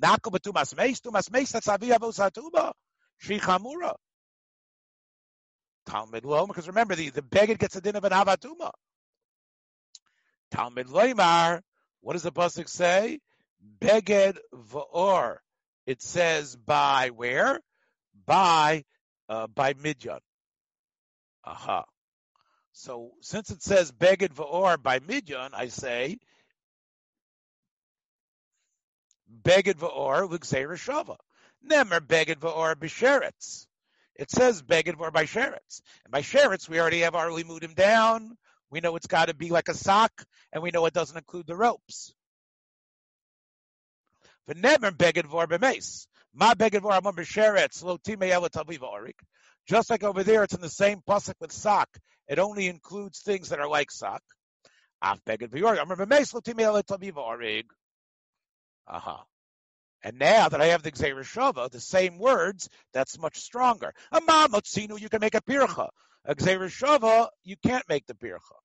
Nakel 0.00 0.32
b'tumas 0.32 0.76
meis, 0.76 1.00
tumas 1.00 1.30
meis, 1.30 1.50
that's 1.50 1.68
avi 1.68 1.88
avos 1.88 2.18
hatuba. 2.18 2.72
Shichamura. 3.22 3.94
Talmud 5.86 6.24
lo, 6.24 6.46
because 6.46 6.68
remember, 6.68 6.94
the, 6.94 7.10
the 7.10 7.22
beggar 7.22 7.54
gets 7.54 7.76
a 7.76 7.80
din 7.80 7.96
of 7.96 8.04
an 8.04 8.12
avatuma. 8.12 8.70
Talmud 10.52 10.86
loimar, 10.86 11.60
what 12.02 12.12
does 12.12 12.22
the 12.22 12.32
pasuk 12.32 12.68
say? 12.68 13.20
Beged 13.80 14.38
v'or. 14.52 15.38
It 15.86 16.02
says 16.02 16.56
by 16.56 17.10
where? 17.14 17.60
By, 18.26 18.84
uh, 19.28 19.46
by 19.46 19.74
Midyan. 19.74 20.20
Aha. 21.44 21.84
So 22.72 23.12
since 23.20 23.50
it 23.50 23.62
says 23.62 23.92
Beged 23.92 24.34
v'or 24.34 24.82
by 24.82 24.98
Midyan, 24.98 25.50
I 25.54 25.68
say 25.68 26.18
Beged 29.42 29.76
v'or 29.76 30.28
L'Gzeira 30.28 30.76
Shava. 30.76 31.16
Nemer 31.66 32.00
Beged 32.00 32.36
v'or 32.36 32.74
B'Sheretz. 32.74 33.66
It 34.16 34.30
says 34.30 34.62
Beged 34.62 34.96
v'or 34.96 35.12
by 35.12 35.24
Sheretz. 35.24 35.80
And 36.04 36.10
by 36.10 36.22
Sheretz, 36.22 36.68
we 36.68 36.80
already 36.80 37.00
have 37.00 37.14
our 37.14 37.28
Limudim 37.28 37.74
down. 37.74 38.36
We 38.72 38.80
know 38.80 38.96
it's 38.96 39.06
got 39.06 39.28
to 39.28 39.34
be 39.34 39.50
like 39.50 39.68
a 39.68 39.74
sock, 39.74 40.24
and 40.50 40.62
we 40.62 40.70
know 40.70 40.86
it 40.86 40.94
doesn't 40.94 41.16
include 41.16 41.46
the 41.46 41.54
ropes. 41.54 42.14
Just 49.68 49.90
like 49.90 50.02
over 50.02 50.24
there, 50.24 50.42
it's 50.42 50.54
in 50.54 50.60
the 50.62 50.68
same 50.68 51.02
pasuk 51.06 51.34
with 51.38 51.52
sock. 51.52 51.88
It 52.26 52.38
only 52.38 52.66
includes 52.66 53.20
things 53.20 53.50
that 53.50 53.60
are 53.60 53.68
like 53.68 53.90
sock. 53.90 54.22
Aha. 58.88 59.24
And 60.04 60.18
now 60.18 60.48
that 60.48 60.60
I 60.60 60.66
have 60.66 60.82
the 60.82 60.90
Gzeir 60.90 61.20
Shava, 61.20 61.70
the 61.70 61.78
same 61.78 62.18
words, 62.18 62.68
that's 62.92 63.18
much 63.18 63.38
stronger. 63.38 63.92
A 64.10 64.20
Mamotzinu, 64.20 64.98
you 64.98 65.08
can 65.08 65.20
make 65.20 65.34
a 65.34 65.42
pircha. 65.42 65.90
A 66.24 66.34
Gzeir 66.34 66.70
Shava, 66.70 67.28
you 67.44 67.56
can't 67.64 67.88
make 67.88 68.06
the 68.06 68.14
pircha. 68.14 68.61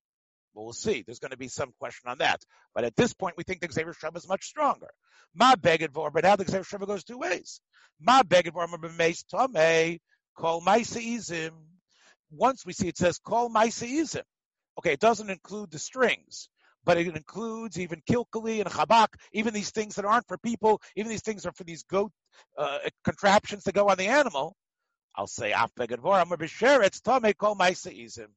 But 0.58 0.64
we'll 0.64 0.74
see. 0.74 1.04
There's 1.06 1.20
going 1.20 1.32
to 1.32 1.38
be 1.38 1.50
some 1.50 1.72
question 1.80 2.10
on 2.10 2.18
that. 2.18 2.42
But 2.74 2.84
at 2.84 2.96
this 2.96 3.14
point, 3.14 3.36
we 3.38 3.44
think 3.44 3.62
the 3.62 3.68
Gzeir 3.68 3.94
Shava 3.96 4.18
is 4.18 4.28
much 4.28 4.46
stronger. 4.46 4.90
Ma 5.36 5.54
beged 5.54 5.92
vor, 5.92 6.10
but 6.10 6.24
now 6.24 6.36
the 6.36 6.46
Gzeir 6.46 6.68
Shava 6.68 6.88
goes 6.88 7.04
two 7.04 7.20
ways. 7.20 7.62
Ma 8.02 8.24
beged 8.24 8.54
vor, 8.54 8.68
b'meis 8.68 9.24
tamei, 9.32 10.00
Kol 10.36 10.62
Maisaizim. 10.62 11.52
Once 12.32 12.66
we 12.66 12.74
see 12.74 12.88
it 12.88 12.98
says 12.98 13.20
Kol 13.20 13.52
Maisaizim. 13.52 14.24
Okay, 14.80 14.94
it 14.94 15.00
doesn't 15.00 15.30
include 15.30 15.70
the 15.70 15.78
strings, 15.78 16.50
but 16.84 16.98
it 16.98 17.06
includes 17.06 17.80
even 17.80 18.02
Kilkali 18.10 18.60
and 18.60 18.70
Chabak, 18.70 19.10
even 19.34 19.54
these 19.54 19.70
things 19.70 19.94
that 19.96 20.06
aren't 20.06 20.28
for 20.28 20.40
people, 20.40 20.82
even 20.96 21.12
these 21.12 21.22
things 21.22 21.46
are 21.46 21.54
for 21.54 21.66
these 21.66 21.84
goat 21.84 22.12
uh, 22.58 22.80
contraptions 23.04 23.66
to 23.66 23.72
go 23.72 23.90
on 23.90 23.98
the 24.00 24.08
animal. 24.08 24.56
I'll 25.16 25.28
say 25.28 25.52
Afbegadvor, 25.52 26.20
I'm 26.20 26.32
a 26.32 26.48
share 26.48 26.82
it's 26.82 27.00
Tame 27.00 27.32
Kol 27.34 27.56
Maisaizim. 27.56 28.30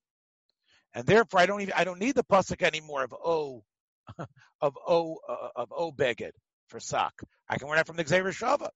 And 0.94 1.06
therefore 1.06 1.40
I 1.40 1.46
don't 1.46 1.60
even 1.60 1.74
I 1.76 1.84
don't 1.84 2.00
need 2.00 2.14
the 2.14 2.24
pasuk 2.24 2.62
anymore 2.62 3.04
of 3.04 3.14
O 3.14 3.64
of 4.60 4.76
O 4.86 5.18
uh, 5.28 5.48
of 5.56 5.72
O 5.72 5.92
beged 5.92 6.32
for 6.68 6.80
sock. 6.80 7.20
I 7.48 7.58
can 7.58 7.68
learn 7.68 7.76
that 7.76 7.86
from 7.86 7.96
the 7.96 8.04
Gezeira 8.04 8.32
Shava 8.32 8.70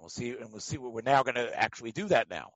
we'll 0.00 0.08
see, 0.08 0.30
and 0.30 0.50
we'll 0.50 0.60
see 0.60 0.78
what 0.78 0.92
we're 0.92 1.02
now 1.02 1.22
going 1.22 1.34
to 1.34 1.58
actually 1.58 1.92
do 1.92 2.08
that 2.08 2.30
now. 2.30 2.50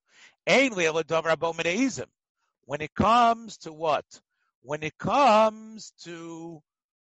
When 2.66 2.80
it 2.80 2.94
comes 2.94 3.58
to 3.58 3.72
what? 3.72 4.04
When 4.62 4.82
it 4.82 4.96
comes 4.98 5.92
to 6.04 6.62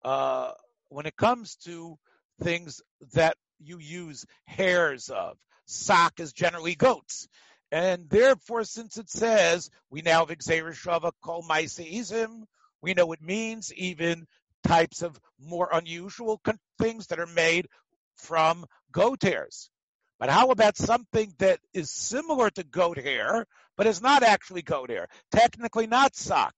uh, 0.03 0.51
when 0.89 1.05
it 1.05 1.15
comes 1.15 1.55
to 1.65 1.97
things 2.41 2.81
that 3.13 3.37
you 3.59 3.79
use 3.79 4.25
hairs 4.45 5.09
of, 5.09 5.37
sock 5.65 6.19
is 6.19 6.33
generally 6.33 6.75
goats. 6.75 7.27
And 7.75 8.09
therefore, 8.09 8.63
since 8.63 8.97
it 8.97 9.09
says 9.09 9.69
we 9.89 10.01
now 10.01 10.25
have 10.25 10.37
Gezeira 10.37 10.71
Shava 10.73 11.11
Kol 11.21 11.43
Maiseizim, 11.43 12.43
we 12.81 12.93
know 12.93 13.11
it 13.11 13.21
means 13.21 13.73
even 13.73 14.27
types 14.65 15.01
of 15.01 15.19
more 15.37 15.67
unusual 15.73 16.39
things 16.79 17.07
that 17.07 17.19
are 17.19 17.27
made 17.27 17.67
from 18.15 18.65
goat 18.93 19.23
hairs. 19.23 19.69
But 20.19 20.29
how 20.29 20.51
about 20.51 20.77
something 20.77 21.33
that 21.39 21.59
is 21.73 21.91
similar 21.91 22.49
to 22.51 22.63
goat 22.63 22.97
hair, 22.97 23.45
but 23.75 23.87
is 23.87 24.01
not 24.01 24.23
actually 24.23 24.61
goat 24.61 24.89
hair? 24.89 25.09
Technically 25.29 25.85
not 25.85 26.15
sock. 26.15 26.53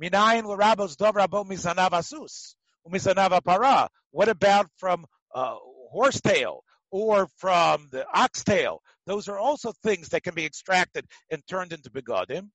Minayin 0.00 0.44
l'rabos 0.44 0.94
dovrabo 0.96 1.44
misanav 1.44 1.90
asus, 1.90 2.54
misanav 2.88 3.42
para. 3.42 3.88
What 4.12 4.28
about 4.28 4.68
from 4.78 5.04
uh, 5.34 5.56
horsetail 5.90 6.62
or 6.90 7.28
from 7.36 7.88
the 7.90 8.06
oxtail? 8.14 8.82
Those 9.06 9.28
are 9.28 9.38
also 9.38 9.72
things 9.82 10.10
that 10.10 10.22
can 10.22 10.34
be 10.34 10.44
extracted 10.44 11.06
and 11.30 11.42
turned 11.48 11.72
into 11.72 11.90
begadim. 11.90 12.48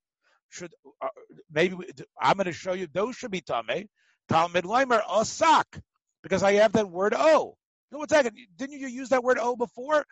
Should 0.49 0.73
uh, 1.01 1.07
maybe 1.51 1.75
we, 1.75 1.86
I'm 2.21 2.38
going 2.38 2.45
to 2.45 2.53
show 2.53 2.73
you 2.73 2.88
those 2.93 3.15
should 3.15 3.31
be 3.31 3.41
tame. 3.41 3.88
Talmud 4.29 4.65
Leimer 4.65 5.01
sock 5.25 5.79
because 6.23 6.43
I 6.43 6.53
have 6.53 6.73
that 6.73 6.89
word 6.89 7.13
o. 7.15 7.55
No, 7.91 7.99
one 7.99 8.09
second. 8.09 8.38
Didn't 8.57 8.79
you 8.79 8.88
use 8.88 9.09
that 9.09 9.23
word 9.23 9.38
o 9.39 9.55
before? 9.55 10.05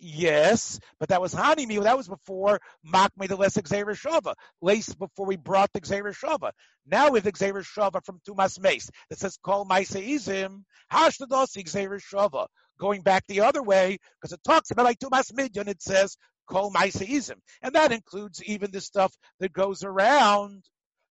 Yes, 0.00 0.78
but 1.00 1.08
that 1.08 1.20
was 1.20 1.34
Hanimi. 1.34 1.82
That 1.82 1.96
was 1.96 2.06
before 2.06 2.60
made 2.84 3.30
the 3.30 3.36
less 3.36 3.56
Gezeira 3.56 3.96
Shava. 3.96 4.34
Lace 4.62 4.94
before 4.94 5.26
we 5.26 5.36
brought 5.36 5.72
the 5.72 5.80
Gezeira 5.80 6.14
Shava. 6.14 6.52
Now 6.86 7.10
with 7.10 7.24
Gezeira 7.24 7.64
Shava 7.64 8.04
from 8.04 8.20
Tumas 8.26 8.60
Meis 8.60 8.90
that 9.10 9.18
says 9.18 9.38
Kol 9.42 9.66
Maiseizim, 9.66 10.62
Hashtadosi 10.92 11.64
Gezeira 11.64 12.00
Shava. 12.00 12.46
Going 12.78 13.02
back 13.02 13.24
the 13.26 13.40
other 13.40 13.60
way, 13.62 13.98
because 14.20 14.32
it 14.32 14.40
talks 14.44 14.70
about 14.70 14.84
like 14.84 15.00
Tumas 15.00 15.32
Midyan, 15.32 15.66
it 15.66 15.82
says 15.82 16.16
Kol 16.48 16.70
Maiseizim. 16.72 17.38
And 17.60 17.74
that 17.74 17.90
includes 17.90 18.40
even 18.44 18.70
the 18.70 18.80
stuff 18.80 19.12
that 19.40 19.52
goes 19.52 19.82
around. 19.82 20.62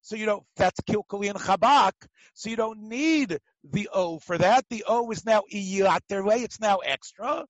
So 0.02 0.16
you 0.16 0.26
don't, 0.26 0.44
that's 0.56 0.80
Kilkali 0.90 1.30
and 1.30 1.38
Chabak. 1.38 1.92
So 2.36 2.50
you 2.50 2.56
don't 2.56 2.88
need 2.88 3.38
the 3.66 3.90
O 3.92 4.20
for 4.20 4.38
that. 4.38 4.64
The 4.70 4.86
O 4.88 5.12
is 5.12 5.26
now 5.26 5.44
Iyaterle. 5.54 6.42
It's 6.42 6.62
now 6.62 6.78
extra 6.78 7.46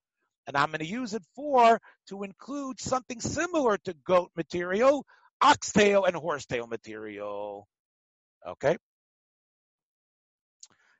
and 0.47 0.55
I'm 0.55 0.69
going 0.69 0.79
to 0.79 0.85
use 0.85 1.13
it 1.13 1.23
for 1.35 1.79
to 2.07 2.23
include 2.23 2.79
something 2.79 3.19
similar 3.19 3.77
to 3.79 3.93
goat 4.05 4.31
material, 4.35 5.05
oxtail 5.41 6.05
and 6.05 6.15
horsetail 6.15 6.67
material. 6.67 7.67
Okay? 8.47 8.77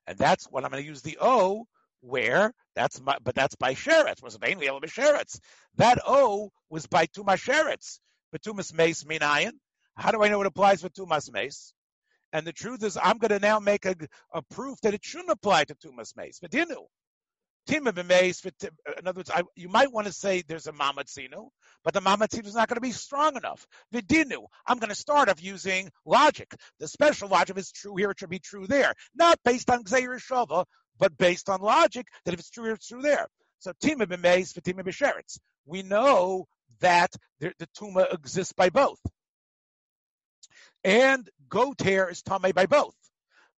And 0.06 0.18
that's 0.18 0.46
what 0.46 0.64
I'm 0.64 0.72
going 0.72 0.84
to 0.84 0.88
use 0.88 1.02
the 1.02 1.18
O 1.22 1.66
where 2.02 2.54
that's 2.76 3.02
my, 3.02 3.18
but 3.24 3.36
that's 3.36 3.56
by 3.56 3.74
sheretz. 3.74 4.22
Was 4.22 4.40
mainly 4.40 4.68
el 4.68 4.80
sheretz. 4.82 5.40
That 5.78 6.00
O 6.06 6.52
was 6.70 6.86
by 6.86 7.08
tumas 7.08 7.44
sheretz. 7.44 8.00
But 8.32 8.42
tumas 8.42 8.74
meis 8.74 9.04
minayin. 9.06 9.54
How 9.96 10.12
do 10.12 10.22
I 10.22 10.30
know 10.30 10.42
it 10.42 10.48
applies 10.48 10.82
for 10.82 10.90
tumas 10.90 11.32
meis? 11.32 11.74
And 12.34 12.46
the 12.46 12.54
truth 12.54 12.84
is, 12.84 12.98
I'm 13.02 13.18
going 13.18 13.32
to 13.32 13.40
now 13.40 13.60
make 13.60 13.86
a, 13.86 13.96
a 14.34 14.42
proof 14.52 14.80
that 14.82 14.94
it 14.94 15.04
shouldn't 15.04 15.32
apply 15.32 15.64
to 15.64 15.76
tumas 15.76 16.16
meis. 16.16 16.40
But 16.42 16.52
Uh, 17.70 18.94
in 19.00 19.08
other 19.08 19.20
words, 19.20 19.32
I, 19.34 19.44
you 19.56 19.70
might 19.70 19.92
want 19.92 20.08
to 20.08 20.14
say 20.14 20.44
there's 20.48 20.68
a 20.68 20.72
mamatzino, 20.72 21.50
but 21.84 21.94
the 21.94 22.02
mamatzino 22.02 22.46
is 22.46 22.56
not 22.56 22.68
going 22.68 22.76
to 22.76 22.82
be 22.82 22.92
strong 22.92 23.36
enough. 23.36 23.66
Vidinu, 23.94 24.46
I'm 24.66 24.80
going 24.80 24.90
to 24.90 24.96
start 24.96 25.30
off 25.30 25.44
using 25.44 25.92
logic. 26.06 26.54
The 26.80 26.88
special 26.88 27.30
logic 27.30 27.58
is 27.58 27.72
true 27.72 27.96
here, 27.96 28.12
it 28.12 28.20
should 28.20 28.30
be 28.30 28.40
true 28.40 28.68
there. 28.68 28.94
Not 29.16 29.40
based 29.44 29.70
on 29.70 29.84
Gzeir 29.84 30.20
Shava, 30.20 30.66
but 31.00 31.18
based 31.18 31.50
on 31.50 31.62
logic 31.62 32.08
that 32.26 32.34
if 32.34 32.40
it's 32.40 32.50
true 32.50 32.66
here, 32.66 32.74
it's 32.74 32.88
true 32.88 33.02
there. 33.02 33.28
So 33.60 33.74
Tima 33.84 34.06
b'meis 34.06 34.54
Tima 34.54 34.84
b'sheretz. 34.84 35.40
We 35.66 35.84
know 35.84 36.46
that 36.80 37.14
the, 37.40 37.54
the 37.60 37.68
tuma 37.68 38.14
exists 38.14 38.54
by 38.54 38.70
both. 38.70 39.00
And 40.84 41.30
goat 41.50 41.82
hair 41.82 42.10
is 42.10 42.22
tame 42.22 42.52
by 42.54 42.66
both. 42.66 42.96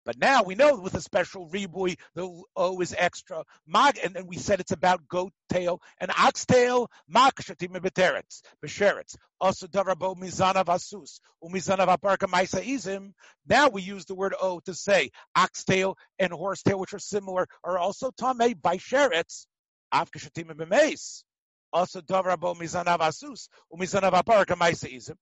But 0.10 0.18
now 0.18 0.42
we 0.42 0.56
know 0.56 0.76
with 0.76 0.96
a 0.96 1.02
special 1.02 1.48
ribui, 1.48 2.00
the 2.16 2.42
O 2.56 2.82
is 2.82 2.96
extra. 2.98 3.44
Mag, 3.68 4.00
and 4.04 4.16
then 4.16 4.26
we 4.26 4.38
said 4.38 4.60
it's 4.60 4.72
about 4.72 5.08
goat 5.08 5.34
tail 5.52 5.84
and 6.00 6.10
ox 6.10 6.48
tail. 6.48 6.90
Mag 7.08 7.36
shatim 7.36 7.78
beteretz, 7.78 8.42
besheretz. 8.60 9.16
Also 9.40 9.68
darabo 9.68 10.18
mizanav 10.18 10.66
asus, 10.66 11.20
umizanav 11.44 11.96
aparka 11.96 12.28
maisa 12.28 12.60
izim. 12.60 13.14
Now 13.48 13.70
we 13.70 13.84
use 13.84 14.06
the 14.06 14.16
word 14.16 14.34
O 14.42 14.60
to 14.62 14.74
say 14.74 15.12
ox 15.36 15.64
tail 15.64 15.96
and 16.18 16.34
horse 16.34 16.64
tail, 16.64 16.80
which 16.80 16.96
are 16.96 16.98
similar, 16.98 17.48
are 17.64 17.78
also 17.78 18.10
tame 18.10 18.56
by 18.60 18.78
sheretz. 18.78 19.46
Afka 19.94 20.18
shatim 20.18 20.52
bemeis. 20.56 21.24
Also 21.72 22.02
darabo 22.02 22.58
mizanav 22.58 22.98
asus, 22.98 23.48
umizanav 23.72 24.14
aparka 24.14 24.56
maisa 24.58 24.92
izim. 24.92 25.18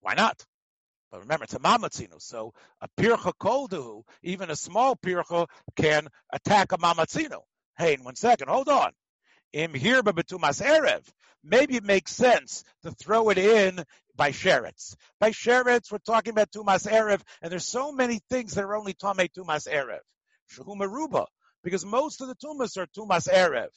Why 0.00 0.14
not? 0.14 0.44
But 1.10 1.20
remember, 1.20 1.44
it's 1.44 1.54
a 1.54 1.58
mamatzino. 1.58 2.20
So 2.20 2.52
a 2.80 2.88
pircha 2.98 3.32
kolduhu, 3.40 4.02
even 4.22 4.50
a 4.50 4.56
small 4.56 4.96
pircha, 4.96 5.46
can 5.76 6.08
attack 6.32 6.72
a 6.72 6.78
mamatzino. 6.78 7.42
Hey, 7.78 7.94
in 7.94 8.04
one 8.04 8.16
second, 8.16 8.48
hold 8.48 8.68
on. 8.68 8.92
Im 9.52 9.72
hirba 9.72 10.12
betumas 10.12 10.62
erev. 10.62 11.06
Maybe 11.44 11.76
it 11.76 11.84
makes 11.84 12.12
sense 12.12 12.64
to 12.82 12.90
throw 12.90 13.30
it 13.30 13.38
in 13.38 13.84
by 14.16 14.32
sheretz. 14.32 14.96
By 15.20 15.30
sheretz, 15.30 15.92
we're 15.92 15.98
talking 15.98 16.32
about 16.32 16.50
tumas 16.50 16.90
erev, 16.90 17.22
and 17.40 17.52
there's 17.52 17.66
so 17.66 17.92
many 17.92 18.20
things 18.28 18.54
that 18.54 18.64
are 18.64 18.76
only 18.76 18.94
tame 18.94 19.28
tumas 19.28 19.68
erev. 19.68 20.00
Shahumaruba, 20.52 21.26
because 21.62 21.84
most 21.84 22.20
of 22.20 22.28
the 22.28 22.34
tumas 22.34 22.76
are 22.76 22.86
tumas 22.86 23.28
erev. 23.32 23.68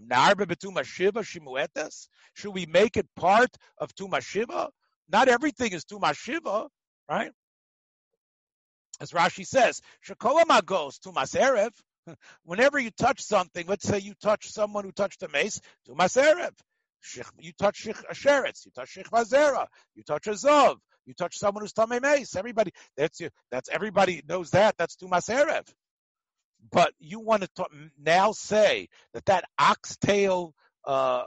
Narba 0.00 0.46
betumas 0.46 0.86
shiva 0.86 1.20
shimuetas. 1.20 2.08
Should 2.34 2.54
we 2.54 2.66
make 2.66 2.96
it 2.96 3.06
part 3.14 3.50
of 3.78 3.94
tumas 3.94 4.22
shiva? 4.22 4.70
Not 5.10 5.28
everything 5.28 5.72
is 5.72 5.84
Tumas 5.84 6.16
Shiva, 6.16 6.68
right? 7.08 7.32
As 9.00 9.10
Rashi 9.12 9.46
says, 9.46 9.80
Shakolama 10.06 10.64
goes 10.64 10.98
Tumas 10.98 11.34
Erev. 11.34 11.72
Whenever 12.44 12.78
you 12.78 12.90
touch 12.90 13.20
something, 13.22 13.66
let's 13.66 13.86
say 13.86 13.98
you 13.98 14.14
touch 14.22 14.48
someone 14.50 14.84
who 14.84 14.92
touched 14.92 15.22
a 15.22 15.28
meis, 15.28 15.60
Tumas 15.88 16.16
Erev. 16.16 16.52
You 17.38 17.52
touch 17.58 17.86
a 17.86 17.94
sheretz, 18.14 18.66
you 18.66 18.72
touch 18.72 18.94
shich 18.94 19.08
vazera, 19.08 19.66
you 19.94 20.02
touch 20.02 20.26
a 20.26 20.32
zov, 20.32 20.76
you 21.06 21.14
touch 21.14 21.38
someone 21.38 21.62
who's 21.62 21.72
tamei 21.72 22.00
meis. 22.00 22.36
Everybody, 22.36 22.72
that's 22.94 23.20
you. 23.20 23.30
That's 23.50 23.70
everybody 23.70 24.22
knows 24.28 24.50
that. 24.50 24.76
That's 24.76 24.96
tumas 24.96 25.30
erev. 25.30 25.66
But 26.70 26.92
you 26.98 27.20
want 27.20 27.42
to 27.42 27.66
now 27.98 28.32
say 28.32 28.88
that 29.14 29.24
that 29.26 29.44
oxtail, 29.58 30.54
uh, 30.84 31.24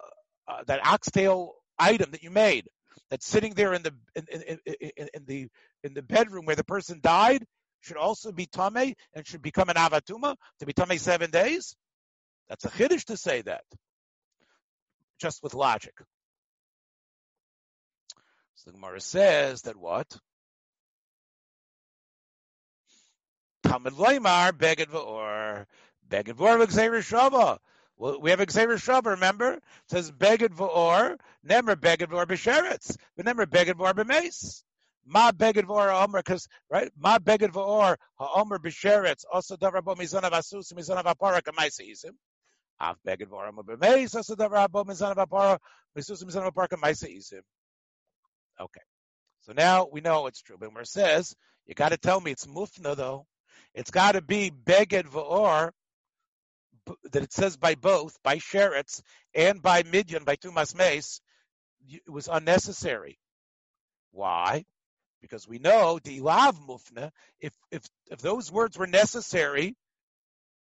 uh, 0.47 0.63
that 0.67 0.85
oxtail 0.85 1.53
item 1.79 2.11
that 2.11 2.21
you 2.21 2.29
made 2.29 2.67
that's 3.09 3.27
sitting 3.27 3.53
there 3.53 3.73
in 3.73 3.83
the 3.83 3.93
in, 4.15 4.25
in, 4.31 4.59
in, 4.65 5.07
in 5.13 5.25
the 5.25 5.47
in 5.83 5.93
the 5.93 6.01
bedroom 6.01 6.45
where 6.45 6.55
the 6.55 6.63
person 6.63 6.99
died 7.01 7.45
should 7.81 7.97
also 7.97 8.31
be 8.31 8.45
tame 8.45 8.95
and 9.13 9.27
should 9.27 9.41
become 9.41 9.69
an 9.69 9.75
avatuma 9.75 10.35
to 10.59 10.65
be 10.65 10.73
tame 10.73 10.97
seven 10.97 11.29
days. 11.29 11.75
That's 12.49 12.65
a 12.65 12.69
chiddush 12.69 13.05
to 13.05 13.17
say 13.17 13.41
that, 13.41 13.63
just 15.19 15.43
with 15.43 15.53
logic. 15.53 15.93
So 18.55 18.71
the 18.71 18.77
Gemara 18.77 19.01
says 19.01 19.63
that 19.63 19.75
what? 19.75 20.17
Talmud 23.63 23.93
Leimar 23.93 24.51
beged 24.51 24.87
v'or 24.87 25.65
beged 26.07 26.35
v'or 26.35 26.65
v'gzeir. 26.65 27.57
Well, 27.97 28.19
we 28.19 28.31
have 28.31 28.39
Gezeira 28.39 28.75
Shava, 28.75 29.11
remember? 29.11 29.53
It 29.53 29.61
says 29.87 30.11
Beged 30.11 30.55
V'or, 30.55 31.17
Nemer 31.47 31.75
Beged 31.75 32.07
V'or 32.07 32.25
B'Sheretz, 32.25 32.97
but 33.15 33.25
Nemer 33.25 33.45
Beged 33.45 33.75
V'or 33.75 33.93
B'Meis. 33.93 34.63
Ma 35.05 35.31
Beged 35.31 35.65
V'or 35.65 36.03
Omer, 36.03 36.19
because, 36.19 36.47
right? 36.69 36.91
Ma 36.97 37.19
Beged 37.19 37.51
V'or 37.51 37.97
Ha'omer 38.19 38.59
B'Sheretz, 38.59 39.25
also 39.31 39.55
Davar 39.55 39.83
Bo 39.83 39.95
Mizan 39.95 40.23
of 40.23 40.33
Asus, 40.33 40.73
Mizan 40.73 40.97
of 40.97 41.05
Apara, 41.05 41.41
Kamaisi 41.41 41.91
Izim. 41.91 42.15
Av 42.81 42.97
Beged 43.07 43.27
V'or 43.27 43.47
Omer 43.49 43.63
B'Meis, 43.63 44.15
also 44.15 44.35
Davar 44.35 44.69
Bo 44.69 44.83
Mizan 44.83 45.11
of 45.15 45.29
Apara, 45.29 45.59
Misus 45.97 46.23
Mizan 46.23 46.47
of 46.47 46.53
Apara, 46.53 46.69
Kamaisi 46.69 47.17
Izim. 47.17 47.41
Okay. 48.59 48.81
So 49.41 49.53
now 49.53 49.87
we 49.91 50.01
know 50.01 50.27
it's 50.27 50.41
true. 50.41 50.57
But 50.59 50.87
says, 50.87 51.35
you 51.67 51.75
got 51.75 51.89
to 51.89 51.97
tell 51.97 52.19
me 52.19 52.31
it's 52.31 52.45
mufna 52.45 52.95
though. 52.95 53.25
It's 53.73 53.91
got 53.91 54.13
to 54.13 54.21
be 54.21 54.51
beged 54.51 55.07
v'or 55.07 55.71
that 57.11 57.23
it 57.23 57.33
says 57.33 57.57
by 57.57 57.75
both, 57.75 58.17
by 58.23 58.37
Sheretz 58.37 59.01
and 59.33 59.61
by 59.61 59.83
Midian, 59.83 60.23
by 60.23 60.35
Tumas 60.35 60.75
Meis, 60.75 61.21
it 61.87 62.09
was 62.09 62.27
unnecessary. 62.31 63.19
Why? 64.11 64.65
Because 65.21 65.47
we 65.47 65.59
know 65.59 65.99
the 66.03 66.19
ilav 66.19 66.55
mufna, 66.67 67.11
if, 67.39 67.53
if, 67.71 67.83
if 68.11 68.19
those 68.19 68.51
words 68.51 68.77
were 68.77 68.87
necessary, 68.87 69.75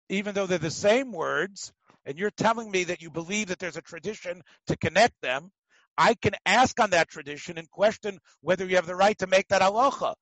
even 0.08 0.34
though 0.34 0.46
they're 0.46 0.58
the 0.58 0.70
same 0.70 1.12
words, 1.12 1.72
and 2.04 2.18
you're 2.18 2.30
telling 2.30 2.70
me 2.70 2.84
that 2.84 3.02
you 3.02 3.10
believe 3.10 3.48
that 3.48 3.58
there's 3.58 3.76
a 3.76 3.82
tradition 3.82 4.42
to 4.68 4.76
connect 4.76 5.14
them, 5.20 5.50
I 5.98 6.14
can 6.14 6.32
ask 6.44 6.78
on 6.80 6.90
that 6.90 7.08
tradition 7.08 7.58
and 7.58 7.70
question 7.70 8.18
whether 8.40 8.64
you 8.66 8.76
have 8.76 8.86
the 8.86 8.94
right 8.94 9.16
to 9.18 9.26
make 9.26 9.48
that 9.48 9.62
halacha. 9.62 10.14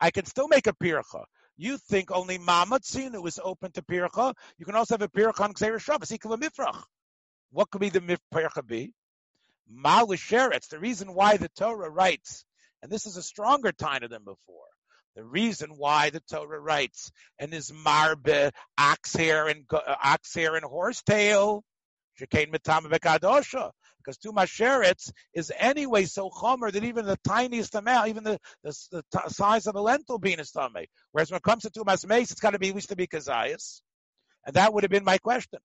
I 0.00 0.10
can 0.10 0.24
still 0.24 0.48
make 0.48 0.66
a 0.66 0.72
pircha. 0.72 1.24
You 1.56 1.78
think 1.78 2.10
only 2.10 2.38
mamatzinu 2.38 3.26
is 3.26 3.40
open 3.42 3.72
to 3.72 3.82
pircha. 3.82 4.34
You 4.58 4.66
can 4.66 4.74
also 4.74 4.94
have 4.94 5.02
a 5.02 5.08
pircha 5.08 5.40
on 5.40 5.54
Gezeira 5.54 5.78
Shava, 5.78 6.10
equal 6.12 6.36
mifrach. 6.36 6.82
What 7.50 7.70
could 7.70 7.80
be 7.80 7.88
the 7.88 8.18
pircha 8.32 8.66
be? 8.66 8.92
Malisheret. 9.72 10.68
The 10.68 10.78
reason 10.78 11.14
why 11.14 11.38
the 11.38 11.48
Torah 11.48 11.90
writes, 11.90 12.44
and 12.82 12.92
this 12.92 13.06
is 13.06 13.16
a 13.16 13.22
stronger 13.22 13.72
taina 13.72 14.08
than 14.08 14.24
before. 14.24 14.66
The 15.14 15.24
reason 15.24 15.70
why 15.78 16.10
the 16.10 16.20
Torah 16.20 16.60
writes 16.60 17.10
and 17.38 17.54
is 17.54 17.72
marbe 17.72 18.52
ox 18.76 19.14
hair 19.14 19.48
and 19.48 19.64
uh, 19.72 19.80
ox 20.04 20.34
hair 20.34 20.56
and 20.56 20.64
horsetail, 20.64 21.64
shekain 22.20 22.52
bekadosha, 22.52 23.70
because 24.06 24.18
two 24.18 24.32
masheretz 24.32 25.10
is 25.34 25.52
anyway 25.58 26.04
so 26.04 26.30
chomer 26.30 26.70
that 26.70 26.84
even 26.84 27.06
the 27.06 27.18
tiniest 27.24 27.74
amount, 27.74 28.08
even 28.08 28.24
the, 28.24 28.38
the, 28.62 28.76
the 28.92 29.02
t- 29.12 29.28
size 29.28 29.66
of 29.66 29.74
a 29.74 29.80
lentil 29.80 30.18
bean 30.18 30.38
is 30.38 30.50
tummy. 30.52 30.86
Whereas 31.12 31.30
when 31.30 31.38
it 31.38 31.42
comes 31.42 31.64
to 31.64 31.70
two 31.70 31.84
mace, 31.84 32.30
it's 32.30 32.40
got 32.40 32.50
to 32.50 32.58
be 32.58 32.72
least 32.72 32.90
to 32.90 32.96
be 32.96 33.06
kazayas, 33.06 33.80
and 34.44 34.54
that 34.54 34.72
would 34.72 34.84
have 34.84 34.90
been 34.90 35.04
my 35.04 35.18
question. 35.18 35.58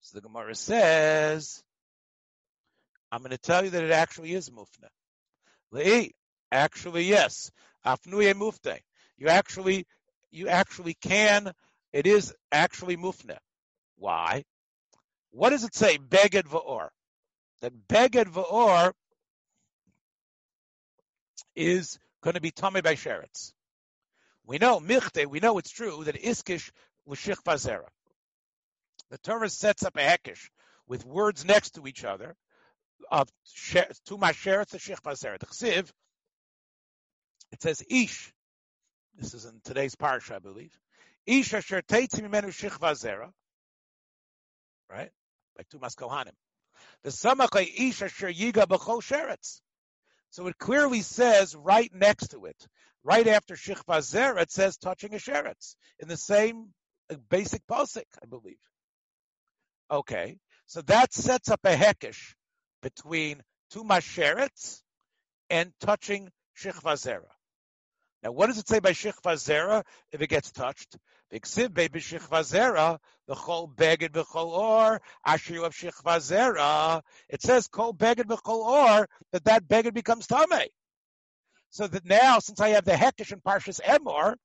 So 0.00 0.18
the 0.18 0.22
Gemara 0.22 0.54
says, 0.54 1.62
I'm 3.10 3.20
going 3.20 3.30
to 3.30 3.38
tell 3.38 3.64
you 3.64 3.70
that 3.70 3.84
it 3.84 3.90
actually 3.90 4.32
is 4.32 4.50
mufna. 4.50 4.88
Le'i, 5.72 6.10
actually 6.50 7.04
yes. 7.04 7.50
Afnuye 7.84 8.34
mufte. 8.34 8.78
You 9.16 9.28
actually, 9.28 9.86
you 10.30 10.48
actually 10.48 10.94
can. 10.94 11.52
It 11.92 12.06
is 12.06 12.34
actually 12.52 12.96
mufna. 12.96 13.38
Why? 13.96 14.44
What 15.36 15.50
does 15.50 15.64
it 15.64 15.74
say? 15.74 15.98
Beged 15.98 16.44
va'or. 16.44 16.88
That 17.60 17.74
beged 17.88 18.28
va'or 18.28 18.92
is 21.54 21.98
going 22.22 22.34
to 22.34 22.40
be 22.40 22.50
tummy 22.50 22.80
by 22.80 22.94
sheretz. 22.94 23.52
We 24.46 24.56
know 24.56 24.80
michte. 24.80 25.26
We 25.26 25.40
know 25.40 25.58
it's 25.58 25.70
true 25.70 26.04
that 26.04 26.14
iskish 26.14 26.70
l'shich 27.06 27.42
vazera. 27.44 27.88
The 29.10 29.18
Torah 29.18 29.50
sets 29.50 29.84
up 29.84 29.96
a 29.96 30.00
hekish 30.00 30.48
with 30.88 31.04
words 31.04 31.44
next 31.44 31.72
to 31.72 31.86
each 31.86 32.02
other 32.02 32.34
of 33.10 33.28
tu 34.06 34.16
masheretz 34.16 34.72
l'shich 34.72 35.02
vazera. 35.02 35.38
The 35.38 35.46
chsiv 35.46 35.92
it 37.52 37.60
says 37.60 37.82
ish. 37.90 38.32
This 39.18 39.34
is 39.34 39.44
in 39.44 39.60
today's 39.64 39.96
parsha, 39.96 40.36
I 40.36 40.38
believe. 40.38 40.72
Ish 41.26 41.52
asher 41.52 41.82
teitzi 41.82 42.26
mimenu 42.26 42.48
shich 42.48 42.78
vazera. 42.78 43.30
Right? 44.88 45.10
By 45.56 45.64
Tumas 45.64 45.94
Kohanim. 45.94 46.34
The 47.02 47.10
samachay 47.10 47.88
ish 47.88 48.02
asher 48.02 48.28
yiga 48.28 48.66
b'chol 48.66 49.00
sheretz. 49.00 49.60
So 50.30 50.46
it 50.48 50.58
clearly 50.58 51.02
says 51.02 51.54
right 51.54 51.90
next 51.94 52.28
to 52.28 52.44
it, 52.46 52.66
right 53.02 53.26
after 53.26 53.54
shich 53.54 53.82
vazera, 53.86 54.42
it 54.42 54.50
says 54.50 54.76
touching 54.76 55.14
a 55.14 55.18
sheretz 55.18 55.76
in 55.98 56.08
the 56.08 56.16
same 56.16 56.74
uh, 57.10 57.16
basic 57.30 57.66
pasuk, 57.66 58.04
I 58.22 58.26
believe. 58.26 58.58
Okay, 59.90 60.38
so 60.66 60.82
that 60.82 61.14
sets 61.14 61.50
up 61.50 61.60
a 61.64 61.74
hekish 61.76 62.34
between 62.82 63.42
Tumas 63.72 64.02
sheretz 64.02 64.82
and 65.48 65.72
touching 65.80 66.30
shich 66.60 66.80
vazera. 66.82 67.30
Now, 68.22 68.32
what 68.32 68.48
does 68.48 68.58
it 68.58 68.66
say 68.66 68.80
by 68.80 68.90
Shich 68.90 69.20
Vazera 69.22 69.84
if 70.10 70.20
it 70.20 70.28
gets 70.28 70.50
touched? 70.50 70.96
V'ksiv 71.32 71.74
baby 71.74 72.00
Shich 72.00 72.28
Vazera, 72.28 72.98
the 73.26 73.34
chol 73.34 73.74
beged 73.74 74.10
v'chol 74.10 74.46
or, 74.46 75.00
asher 75.24 75.64
of. 75.64 77.02
It 77.28 77.42
says 77.42 77.66
kol 77.68 77.94
beged 77.94 78.26
v'chol 78.26 78.58
or, 78.58 79.08
that 79.32 79.44
that 79.44 79.66
beged 79.68 79.94
becomes 79.94 80.26
tame. 80.26 80.68
So 81.70 81.86
that 81.88 82.04
now, 82.04 82.38
since 82.38 82.60
I 82.60 82.70
have 82.70 82.84
the 82.84 82.92
Hekish 82.92 83.32
in 83.32 83.40
Parshas 83.40 83.80
Emor, 83.80 84.36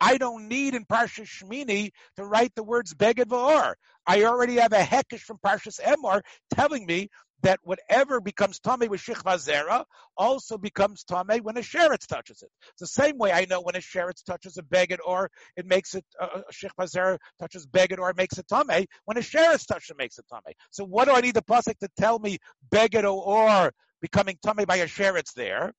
I 0.00 0.16
don't 0.18 0.48
need 0.48 0.74
in 0.74 0.86
Parshas 0.86 1.26
Shmini 1.26 1.90
to 2.16 2.24
write 2.24 2.54
the 2.54 2.64
words 2.64 2.94
beged 2.94 3.26
v'or. 3.26 3.74
I 4.06 4.24
already 4.24 4.56
have 4.56 4.72
a 4.72 4.80
Hekish 4.80 5.20
from 5.20 5.38
Parshas 5.44 5.80
Emor 5.80 6.22
telling 6.54 6.86
me 6.86 7.10
that 7.44 7.60
whatever 7.62 8.22
becomes 8.22 8.58
tummy 8.58 8.88
with 8.88 9.02
shichva 9.02 9.36
zera 9.36 9.84
also 10.16 10.56
becomes 10.56 11.04
tummy 11.04 11.42
when 11.42 11.58
a 11.58 11.60
sheretz 11.60 12.06
touches 12.06 12.40
it. 12.42 12.48
It's 12.70 12.80
the 12.80 13.02
same 13.02 13.18
way 13.18 13.32
I 13.32 13.44
know 13.44 13.60
when 13.60 13.76
a 13.76 13.80
sheretz 13.80 14.24
touches 14.24 14.56
a 14.56 14.62
beged 14.62 14.98
or 15.04 15.30
it 15.54 15.66
makes 15.66 15.94
it 15.94 16.06
uh, 16.18 16.40
shichva 16.50 16.90
zera 16.90 17.18
touches 17.38 17.66
beged 17.66 17.98
or 17.98 18.08
it 18.08 18.16
makes 18.16 18.38
it 18.38 18.48
tummy. 18.48 18.86
When 19.04 19.18
a 19.18 19.20
sheretz 19.20 19.66
touches 19.66 19.90
it 19.90 19.98
makes 19.98 20.18
it 20.18 20.24
tummy. 20.30 20.54
So 20.70 20.84
what 20.84 21.04
do 21.04 21.12
I 21.12 21.20
need 21.20 21.34
the 21.34 21.42
pasuk 21.42 21.78
to 21.80 21.88
tell 21.98 22.18
me 22.18 22.38
beged 22.72 23.04
or 23.04 23.72
becoming 24.00 24.38
tummy 24.42 24.64
by 24.64 24.76
a 24.76 24.86
sheretz 24.86 25.34
there? 25.34 25.74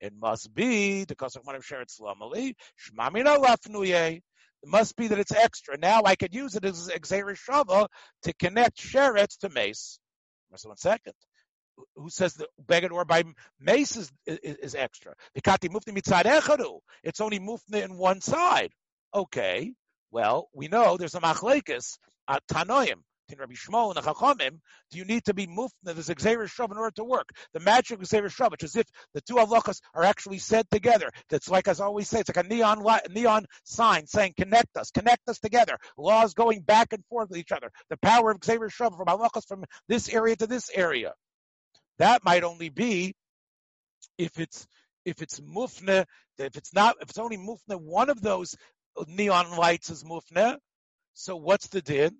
It 0.00 0.14
must 0.18 0.54
be 0.54 1.04
the 1.04 1.14
one 1.42 1.56
of 1.56 1.62
sheretz 1.62 2.00
lamali 2.00 2.54
shmamina 2.88 3.36
lafnuye. 3.36 4.16
It 4.62 4.68
must 4.68 4.96
be 4.96 5.08
that 5.08 5.18
it's 5.18 5.32
extra. 5.32 5.76
Now 5.76 6.02
I 6.06 6.16
could 6.16 6.34
use 6.34 6.56
it 6.56 6.64
as 6.64 6.88
exer 6.88 7.36
shava 7.36 7.86
to 8.22 8.32
connect 8.32 8.78
sheretz 8.78 9.36
to 9.40 9.50
meis. 9.50 9.98
So 10.56 10.68
one 10.68 10.78
second. 10.78 11.14
Who 11.96 12.10
says 12.10 12.34
the 12.34 12.46
beged 12.66 12.90
or 12.90 13.04
by 13.04 13.24
meis 13.58 13.96
is, 13.96 14.12
is, 14.26 14.56
is 14.56 14.74
extra? 14.74 15.14
It's 15.34 15.48
only 17.20 17.38
mufna 17.38 17.82
in 17.84 17.96
one 17.96 18.20
side. 18.20 18.72
Okay. 19.14 19.72
Well, 20.10 20.48
we 20.52 20.68
know 20.68 20.96
there's 20.96 21.14
a 21.14 21.20
machlekes 21.20 21.98
at 22.28 22.46
Tanoim. 22.46 23.02
In 23.32 23.38
Rabbi 23.38 23.54
Shmuel 23.54 23.94
and 23.94 24.04
the 24.04 24.12
Chachamim, 24.12 24.58
do 24.90 24.98
you 24.98 25.04
need 25.04 25.24
to 25.24 25.34
be 25.34 25.46
mufna? 25.46 25.70
the 25.84 25.92
Gezeira 25.92 26.48
Shava 26.48 26.72
in 26.72 26.78
order 26.78 26.94
to 26.96 27.04
work. 27.04 27.30
The 27.52 27.60
magic 27.60 28.00
of 28.00 28.04
Gezeira 28.04 28.26
Shava, 28.26 28.52
which 28.52 28.64
is 28.64 28.76
if 28.76 28.86
the 29.14 29.20
two 29.20 29.34
halachas 29.34 29.80
are 29.94 30.02
actually 30.02 30.38
said 30.38 30.68
together. 30.70 31.10
That's 31.28 31.48
like 31.48 31.68
I 31.68 31.74
always 31.80 32.08
say, 32.08 32.20
it's 32.20 32.34
like 32.34 32.44
a 32.44 32.48
neon 32.48 32.84
neon 33.10 33.46
sign 33.64 34.06
saying 34.06 34.34
connect 34.36 34.76
us, 34.76 34.90
connect 34.90 35.28
us 35.28 35.38
together. 35.38 35.78
Laws 35.96 36.34
going 36.34 36.62
back 36.62 36.92
and 36.92 37.04
forth 37.06 37.30
with 37.30 37.38
each 37.38 37.52
other. 37.52 37.70
The 37.88 37.96
power 37.98 38.30
of 38.30 38.40
Gezeira 38.40 38.70
Shava 38.70 38.96
from 38.96 39.06
halachas 39.06 39.46
from 39.46 39.64
this 39.88 40.08
area 40.08 40.36
to 40.36 40.46
this 40.46 40.70
area. 40.74 41.12
That 41.98 42.24
might 42.24 42.44
only 42.44 42.68
be 42.68 43.14
if 44.18 44.38
it's 44.38 44.66
if 45.04 45.22
it's 45.22 45.40
mufna, 45.40 46.04
if 46.38 46.56
it's 46.56 46.74
not, 46.74 46.96
if 47.00 47.10
it's 47.10 47.18
only 47.18 47.36
mufna, 47.36 47.80
one 47.80 48.10
of 48.10 48.20
those 48.20 48.56
neon 49.06 49.56
lights 49.56 49.90
is 49.90 50.04
mufna. 50.04 50.56
So 51.14 51.36
what's 51.36 51.68
the 51.68 51.82
din? 51.82 52.16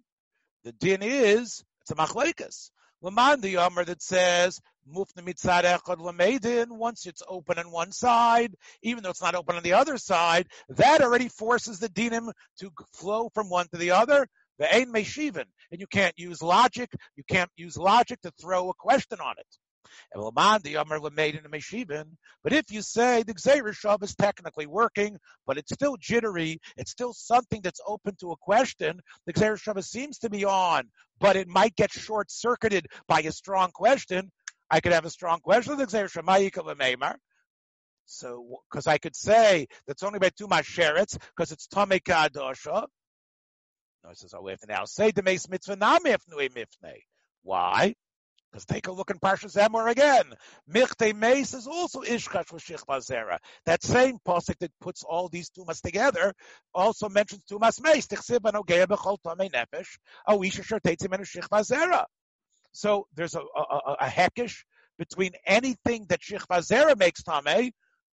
The 0.65 0.73
din 0.73 1.03
is 1.03 1.65
it's 1.83 1.91
a 1.91 1.95
machlekes. 1.95 2.71
Laman 3.03 3.41
the 3.41 3.55
Yomer 3.55 3.87
that 3.87 4.03
says 4.03 4.61
mufna 4.93 5.23
mitzad. 5.23 6.69
Once 6.69 7.07
it's 7.07 7.23
open 7.27 7.59
on 7.59 7.71
one 7.71 7.93
side, 7.93 8.55
even 8.83 9.03
though 9.03 9.11
it's 9.11 9.23
not 9.23 9.35
open 9.35 9.57
on 9.57 9.63
the 9.63 9.73
other 9.73 9.97
side, 9.97 10.49
that 10.69 11.01
already 11.01 11.29
forces 11.29 11.79
the 11.79 11.89
dinim 11.89 12.33
to 12.59 12.71
flow 12.93 13.31
from 13.33 13.49
one 13.49 13.69
to 13.69 13.79
the 13.79 13.93
other. 13.93 14.27
The 14.59 14.75
ein 14.75 14.93
meshivan, 14.93 15.47
and 15.71 15.81
you 15.81 15.87
can't 15.87 16.19
use 16.19 16.43
logic. 16.43 16.93
You 17.17 17.25
can't 17.27 17.51
use 17.57 17.79
logic 17.79 18.21
to 18.23 18.31
throw 18.39 18.69
a 18.69 18.75
question 18.75 19.19
on 19.19 19.35
it. 19.39 19.47
But 20.15 20.33
if 22.53 22.71
you 22.71 22.83
say 22.83 23.23
the 23.23 23.35
Gzeir 23.35 24.03
is 24.03 24.15
technically 24.15 24.67
working, 24.67 25.19
but 25.47 25.59
it's 25.59 25.73
still 25.73 25.97
jittery, 25.99 26.59
it's 26.77 26.91
still 26.91 27.13
something 27.13 27.61
that's 27.63 27.81
open 27.87 28.17
to 28.21 28.33
a 28.33 28.37
question, 28.37 29.01
the 29.27 29.33
Gzeir 29.33 29.85
seems 29.85 30.19
to 30.19 30.31
be 30.31 30.45
on, 30.45 30.89
but 31.19 31.37
it 31.37 31.49
might 31.49 31.77
get 31.77 31.93
short 31.93 32.31
circuited 32.31 32.87
by 33.07 33.21
a 33.21 33.33
strong 33.33 33.71
question. 33.71 34.31
I 34.71 34.81
could 34.81 34.93
have 34.93 35.05
a 35.05 35.11
strong 35.11 35.41
question. 35.41 35.77
The 35.77 35.87
Gzeir 35.87 37.17
so, 38.11 38.61
because 38.69 38.89
I 38.89 38.99
could 38.99 39.15
say 39.15 39.69
that's 39.87 40.03
only 40.03 40.19
by 40.19 40.31
two 40.31 40.49
masherets, 40.49 41.17
because 41.17 41.53
it's 41.53 41.69
Tomei 41.69 42.03
Kadosha. 42.03 42.87
No, 44.03 44.09
he 44.09 44.17
says, 44.17 44.35
oh, 44.35 44.49
to 44.49 44.57
now 44.69 44.85
say 44.85 45.13
the 45.13 45.23
Mace 45.23 45.49
Mitzvah 45.49 45.77
Namif 45.77 46.19
Nui 46.29 46.49
Mifne. 46.49 47.05
Why? 47.43 47.95
Because 48.51 48.65
take 48.65 48.89
a 48.89 48.93
look 48.93 49.11
in 49.11 49.19
Parshas 49.19 49.57
Emor 49.57 49.89
again. 49.91 50.25
Michte 50.69 51.15
Meis 51.15 51.55
is 51.55 51.69
also 51.69 52.01
Ishkash 52.01 52.49
V'Shich 52.49 52.85
Bazera. 52.85 53.39
That 53.65 53.83
same 53.83 54.19
pasuk 54.27 54.59
that 54.59 54.73
puts 54.81 55.05
all 55.05 55.29
these 55.29 55.51
tumas 55.51 55.81
together 55.81 56.35
also 56.75 57.09
mentions 57.09 57.45
tumas 57.45 57.81
Meis. 57.81 58.09
So 62.73 63.07
there's 63.15 63.35
a, 63.35 63.41
a, 63.41 63.43
a, 63.43 63.97
a 64.01 64.07
hekish 64.07 64.65
between 64.99 65.33
anything 65.47 66.07
that 66.09 66.21
Shich 66.21 66.99
makes 66.99 67.23
Tomei, 67.23 67.71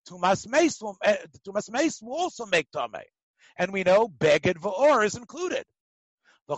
tumas 0.07 0.47
Meis 0.47 0.79
will, 0.81 0.97
uh, 1.03 1.15
tumas 1.47 1.71
Meis 1.71 1.99
will 2.01 2.13
also 2.13 2.45
make 2.45 2.69
Tomei. 2.71 3.03
And 3.57 3.73
we 3.73 3.83
know 3.83 4.07
Beged 4.07 4.59
V'Or 4.59 5.03
is 5.03 5.15
included. 5.15 5.65
They're 6.47 6.55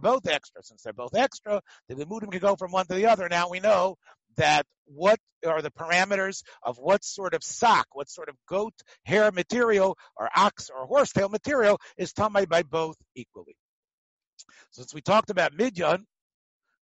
both 0.00 0.26
extra. 0.26 0.62
Since 0.62 0.82
they're 0.82 0.92
both 0.92 1.14
extra, 1.14 1.60
the 1.88 1.94
limudim 1.94 2.30
can 2.30 2.40
go 2.40 2.56
from 2.56 2.70
one 2.72 2.86
to 2.86 2.94
the 2.94 3.06
other. 3.06 3.28
Now 3.28 3.48
we 3.48 3.60
know 3.60 3.96
that 4.36 4.64
what 4.86 5.18
are 5.44 5.60
the 5.60 5.70
parameters 5.70 6.42
of 6.62 6.78
what 6.78 7.04
sort 7.04 7.34
of 7.34 7.42
sock, 7.42 7.86
what 7.92 8.08
sort 8.08 8.28
of 8.28 8.36
goat 8.48 8.74
hair 9.04 9.32
material 9.32 9.98
or 10.16 10.28
ox 10.36 10.70
or 10.70 10.86
horsetail 10.86 11.28
material 11.28 11.80
is 11.96 12.12
tamei 12.12 12.48
by 12.48 12.62
both 12.62 12.96
equally. 13.16 13.56
Since 14.70 14.94
we 14.94 15.00
talked 15.00 15.30
about 15.30 15.52
midyan, 15.56 16.04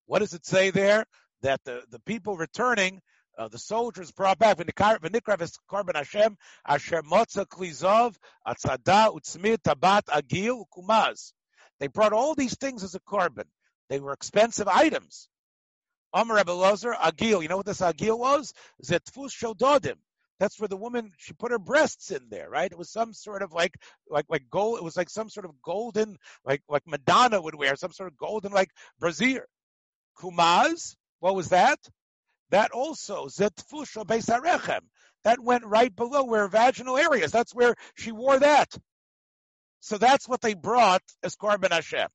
what 0.07 0.19
does 0.19 0.35
it 0.35 0.45
say 0.45 0.71
there? 0.71 1.07
that 1.43 1.61
the, 1.65 1.83
the 1.91 2.01
people 2.01 2.37
returning, 2.37 3.01
uh, 3.41 3.49
the 3.49 3.59
soldiers 3.59 4.13
brought 4.13 4.39
back 4.39 4.59
v'nikrav 4.59 5.59
korban 5.71 5.97
Hashem 5.97 6.37
asher 6.69 7.01
klizov 7.03 8.15
atzada 8.47 9.15
utzmir 9.15 9.57
tabat 9.57 10.03
agil 10.05 10.65
kumaz. 10.77 11.33
They 11.79 11.87
brought 11.87 12.13
all 12.13 12.35
these 12.35 12.57
things 12.59 12.85
as 12.85 12.95
a 12.95 13.01
korban. 13.01 13.47
They 13.89 13.99
were 13.99 14.13
expensive 14.13 14.69
items. 14.69 15.31
Amar 16.13 16.37
Rebbe 16.37 16.53
Lozer, 16.53 16.95
agil. 16.95 17.41
You 17.41 17.49
know 17.49 17.57
what 17.57 17.65
this 17.65 17.81
agil 17.81 18.19
was? 18.19 18.53
Zetfus 18.85 19.33
shododim. 19.33 19.97
That's 20.39 20.61
where 20.61 20.69
the 20.69 20.77
woman 20.77 21.11
she 21.17 21.33
put 21.33 21.51
her 21.51 21.59
breasts 21.59 22.11
in 22.11 22.29
there, 22.29 22.51
right? 22.51 22.71
It 22.71 22.77
was 22.77 22.91
some 22.91 23.15
sort 23.15 23.41
of 23.41 23.53
like 23.53 23.75
like 24.07 24.27
like 24.29 24.51
gold. 24.51 24.79
It 24.79 24.85
was 24.85 24.99
like 24.99 25.09
some 25.09 25.31
sort 25.31 25.47
of 25.47 25.53
golden, 25.63 26.19
like 26.45 26.63
like 26.69 26.87
Madonna 26.87 27.41
would 27.41 27.55
wear, 27.55 27.75
some 27.77 27.93
sort 27.93 28.13
of 28.13 28.19
golden 28.19 28.53
like 28.53 28.71
brazier. 28.99 29.47
Kumaz, 30.19 30.95
what 31.21 31.35
was 31.35 31.49
that? 31.51 31.79
That 32.51 32.73
also 32.73 33.27
zetfusha 33.27 34.07
beisarechem. 34.07 34.81
That 35.25 35.41
went 35.41 35.65
right 35.65 35.95
below 35.95 36.25
where 36.25 36.49
vaginal 36.49 36.99
areas. 36.99 37.31
That's 37.31 37.55
where 37.55 37.75
she 37.95 38.13
wore 38.13 38.39
that. 38.39 38.75
So 39.81 39.99
that's 39.99 40.29
what 40.29 40.41
they 40.41 40.55
brought 40.55 41.03
as 41.23 41.37
korban 41.37 41.73
Hashem. 41.73 42.09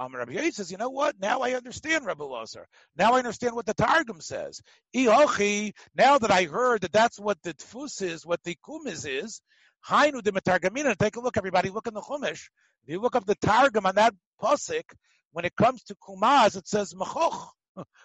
Um, 0.00 0.14
Rabbi 0.14 0.32
Yosi 0.32 0.54
says, 0.54 0.70
you 0.70 0.78
know 0.78 0.90
what? 0.90 1.16
Now 1.20 1.40
I 1.40 1.54
understand, 1.54 2.06
Rabbi 2.06 2.22
Lozer. 2.22 2.64
Now 2.96 3.14
I 3.14 3.18
understand 3.18 3.56
what 3.56 3.66
the 3.66 3.74
Targum 3.74 4.20
says. 4.20 4.60
Ihochi, 4.94 5.72
now 5.96 6.18
that 6.18 6.30
I 6.30 6.44
heard 6.44 6.82
that 6.82 6.92
that's 6.92 7.18
what 7.18 7.42
the 7.42 7.52
tfus 7.54 8.00
is, 8.00 8.24
what 8.24 8.40
the 8.44 8.56
kumiz 8.64 9.04
is, 9.08 9.40
hainu 9.88 10.22
de 10.22 10.30
metargamina. 10.30 10.96
Take 10.96 11.16
a 11.16 11.20
look, 11.20 11.36
everybody. 11.36 11.70
Look 11.70 11.88
in 11.88 11.94
the 11.94 12.00
chumash. 12.00 12.48
If 12.84 12.92
you 12.92 13.00
look 13.00 13.16
up 13.16 13.26
the 13.26 13.34
Targum 13.34 13.86
on 13.86 13.96
that 13.96 14.14
posik, 14.40 14.84
when 15.32 15.44
it 15.44 15.56
comes 15.56 15.82
to 15.84 15.96
kumaz, 15.96 16.56
it 16.56 16.68
says 16.68 16.94
machoch. 16.94 17.48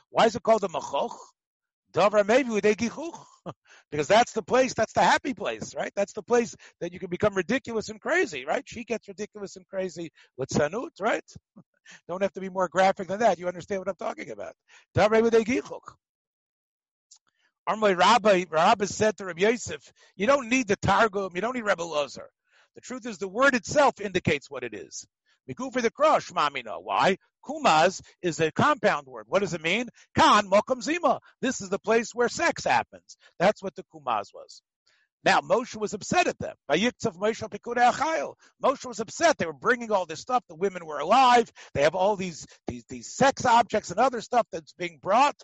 Why 0.10 0.26
is 0.26 0.36
it 0.36 0.44
called 0.44 0.64
a 0.64 0.68
machoch? 0.68 1.16
Dover 1.94 2.24
maybe 2.24 2.50
with 2.50 2.64
because 3.92 4.08
that's 4.08 4.32
the 4.34 4.42
place, 4.42 4.74
that's 4.74 4.94
the 4.94 5.04
happy 5.04 5.34
place, 5.34 5.76
right? 5.76 5.92
That's 5.96 6.14
the 6.14 6.24
place 6.24 6.56
that 6.82 6.92
you 6.92 7.00
can 7.00 7.10
become 7.10 7.36
ridiculous 7.36 7.90
and 7.90 8.02
crazy, 8.02 8.46
right? 8.46 8.64
She 8.66 8.84
gets 8.84 9.08
ridiculous 9.08 9.56
and 9.56 9.68
crazy 9.68 10.12
with 10.38 10.50
sanut, 10.50 10.90
right? 11.00 11.24
Don't 12.08 12.24
have 12.24 12.34
to 12.34 12.42
be 12.42 12.50
more 12.50 12.68
graphic 12.68 13.08
than 13.08 13.20
that. 13.20 13.38
You 13.38 13.48
understand 13.48 13.80
what 13.80 13.90
I'm 13.90 13.96
talking 13.96 14.32
about. 14.32 14.56
Armoy 17.70 17.98
Rabbi, 17.98 18.46
Rabbi 18.50 18.86
said 18.86 19.18
to 19.18 19.26
Rabbi 19.26 19.42
Yosef, 19.42 19.94
you 20.16 20.28
don't 20.28 20.50
need 20.50 20.68
the 20.68 20.76
Targum, 20.78 21.32
you 21.34 21.42
don't 21.42 21.54
need 21.54 21.64
Rebbe 21.64 21.84
Lozer. 21.84 22.28
The 22.76 22.82
truth 22.82 23.06
is 23.06 23.18
the 23.18 23.28
word 23.28 23.56
itself 23.56 24.02
indicates 24.02 24.50
what 24.50 24.64
it 24.64 24.74
is. 24.74 25.06
Miku 25.50 25.72
for 25.72 25.82
the 25.82 25.91
crush, 25.91 26.32
mamino. 26.32 26.82
Why? 26.82 27.18
Kumaz 27.46 28.02
is 28.22 28.39
a 28.39 28.52
compound 28.52 29.08
word. 29.08 29.26
What 29.28 29.39
does 29.39 29.54
it 29.54 29.62
mean? 29.62 29.89
Kan 30.16 30.50
mokum 30.50 30.82
zima. 30.82 31.20
This 31.41 31.62
is 31.62 31.70
the 31.70 31.80
place 31.80 32.12
where 32.14 32.30
sex 32.30 32.64
happens. 32.64 33.18
That's 33.39 33.62
what 33.62 33.76
the 33.76 33.84
kumaz 33.94 34.34
was. 34.34 34.62
Now 35.26 35.39
Moshe 35.39 35.76
was 35.76 35.94
upset 35.94 36.28
at 36.28 36.39
them. 36.39 36.56
Moshe 36.70 38.86
was 38.86 39.00
upset. 39.00 39.38
They 39.38 39.46
were 39.46 39.54
bringing 39.54 39.91
all 39.91 40.06
this 40.06 40.20
stuff. 40.20 40.44
The 40.48 40.56
women 40.56 40.86
were 40.86 41.00
alive. 41.00 41.52
They 41.74 41.84
have 41.84 41.96
all 41.96 42.16
these 42.16 42.46
these 42.68 42.84
these 42.89 43.14
sex 43.14 43.46
objects 43.46 43.91
and 43.91 44.00
other 44.00 44.22
stuff 44.22 44.48
that's 44.52 44.74
being 44.74 45.00
brought. 45.02 45.36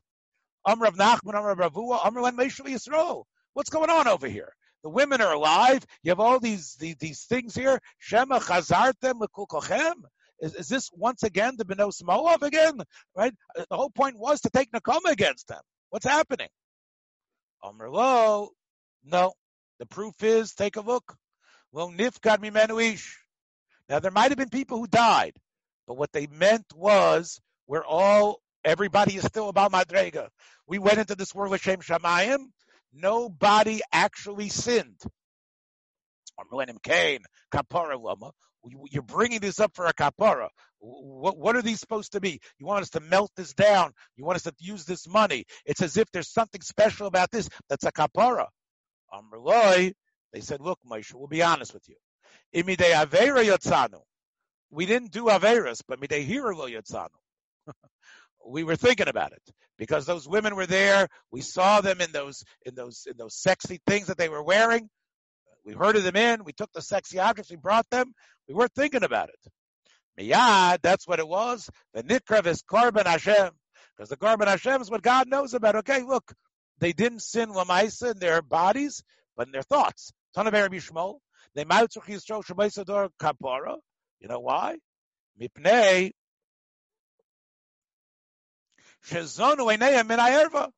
Amr 0.65 0.91
Nachman, 0.91 1.35
Amr 1.35 1.55
Ravua, 1.55 2.05
Amr 2.05 2.21
Len 2.21 2.35
Yisrael. 2.35 3.23
What's 3.53 3.69
going 3.69 3.89
on 3.89 4.07
over 4.07 4.27
here? 4.27 4.53
The 4.83 4.89
women 4.89 5.21
are 5.21 5.33
alive. 5.33 5.85
You 6.03 6.11
have 6.11 6.19
all 6.19 6.39
these 6.39 6.75
these, 6.79 6.95
these 6.97 7.23
things 7.23 7.55
here. 7.55 7.79
Shema 7.97 8.39
chazartem 8.39 9.19
lekul 9.21 9.93
Is, 10.39 10.55
is 10.55 10.67
this 10.67 10.89
once 10.93 11.23
again 11.23 11.55
the 11.57 11.65
Benos 11.65 12.01
Moav 12.01 12.41
again? 12.41 12.81
Right? 13.15 13.33
Uh, 13.57 13.65
the 13.69 13.75
whole 13.75 13.89
point 13.89 14.17
was 14.17 14.41
to 14.41 14.49
take 14.49 14.71
Nakoma 14.71 15.11
against 15.11 15.47
them. 15.47 15.61
What's 15.89 16.05
happening? 16.05 16.49
Amr 17.61 17.89
Lo, 17.89 18.51
no. 19.03 19.33
The 19.79 19.85
proof 19.85 20.23
is, 20.23 20.53
take 20.53 20.75
a 20.75 20.81
look. 20.81 21.15
Well, 21.71 21.89
nifkad 21.89 22.39
mimenu 22.39 22.93
ish. 22.93 23.17
Now 23.87 23.99
there 23.99 24.11
might 24.11 24.31
have 24.31 24.37
been 24.37 24.49
people 24.49 24.77
who 24.77 24.87
died, 24.87 25.33
but 25.87 25.97
what 25.97 26.11
they 26.11 26.27
meant 26.27 26.65
was 26.75 27.39
we're 27.67 27.85
all 27.85 28.41
everybody 28.63 29.15
is 29.15 29.23
still 29.23 29.49
about 29.49 29.71
Madrega. 29.71 30.29
We 30.67 30.79
went 30.79 30.99
into 30.99 31.15
this 31.15 31.33
world 31.33 31.53
of 31.53 31.61
Shem 31.61 31.79
Shamayim. 31.79 32.47
Nobody 32.93 33.81
actually 33.91 34.49
sinned. 34.49 34.99
You're 38.91 39.03
bringing 39.03 39.39
this 39.39 39.59
up 39.59 39.75
for 39.75 39.85
a 39.85 39.93
kapara. 39.93 40.49
What, 40.79 41.37
what 41.37 41.55
are 41.55 41.61
these 41.61 41.79
supposed 41.79 42.13
to 42.13 42.21
be? 42.21 42.39
You 42.57 42.65
want 42.65 42.81
us 42.83 42.89
to 42.91 42.99
melt 42.99 43.31
this 43.35 43.53
down. 43.53 43.91
You 44.15 44.25
want 44.25 44.37
us 44.37 44.43
to 44.43 44.53
use 44.59 44.85
this 44.85 45.07
money. 45.07 45.45
It's 45.65 45.81
as 45.81 45.97
if 45.97 46.11
there's 46.11 46.31
something 46.31 46.61
special 46.61 47.07
about 47.07 47.31
this 47.31 47.49
that's 47.69 47.85
a 47.85 47.91
kapara. 47.91 48.47
They 50.33 50.41
said, 50.41 50.61
look, 50.61 50.79
Moshe, 50.89 51.13
we'll 51.13 51.27
be 51.27 51.43
honest 51.43 51.73
with 51.73 51.83
you. 51.87 51.95
We 54.71 54.85
didn't 54.85 55.11
do 55.11 55.25
Averas, 55.25 55.81
but 55.87 55.99
Midei 55.99 56.23
Hira 56.25 56.55
Lo. 56.55 56.67
we 58.45 58.63
were 58.63 58.75
thinking 58.75 59.07
about 59.07 59.33
it 59.33 59.41
because 59.77 60.05
those 60.05 60.27
women 60.27 60.55
were 60.55 60.65
there. 60.65 61.07
We 61.31 61.41
saw 61.41 61.81
them 61.81 62.01
in 62.01 62.11
those 62.11 62.43
in 62.65 62.75
those 62.75 63.05
in 63.09 63.17
those 63.17 63.35
sexy 63.35 63.79
things 63.85 64.07
that 64.07 64.17
they 64.17 64.29
were 64.29 64.43
wearing. 64.43 64.89
We 65.65 65.73
herded 65.73 66.03
them 66.03 66.15
in. 66.15 66.43
We 66.43 66.53
took 66.53 66.71
the 66.73 66.81
sexy 66.81 67.19
objects. 67.19 67.51
We 67.51 67.57
brought 67.57 67.89
them. 67.89 68.13
We 68.47 68.53
weren't 68.53 68.73
thinking 68.73 69.03
about 69.03 69.29
it. 69.29 69.51
Miyad, 70.19 70.79
that's 70.81 71.07
what 71.07 71.19
it 71.19 71.27
was. 71.27 71.69
The 71.93 72.03
nikrav 72.03 72.47
is 72.47 72.63
korban 72.63 73.05
Hashem 73.05 73.51
because 73.95 74.09
the 74.09 74.17
korban 74.17 74.47
Hashem 74.47 74.81
is 74.81 74.89
what 74.89 75.01
God 75.01 75.29
knows 75.29 75.53
about. 75.53 75.75
Okay, 75.77 76.01
look, 76.01 76.33
they 76.79 76.93
didn't 76.93 77.21
sin 77.21 77.49
lamaisa 77.49 78.11
in 78.11 78.19
their 78.19 78.41
bodies, 78.41 79.03
but 79.35 79.47
in 79.47 79.51
their 79.51 79.63
thoughts. 79.63 80.11
Rabbi 80.35 80.67
Shmuel. 80.77 81.19
They 81.55 81.65
kapara. 81.65 83.77
You 84.19 84.27
know 84.27 84.39
why? 84.39 84.77
Mipnei 85.41 86.11
shezonu 89.07 89.75
einayim 89.75 90.07
min 90.07 90.19
ayerva. 90.19 90.71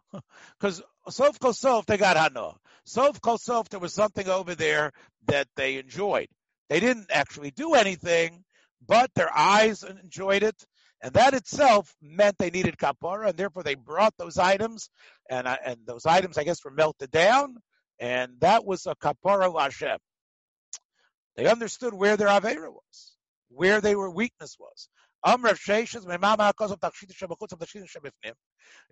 Because 0.60 0.82
sof 1.10 1.40
kol 1.40 1.54
sof 1.54 1.86
they 1.86 1.98
got 1.98 2.18
hano. 2.18 2.56
Sof 2.86 3.22
kol 3.22 3.38
sof 3.38 3.70
there 3.70 3.80
was 3.80 3.94
something 3.94 4.28
over 4.28 4.56
there 4.56 4.92
that 5.28 5.48
they 5.56 5.78
enjoyed. 5.78 6.28
They 6.70 6.80
didn't 6.80 7.08
actually 7.12 7.52
do 7.52 7.74
anything, 7.74 8.44
but 8.86 9.12
their 9.14 9.30
eyes 9.36 9.84
enjoyed 9.84 10.44
it. 10.44 10.56
And 11.04 11.14
that 11.14 11.34
itself 11.34 11.94
meant 12.02 12.38
they 12.38 12.52
needed 12.52 12.78
kapara, 12.78 13.30
and 13.30 13.38
therefore 13.38 13.64
they 13.64 13.76
brought 13.76 14.14
those 14.18 14.38
items, 14.38 14.90
and 15.30 15.48
uh, 15.48 15.58
and 15.66 15.78
those 15.86 16.06
items, 16.06 16.38
I 16.38 16.44
guess, 16.44 16.64
were 16.64 16.72
melted 16.72 17.10
down, 17.10 17.58
and 18.00 18.34
that 18.42 18.66
was 18.66 18.86
a 18.86 18.96
kapara 18.96 19.52
Hashem. 19.60 19.98
They 21.36 21.48
understood 21.48 21.94
where 21.94 22.18
their 22.18 22.28
avera 22.28 22.72
was, 22.72 23.16
where 23.50 23.82
their 23.82 24.10
weakness 24.10 24.58
was. 24.60 24.90
If 25.24 25.68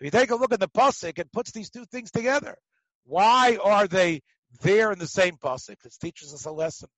you 0.01 0.11
take 0.11 0.31
a 0.31 0.35
look 0.35 0.53
at 0.53 0.59
the 0.59 0.67
pasuk, 0.67 1.19
it 1.19 1.31
puts 1.31 1.51
these 1.51 1.69
two 1.69 1.85
things 1.85 2.11
together. 2.11 2.57
Why 3.05 3.57
are 3.63 3.87
they 3.87 4.21
there 4.61 4.91
in 4.91 4.99
the 4.99 5.07
same 5.07 5.37
pasuk? 5.37 5.77
It 5.83 5.95
teaches 5.99 6.33
us 6.33 6.45
a 6.45 6.51
lesson. 6.51 6.89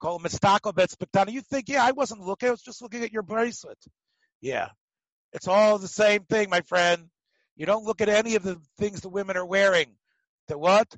Called 0.00 0.22
mistako 0.22 0.74
bet 0.74 0.92
You 1.32 1.40
think, 1.42 1.68
yeah, 1.68 1.84
I 1.84 1.92
wasn't 1.92 2.22
looking; 2.22 2.48
I 2.48 2.52
was 2.52 2.62
just 2.62 2.82
looking 2.82 3.04
at 3.04 3.12
your 3.12 3.22
bracelet. 3.22 3.78
Yeah. 4.40 4.70
It's 5.32 5.46
all 5.46 5.78
the 5.78 5.88
same 5.88 6.24
thing, 6.24 6.50
my 6.50 6.62
friend. 6.62 7.08
You 7.56 7.66
don't 7.66 7.84
look 7.84 8.00
at 8.00 8.08
any 8.08 8.34
of 8.34 8.42
the 8.42 8.60
things 8.78 9.00
the 9.00 9.08
women 9.08 9.36
are 9.36 9.46
wearing. 9.46 9.94
The 10.48 10.58
what? 10.58 10.88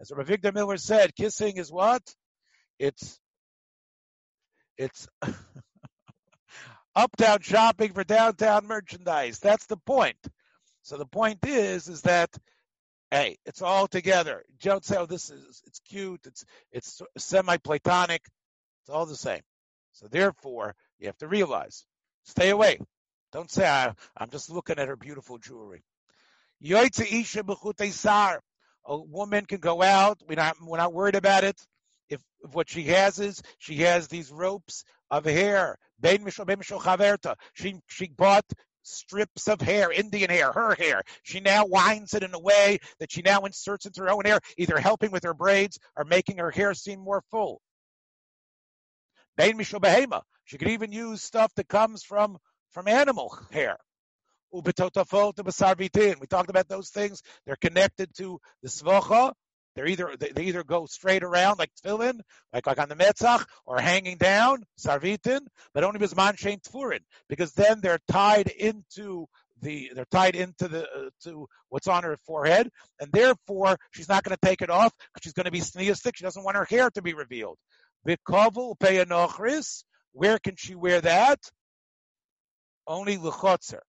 As 0.00 0.10
Rav 0.10 0.26
Victor 0.26 0.52
Miller 0.52 0.76
said, 0.76 1.14
kissing 1.14 1.56
is 1.58 1.70
what? 1.70 2.02
It's 2.78 3.20
it's 4.78 5.08
uptown 6.96 7.40
shopping 7.40 7.92
for 7.92 8.04
downtown 8.04 8.66
merchandise. 8.66 9.38
That's 9.38 9.66
the 9.66 9.76
point. 9.76 10.18
So 10.82 10.96
the 10.96 11.06
point 11.06 11.44
is, 11.44 11.88
is 11.88 12.02
that 12.02 12.30
hey, 13.10 13.36
it's 13.46 13.62
all 13.62 13.86
together. 13.86 14.42
don't 14.60 14.84
say, 14.84 14.96
oh, 14.96 15.06
this 15.06 15.30
is 15.30 15.62
it's 15.66 15.80
cute, 15.80 16.20
it's 16.26 16.44
it's 16.72 17.02
semi 17.18 17.56
platonic. 17.58 18.22
It's 18.82 18.90
all 18.90 19.06
the 19.06 19.16
same. 19.16 19.42
So 19.92 20.06
therefore, 20.08 20.74
you 20.98 21.06
have 21.06 21.18
to 21.18 21.28
realize, 21.28 21.84
stay 22.24 22.50
away. 22.50 22.78
Don't 23.32 23.50
say, 23.50 23.66
I, 23.66 23.92
am 24.20 24.30
just 24.30 24.50
looking 24.50 24.78
at 24.78 24.88
her 24.88 24.96
beautiful 24.96 25.38
jewelry. 25.38 25.82
A 28.88 28.96
woman 28.96 29.46
can 29.46 29.58
go 29.58 29.82
out. 29.82 30.22
We're 30.28 30.36
not, 30.36 30.56
we're 30.62 30.76
not 30.78 30.92
worried 30.92 31.16
about 31.16 31.44
it. 31.44 31.60
If, 32.08 32.20
if 32.42 32.54
what 32.54 32.68
she 32.68 32.84
has 32.84 33.18
is, 33.18 33.42
she 33.58 33.76
has 33.78 34.08
these 34.08 34.30
ropes 34.30 34.84
of 35.10 35.24
hair. 35.24 35.78
She, 37.54 37.74
she 37.86 38.08
bought 38.08 38.44
strips 38.82 39.48
of 39.48 39.60
hair, 39.60 39.90
Indian 39.90 40.30
hair, 40.30 40.52
her 40.52 40.74
hair. 40.74 41.02
She 41.22 41.40
now 41.40 41.66
winds 41.66 42.14
it 42.14 42.22
in 42.22 42.34
a 42.34 42.38
way 42.38 42.78
that 43.00 43.10
she 43.10 43.22
now 43.22 43.40
inserts 43.40 43.86
into 43.86 44.02
her 44.02 44.10
own 44.10 44.24
hair, 44.24 44.40
either 44.56 44.78
helping 44.78 45.10
with 45.10 45.24
her 45.24 45.34
braids 45.34 45.78
or 45.96 46.04
making 46.04 46.38
her 46.38 46.50
hair 46.50 46.74
seem 46.74 47.00
more 47.00 47.22
full. 47.30 47.60
She 50.44 50.58
could 50.58 50.68
even 50.68 50.92
use 50.92 51.22
stuff 51.22 51.52
that 51.56 51.68
comes 51.68 52.02
from 52.04 52.38
from 52.70 52.88
animal 52.88 53.36
hair. 53.50 53.76
We 54.52 54.62
talked 54.72 54.96
about 56.50 56.68
those 56.68 56.90
things. 56.90 57.22
They're 57.44 57.56
connected 57.56 58.14
to 58.16 58.38
the 58.62 58.68
svocha. 58.68 59.32
They're 59.76 59.86
either 59.86 60.14
they, 60.18 60.44
either 60.44 60.64
go 60.64 60.86
straight 60.86 61.22
around 61.22 61.58
like 61.58 61.70
tefillin, 61.84 62.20
like 62.52 62.66
like 62.66 62.78
on 62.78 62.88
the 62.88 62.96
metzach, 62.96 63.44
or 63.66 63.78
hanging 63.78 64.16
down 64.16 64.64
sarvitin, 64.78 65.40
but 65.74 65.84
only 65.84 66.00
bisman 66.00 66.36
shein 66.36 66.62
tfurin, 66.62 67.00
because 67.28 67.52
then 67.52 67.80
they're 67.82 68.00
tied 68.10 68.48
into 68.48 69.26
the 69.60 69.92
they're 69.94 70.06
tied 70.06 70.34
into 70.34 70.68
the 70.68 70.84
uh, 70.84 71.10
to 71.24 71.46
what's 71.68 71.88
on 71.88 72.04
her 72.04 72.16
forehead, 72.26 72.70
and 73.00 73.12
therefore 73.12 73.76
she's 73.92 74.08
not 74.08 74.24
going 74.24 74.34
to 74.34 74.46
take 74.46 74.62
it 74.62 74.70
off 74.70 74.94
because 74.96 75.24
she's 75.24 75.34
going 75.34 75.44
to 75.44 75.52
be 75.52 75.60
sneastic. 75.60 76.16
She 76.16 76.24
doesn't 76.24 76.42
want 76.42 76.56
her 76.56 76.64
hair 76.64 76.90
to 76.90 77.02
be 77.02 77.12
revealed. 77.12 77.58
Where 80.12 80.38
can 80.38 80.56
she 80.56 80.74
wear 80.74 81.00
that? 81.02 81.40
Only 82.86 83.18
lechotzer. 83.18 83.80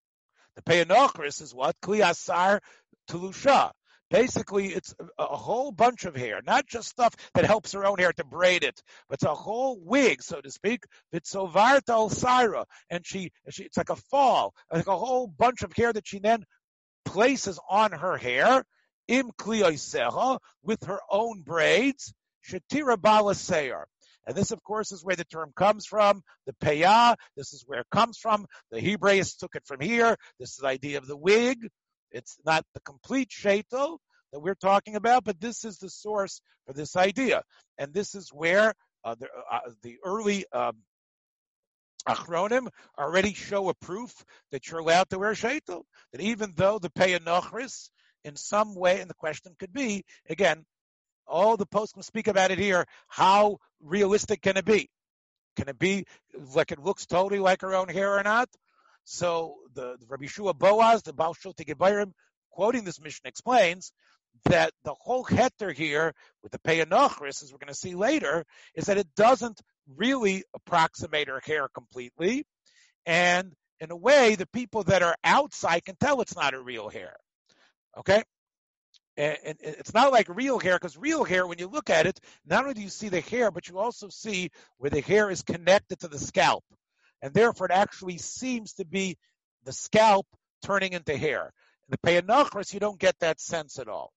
The 0.56 0.62
peyanochris 0.62 1.40
is 1.40 1.54
what 1.54 1.76
kliasar 1.80 2.60
telusha. 3.08 3.70
Basically, 4.10 4.68
it's 4.68 4.94
a, 5.18 5.24
whole 5.24 5.70
bunch 5.70 6.04
of 6.04 6.16
hair, 6.16 6.40
not 6.46 6.66
just 6.66 6.88
stuff 6.88 7.14
that 7.34 7.44
helps 7.44 7.72
her 7.72 7.84
own 7.84 7.98
hair 7.98 8.12
to 8.12 8.24
braid 8.24 8.64
it, 8.64 8.82
but 9.08 9.14
it's 9.14 9.24
a 9.24 9.34
whole 9.34 9.78
wig, 9.78 10.22
so 10.22 10.40
to 10.40 10.50
speak. 10.50 10.84
Vitzovarta 11.14 11.90
al 11.90 12.66
and 12.88 13.06
she, 13.06 13.32
she, 13.50 13.64
it's 13.64 13.76
like 13.76 13.90
a 13.90 13.96
fall, 13.96 14.54
like 14.72 14.86
a 14.86 14.96
whole 14.96 15.26
bunch 15.26 15.62
of 15.62 15.72
hair 15.74 15.92
that 15.92 16.06
she 16.06 16.20
then 16.20 16.44
places 17.04 17.60
on 17.68 17.92
her 17.92 18.16
hair, 18.16 18.64
im 19.08 19.30
kliyoiseha, 19.38 20.38
with 20.62 20.84
her 20.84 21.00
own 21.10 21.42
braids, 21.42 22.14
shetira 22.48 22.96
balaseir. 22.96 23.84
And 24.26 24.36
this, 24.36 24.50
of 24.50 24.62
course, 24.62 24.92
is 24.92 25.02
where 25.02 25.16
the 25.16 25.24
term 25.24 25.52
comes 25.56 25.86
from. 25.86 26.22
The 26.46 26.52
payah, 26.62 27.16
this 27.34 27.54
is 27.54 27.64
where 27.66 27.80
it 27.80 27.86
comes 27.90 28.18
from. 28.18 28.46
The 28.70 28.78
Hebraists 28.78 29.38
took 29.38 29.54
it 29.54 29.66
from 29.66 29.80
here. 29.80 30.16
This 30.38 30.50
is 30.50 30.58
the 30.58 30.66
idea 30.66 30.98
of 30.98 31.06
the 31.06 31.16
wig. 31.16 31.68
It's 32.10 32.36
not 32.44 32.64
the 32.74 32.80
complete 32.80 33.30
shaitel 33.30 33.98
that 34.32 34.40
we're 34.40 34.54
talking 34.54 34.96
about, 34.96 35.24
but 35.24 35.40
this 35.40 35.64
is 35.64 35.78
the 35.78 35.90
source 35.90 36.40
for 36.66 36.72
this 36.72 36.96
idea. 36.96 37.42
And 37.78 37.92
this 37.92 38.14
is 38.14 38.30
where 38.30 38.74
uh, 39.04 39.14
the, 39.18 39.26
uh, 39.50 39.70
the, 39.82 39.96
early 40.04 40.44
um, 40.52 40.76
Achronim 42.06 42.68
already 42.98 43.34
show 43.34 43.68
a 43.68 43.74
proof 43.74 44.12
that 44.50 44.68
you're 44.68 44.80
allowed 44.80 45.08
to 45.10 45.18
wear 45.18 45.32
shaitel. 45.32 45.82
That 46.12 46.20
even 46.20 46.52
though 46.56 46.78
the 46.78 46.90
peyanochris, 46.90 47.90
in 48.24 48.36
some 48.36 48.74
way, 48.74 49.00
and 49.00 49.08
the 49.08 49.14
question 49.14 49.54
could 49.58 49.72
be, 49.72 50.04
again, 50.28 50.64
all 51.26 51.56
the 51.56 51.66
posts 51.66 51.92
can 51.92 52.02
speak 52.02 52.26
about 52.26 52.50
it 52.50 52.58
here, 52.58 52.86
how 53.06 53.58
realistic 53.80 54.42
can 54.42 54.56
it 54.56 54.64
be? 54.64 54.90
Can 55.56 55.68
it 55.68 55.78
be 55.78 56.04
like 56.54 56.72
it 56.72 56.78
looks 56.78 57.06
totally 57.06 57.40
like 57.40 57.62
her 57.62 57.74
own 57.74 57.88
hair 57.88 58.18
or 58.18 58.22
not? 58.22 58.48
So 59.10 59.54
the, 59.72 59.96
the 59.98 60.06
Rabbi 60.06 60.26
Shua 60.26 60.52
Boaz, 60.52 61.02
the 61.02 61.14
Baal 61.14 61.34
Shiltei 61.34 61.64
Gibborim, 61.64 62.12
quoting 62.50 62.84
this 62.84 63.00
mission, 63.00 63.22
explains 63.24 63.90
that 64.44 64.74
the 64.84 64.92
whole 64.92 65.24
heter 65.24 65.74
here 65.74 66.12
with 66.42 66.52
the 66.52 66.58
Peyanochris, 66.58 67.42
as 67.42 67.50
we're 67.50 67.58
going 67.58 67.72
to 67.72 67.74
see 67.74 67.94
later, 67.94 68.44
is 68.74 68.84
that 68.84 68.98
it 68.98 69.08
doesn't 69.16 69.62
really 69.96 70.44
approximate 70.54 71.28
her 71.28 71.40
hair 71.42 71.68
completely. 71.72 72.44
And 73.06 73.54
in 73.80 73.90
a 73.90 73.96
way, 73.96 74.34
the 74.34 74.46
people 74.48 74.84
that 74.84 75.02
are 75.02 75.16
outside 75.24 75.86
can 75.86 75.96
tell 75.98 76.20
it's 76.20 76.36
not 76.36 76.52
a 76.52 76.60
real 76.60 76.90
hair. 76.90 77.16
Okay? 77.96 78.22
And, 79.16 79.38
and 79.42 79.56
it's 79.62 79.94
not 79.94 80.12
like 80.12 80.28
real 80.28 80.58
hair, 80.58 80.74
because 80.76 80.98
real 80.98 81.24
hair, 81.24 81.46
when 81.46 81.58
you 81.58 81.68
look 81.68 81.88
at 81.88 82.04
it, 82.04 82.20
not 82.44 82.64
only 82.64 82.74
do 82.74 82.82
you 82.82 82.90
see 82.90 83.08
the 83.08 83.22
hair, 83.22 83.50
but 83.50 83.68
you 83.68 83.78
also 83.78 84.10
see 84.10 84.50
where 84.76 84.90
the 84.90 85.00
hair 85.00 85.30
is 85.30 85.40
connected 85.40 86.00
to 86.00 86.08
the 86.08 86.18
scalp 86.18 86.62
and 87.22 87.34
therefore 87.34 87.66
it 87.66 87.72
actually 87.72 88.18
seems 88.18 88.74
to 88.74 88.84
be 88.84 89.16
the 89.64 89.72
scalp 89.72 90.26
turning 90.62 90.92
into 90.92 91.16
hair. 91.16 91.52
In 91.88 91.96
the 92.02 92.08
Peyanachris, 92.08 92.72
you 92.72 92.80
don't 92.80 92.98
get 92.98 93.18
that 93.20 93.40
sense 93.40 93.78
at 93.78 93.88
all. 93.88 94.12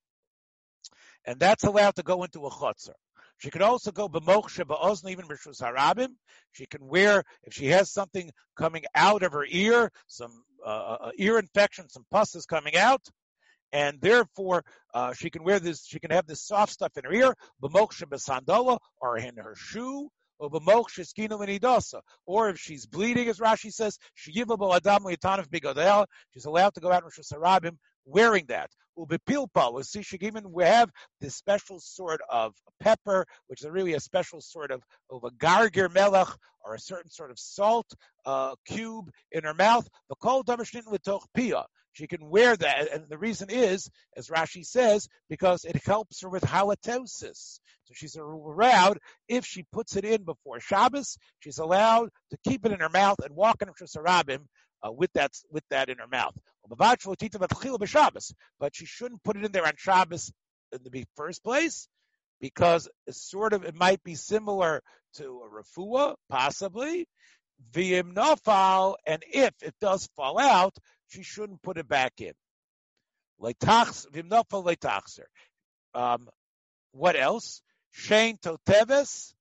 And 1.25 1.39
that's 1.39 1.63
allowed 1.63 1.95
to 1.95 2.03
go 2.03 2.23
into 2.23 2.45
a 2.45 2.49
chutzner. 2.49 2.93
She 3.37 3.49
can 3.49 3.63
also 3.63 3.91
go 3.91 4.07
b'moksha 4.07 4.65
ba'ozn, 4.65 5.09
even 5.09 5.25
b'shus 5.25 5.61
harabim. 5.61 6.09
She 6.51 6.67
can 6.67 6.85
wear, 6.85 7.23
if 7.43 7.53
she 7.53 7.67
has 7.67 7.91
something 7.91 8.31
coming 8.55 8.83
out 8.93 9.23
of 9.23 9.31
her 9.31 9.45
ear, 9.49 9.91
some 10.07 10.43
uh, 10.63 10.69
uh, 10.69 10.97
uh 11.01 11.11
ear 11.17 11.39
infection, 11.39 11.89
some 11.89 12.05
pus 12.11 12.35
is 12.35 12.45
coming 12.45 12.75
out, 12.75 13.01
and 13.71 13.99
therefore 13.99 14.63
uh, 14.93 15.13
she 15.13 15.31
can 15.31 15.43
wear 15.43 15.59
this, 15.59 15.85
she 15.85 15.99
can 15.99 16.11
have 16.11 16.27
this 16.27 16.45
soft 16.45 16.71
stuff 16.71 16.95
in 16.97 17.03
her 17.03 17.13
ear, 17.13 17.35
b'moksha 17.63 18.03
b'sandola, 18.03 18.77
or 18.99 19.17
in 19.17 19.37
her 19.37 19.55
shoe, 19.55 20.09
or 22.25 22.49
if 22.49 22.59
she's 22.59 22.85
bleeding, 22.85 23.29
as 23.29 23.39
Rashi 23.39 23.71
says, 23.71 23.97
she's 24.15 24.35
allowed 26.45 26.73
to 26.73 26.79
go 26.79 26.91
out 26.91 27.03
in 27.03 27.09
Rishus 27.09 27.33
Harabim 27.33 27.77
wearing 28.05 28.45
that. 28.47 28.69
We 28.95 29.17
she 30.03 30.17
even 30.21 30.53
have 30.59 30.91
this 31.21 31.35
special 31.35 31.79
sort 31.79 32.21
of 32.29 32.53
pepper, 32.79 33.25
which 33.47 33.63
is 33.63 33.69
really 33.69 33.93
a 33.93 33.99
special 33.99 34.41
sort 34.41 34.71
of, 34.71 34.83
of 35.09 35.23
a 35.23 35.31
gargir 35.31 35.91
melech, 35.91 36.27
or 36.63 36.75
a 36.75 36.79
certain 36.79 37.09
sort 37.09 37.31
of 37.31 37.39
salt 37.39 37.91
uh, 38.25 38.55
cube 38.65 39.09
in 39.31 39.43
her 39.43 39.53
mouth. 39.53 39.87
The 40.09 40.15
kol 40.15 40.43
pia. 41.33 41.63
She 41.93 42.07
can 42.07 42.29
wear 42.29 42.55
that, 42.55 42.91
and 42.93 43.09
the 43.09 43.17
reason 43.17 43.49
is, 43.49 43.89
as 44.15 44.29
Rashi 44.29 44.65
says, 44.65 45.07
because 45.29 45.65
it 45.65 45.83
helps 45.85 46.21
her 46.21 46.29
with 46.29 46.43
halitosis. 46.43 47.59
So 47.83 47.93
she's 47.93 48.15
allowed, 48.15 48.99
if 49.27 49.45
she 49.45 49.63
puts 49.71 49.95
it 49.97 50.05
in 50.05 50.23
before 50.23 50.59
Shabbos, 50.61 51.17
she's 51.39 51.57
allowed 51.57 52.09
to 52.29 52.37
keep 52.47 52.65
it 52.65 52.71
in 52.71 52.79
her 52.79 52.89
mouth 52.89 53.19
and 53.23 53.35
walk 53.35 53.61
in 53.61 53.67
Shusarabim 53.69 54.45
uh, 54.83 54.91
with 54.91 55.11
that 55.13 55.31
with 55.51 55.63
that 55.69 55.89
in 55.89 55.97
her 55.97 56.07
mouth. 56.07 56.35
But 58.59 58.75
she 58.75 58.85
shouldn't 58.85 59.23
put 59.23 59.35
it 59.35 59.45
in 59.45 59.51
there 59.51 59.67
on 59.67 59.73
Shabbos 59.77 60.31
in 60.71 60.79
the 60.83 61.05
first 61.15 61.43
place 61.43 61.87
because 62.39 62.87
it's 63.05 63.29
sort 63.29 63.53
of 63.53 63.65
it 63.65 63.75
might 63.75 64.03
be 64.03 64.15
similar 64.15 64.81
to 65.15 65.43
a 65.43 65.49
refuah, 65.49 66.15
possibly. 66.29 67.07
V'im 67.73 68.13
nafal, 68.13 68.95
and 69.05 69.23
if 69.31 69.53
it 69.61 69.75
does 69.79 70.07
fall 70.15 70.39
out, 70.39 70.75
she 71.11 71.23
shouldn't 71.23 71.61
put 71.61 71.77
it 71.77 71.87
back 71.87 72.21
in. 72.21 72.33
Um, 75.93 76.29
what 76.91 77.15
else? 77.15 77.61
Shane 77.91 78.37
Toteves, 78.37 79.33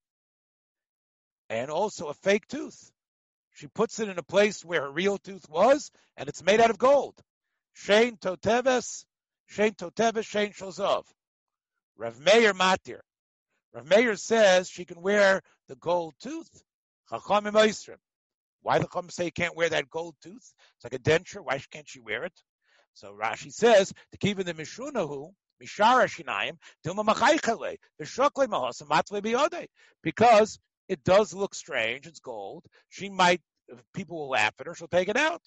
and 1.48 1.70
also 1.70 2.08
a 2.08 2.14
fake 2.14 2.48
tooth. 2.48 2.90
She 3.54 3.68
puts 3.68 4.00
it 4.00 4.08
in 4.08 4.18
a 4.18 4.22
place 4.22 4.64
where 4.64 4.82
her 4.82 4.90
real 4.90 5.18
tooth 5.18 5.48
was, 5.48 5.90
and 6.16 6.28
it's 6.28 6.42
made 6.42 6.60
out 6.60 6.70
of 6.70 6.78
gold. 6.78 7.14
Shane 7.72 8.16
Toteves, 8.16 9.04
Shane 9.46 9.74
Toteves, 9.74 10.26
Shane 10.26 10.52
Shozov. 10.52 11.04
Rav 11.96 12.18
Meir 12.18 12.54
Matir. 12.54 13.00
Rav 13.72 13.86
Meir 13.86 14.16
says 14.16 14.68
she 14.68 14.84
can 14.84 15.02
wear 15.02 15.42
the 15.68 15.76
gold 15.76 16.14
tooth. 16.20 16.64
Chachamim 17.10 17.52
Oisrim. 17.52 17.98
Why 18.62 18.78
the 18.78 18.88
Chum 18.88 19.08
say 19.10 19.26
you 19.26 19.32
can't 19.32 19.56
wear 19.56 19.68
that 19.70 19.90
gold 19.90 20.16
tooth? 20.22 20.52
It's 20.76 20.84
like 20.84 20.94
a 20.94 20.98
denture. 20.98 21.44
Why 21.44 21.62
can't 21.70 21.88
she 21.88 22.00
wear 22.00 22.24
it? 22.24 22.32
So 22.94 23.12
Rashi 23.12 23.52
says 23.52 23.92
to 24.12 24.18
keep 24.18 24.38
in 24.38 24.46
the 24.46 24.54
Mishunahu, 24.54 25.32
Mishara 25.62 26.06
Shinayim, 26.06 26.58
Dilma 26.84 27.06
Machaichale, 27.06 27.76
Vishokle 28.00 28.46
Mahosam 28.46 28.88
Matle 28.88 29.22
Biode. 29.22 29.66
Because 30.02 30.58
it 30.88 31.04
does 31.04 31.32
look 31.32 31.54
strange, 31.54 32.06
it's 32.06 32.20
gold. 32.20 32.64
She 32.88 33.08
might, 33.08 33.40
people 33.94 34.18
will 34.18 34.30
laugh 34.30 34.54
at 34.58 34.66
her, 34.66 34.74
she'll 34.74 34.88
take 34.88 35.08
it 35.08 35.16
out. 35.16 35.42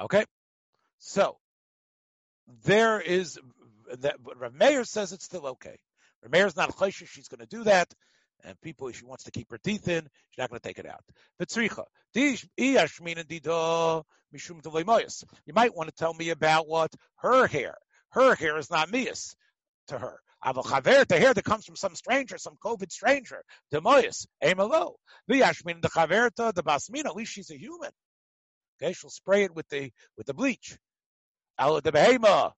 Okay? 0.00 0.24
So, 0.98 1.38
there 2.64 3.00
is, 3.00 3.38
that, 3.98 4.16
Rav 4.36 4.54
Meir 4.54 4.84
says 4.84 5.12
it's 5.12 5.24
still 5.24 5.46
okay. 5.48 5.76
Rav 6.22 6.32
Meir's 6.32 6.56
not 6.56 6.70
a 6.70 6.90
she's 6.90 7.28
going 7.28 7.40
to 7.40 7.46
do 7.46 7.64
that 7.64 7.92
and 8.44 8.60
people, 8.60 8.88
if 8.88 8.98
she 8.98 9.04
wants 9.04 9.24
to 9.24 9.30
keep 9.30 9.50
her 9.50 9.58
teeth 9.58 9.88
in, 9.88 10.02
she's 10.30 10.38
not 10.38 10.50
going 10.50 10.60
to 10.60 10.68
take 10.68 10.78
it 10.78 10.86
out. 10.86 11.04
You 15.46 15.54
might 15.54 15.74
want 15.76 15.88
to 15.88 15.94
tell 15.94 16.14
me 16.14 16.30
about 16.30 16.68
what 16.68 16.94
her 17.16 17.46
hair. 17.46 17.76
Her 18.10 18.34
hair 18.34 18.58
is 18.58 18.70
not 18.70 18.90
mias 18.90 19.34
to 19.88 19.98
her. 19.98 20.18
Avochaver, 20.44 21.06
the 21.06 21.18
hair 21.18 21.32
that 21.32 21.44
comes 21.44 21.64
from 21.64 21.76
some 21.76 21.94
stranger, 21.94 22.36
some 22.36 22.56
COVID 22.64 22.90
stranger, 22.90 23.44
the 23.70 23.80
moyas, 23.80 24.26
emelo. 24.42 24.94
V'yashmin 25.30 25.80
the 25.80 25.88
chaverta, 25.88 26.52
the 26.52 26.64
basmina, 26.64 27.06
at 27.06 27.14
least 27.16 27.32
she's 27.32 27.50
a 27.50 27.56
human. 27.56 27.90
Okay, 28.82 28.92
she'll 28.92 29.10
spray 29.10 29.44
it 29.44 29.54
with 29.54 29.68
the 29.68 29.92
with 30.16 30.26
the 30.26 30.34
bleach. 30.34 30.76
Al 31.58 31.80
the 31.80 31.92
behema, 31.92 32.52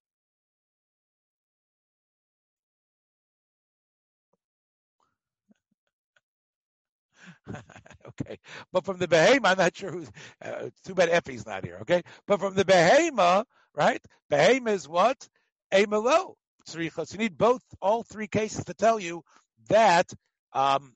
okay, 8.09 8.39
but 8.73 8.85
from 8.85 8.99
the 8.99 9.09
behema, 9.09 9.47
I'm 9.47 9.59
not 9.59 9.77
sure 9.77 9.93
who's. 9.93 10.11
Uh, 10.43 10.71
too 10.85 10.95
bad 10.95 11.11
Effie's 11.11 11.47
not 11.47 11.65
here. 11.65 11.79
Okay, 11.83 12.03
but 12.27 12.41
from 12.41 12.55
the 12.55 12.65
behema, 12.65 13.45
right? 13.75 14.01
Behema 14.31 14.71
is 14.71 14.89
what 14.89 15.29
a 15.73 15.87
malo 15.87 16.37
So 16.65 16.79
You 16.79 16.91
need 17.19 17.37
both, 17.37 17.63
all 17.81 18.03
three 18.03 18.29
cases 18.29 18.65
to 18.67 18.75
tell 18.75 18.99
you 18.99 19.23
that 19.69 20.13
um, 20.53 20.95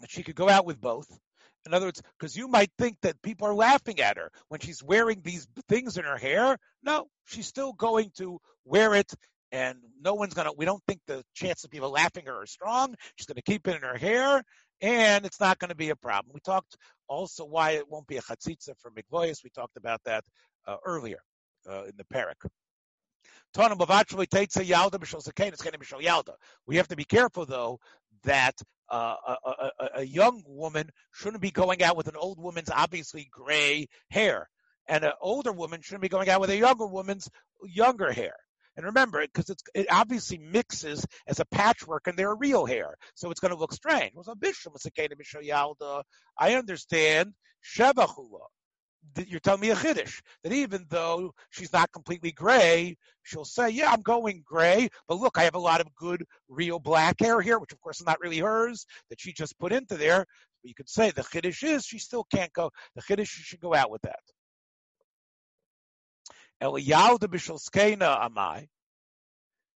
that 0.00 0.10
she 0.10 0.22
could 0.22 0.34
go 0.34 0.48
out 0.48 0.66
with 0.66 0.80
both. 0.80 1.08
In 1.64 1.74
other 1.74 1.86
words, 1.86 2.02
because 2.18 2.36
you 2.36 2.48
might 2.48 2.70
think 2.76 2.96
that 3.02 3.22
people 3.22 3.46
are 3.46 3.54
laughing 3.54 4.00
at 4.00 4.16
her 4.16 4.30
when 4.48 4.60
she's 4.60 4.82
wearing 4.82 5.20
these 5.22 5.46
things 5.68 5.96
in 5.96 6.04
her 6.04 6.16
hair. 6.16 6.58
No, 6.82 7.06
she's 7.24 7.46
still 7.46 7.72
going 7.72 8.10
to 8.16 8.40
wear 8.64 8.94
it, 8.94 9.12
and 9.52 9.78
no 10.00 10.14
one's 10.14 10.34
gonna. 10.34 10.52
We 10.56 10.64
don't 10.64 10.82
think 10.88 11.00
the 11.06 11.22
chance 11.34 11.62
of 11.62 11.70
people 11.70 11.90
laughing 11.90 12.26
her 12.26 12.42
are 12.42 12.46
strong. 12.46 12.96
She's 13.14 13.26
gonna 13.26 13.42
keep 13.42 13.68
it 13.68 13.76
in 13.76 13.82
her 13.82 13.96
hair, 13.96 14.42
and 14.82 15.24
it's 15.24 15.40
not 15.40 15.58
going 15.58 15.70
to 15.70 15.76
be 15.76 15.90
a 15.90 15.96
problem. 15.96 16.34
We 16.34 16.40
talked 16.40 16.76
also 17.08 17.44
why 17.44 17.72
it 17.72 17.88
won't 17.88 18.08
be 18.08 18.16
a 18.16 18.22
chatzitza 18.22 18.74
for 18.78 18.90
mikvoyas. 18.90 19.44
We 19.44 19.50
talked 19.50 19.76
about 19.76 20.00
that 20.04 20.24
uh, 20.66 20.76
earlier 20.84 21.22
uh, 21.70 21.84
in 21.84 21.92
the 21.96 22.04
parak. 22.12 22.48
We 26.66 26.76
have 26.76 26.88
to 26.88 26.96
be 26.96 27.04
careful, 27.04 27.46
though, 27.46 27.78
that 28.24 28.54
uh, 28.90 29.14
a, 29.26 29.36
a, 29.46 29.70
a, 29.96 30.02
young 30.02 30.42
woman 30.46 30.90
shouldn't 31.12 31.42
be 31.42 31.50
going 31.50 31.82
out 31.82 31.96
with 31.96 32.08
an 32.08 32.16
old 32.16 32.38
woman's 32.38 32.70
obviously 32.70 33.28
gray 33.30 33.88
hair, 34.10 34.48
and 34.86 35.04
an 35.04 35.12
older 35.20 35.52
woman 35.52 35.80
shouldn't 35.82 36.02
be 36.02 36.08
going 36.08 36.28
out 36.28 36.40
with 36.40 36.50
a 36.50 36.56
younger 36.56 36.86
woman's 36.86 37.28
younger 37.64 38.12
hair. 38.12 38.34
And 38.76 38.86
remember, 38.86 39.20
because 39.20 39.54
it 39.74 39.86
obviously 39.90 40.38
mixes 40.38 41.06
as 41.26 41.40
a 41.40 41.44
patchwork 41.44 42.06
and 42.06 42.18
their 42.18 42.34
real 42.34 42.64
hair, 42.64 42.96
so 43.14 43.30
it's 43.30 43.40
going 43.40 43.52
to 43.52 43.58
look 43.58 43.72
strange. 43.72 44.12
I 46.38 46.54
understand 46.54 47.34
Shebachula 47.62 48.46
you're 49.26 49.40
telling 49.40 49.60
me 49.60 49.70
a 49.70 49.76
chiddush 49.76 50.20
that 50.42 50.52
even 50.52 50.86
though 50.88 51.34
she's 51.50 51.72
not 51.72 51.92
completely 51.92 52.32
gray, 52.32 52.96
she'll 53.22 53.44
say, 53.44 53.70
"Yeah, 53.70 53.90
I'm 53.92 54.02
going 54.02 54.42
gray, 54.44 54.88
but 55.08 55.18
look, 55.18 55.38
I 55.38 55.44
have 55.44 55.54
a 55.54 55.60
lot 55.60 55.80
of 55.80 55.94
good 55.94 56.24
real 56.48 56.78
black 56.78 57.20
hair 57.20 57.40
here, 57.40 57.58
which 57.58 57.72
of 57.72 57.80
course 57.80 58.00
is 58.00 58.06
not 58.06 58.20
really 58.20 58.38
hers 58.38 58.86
that 59.10 59.20
she 59.20 59.32
just 59.32 59.58
put 59.58 59.72
into 59.72 59.96
there." 59.96 60.24
But 60.62 60.68
you 60.68 60.74
could 60.74 60.88
say 60.88 61.10
the 61.10 61.22
chiddush 61.22 61.62
is 61.62 61.84
she 61.84 61.98
still 61.98 62.24
can't 62.24 62.52
go. 62.52 62.70
The 62.94 63.02
chiddush 63.02 63.28
should 63.28 63.60
go 63.60 63.74
out 63.74 63.90
with 63.90 64.02
that. 64.02 64.20
Eliyalda 66.62 67.28
b'shalskena 67.28 68.28
amai. 68.28 68.68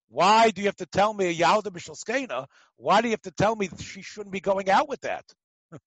Why 0.09 0.51
do 0.51 0.61
you 0.63 0.69
have 0.69 0.77
to 0.77 0.87
tell 0.87 1.13
me 1.13 1.27
a 1.27 1.35
yalda 1.35 1.65
b'shalskena? 1.65 2.47
Why 2.77 3.01
do 3.01 3.09
you 3.09 3.13
have 3.13 3.23
to 3.23 3.33
tell 3.33 3.57
me 3.57 3.69
she 3.81 4.03
shouldn't 4.03 4.33
be 4.33 4.41
going 4.41 4.71
out 4.71 4.89
with 4.89 5.01
that? 5.01 5.25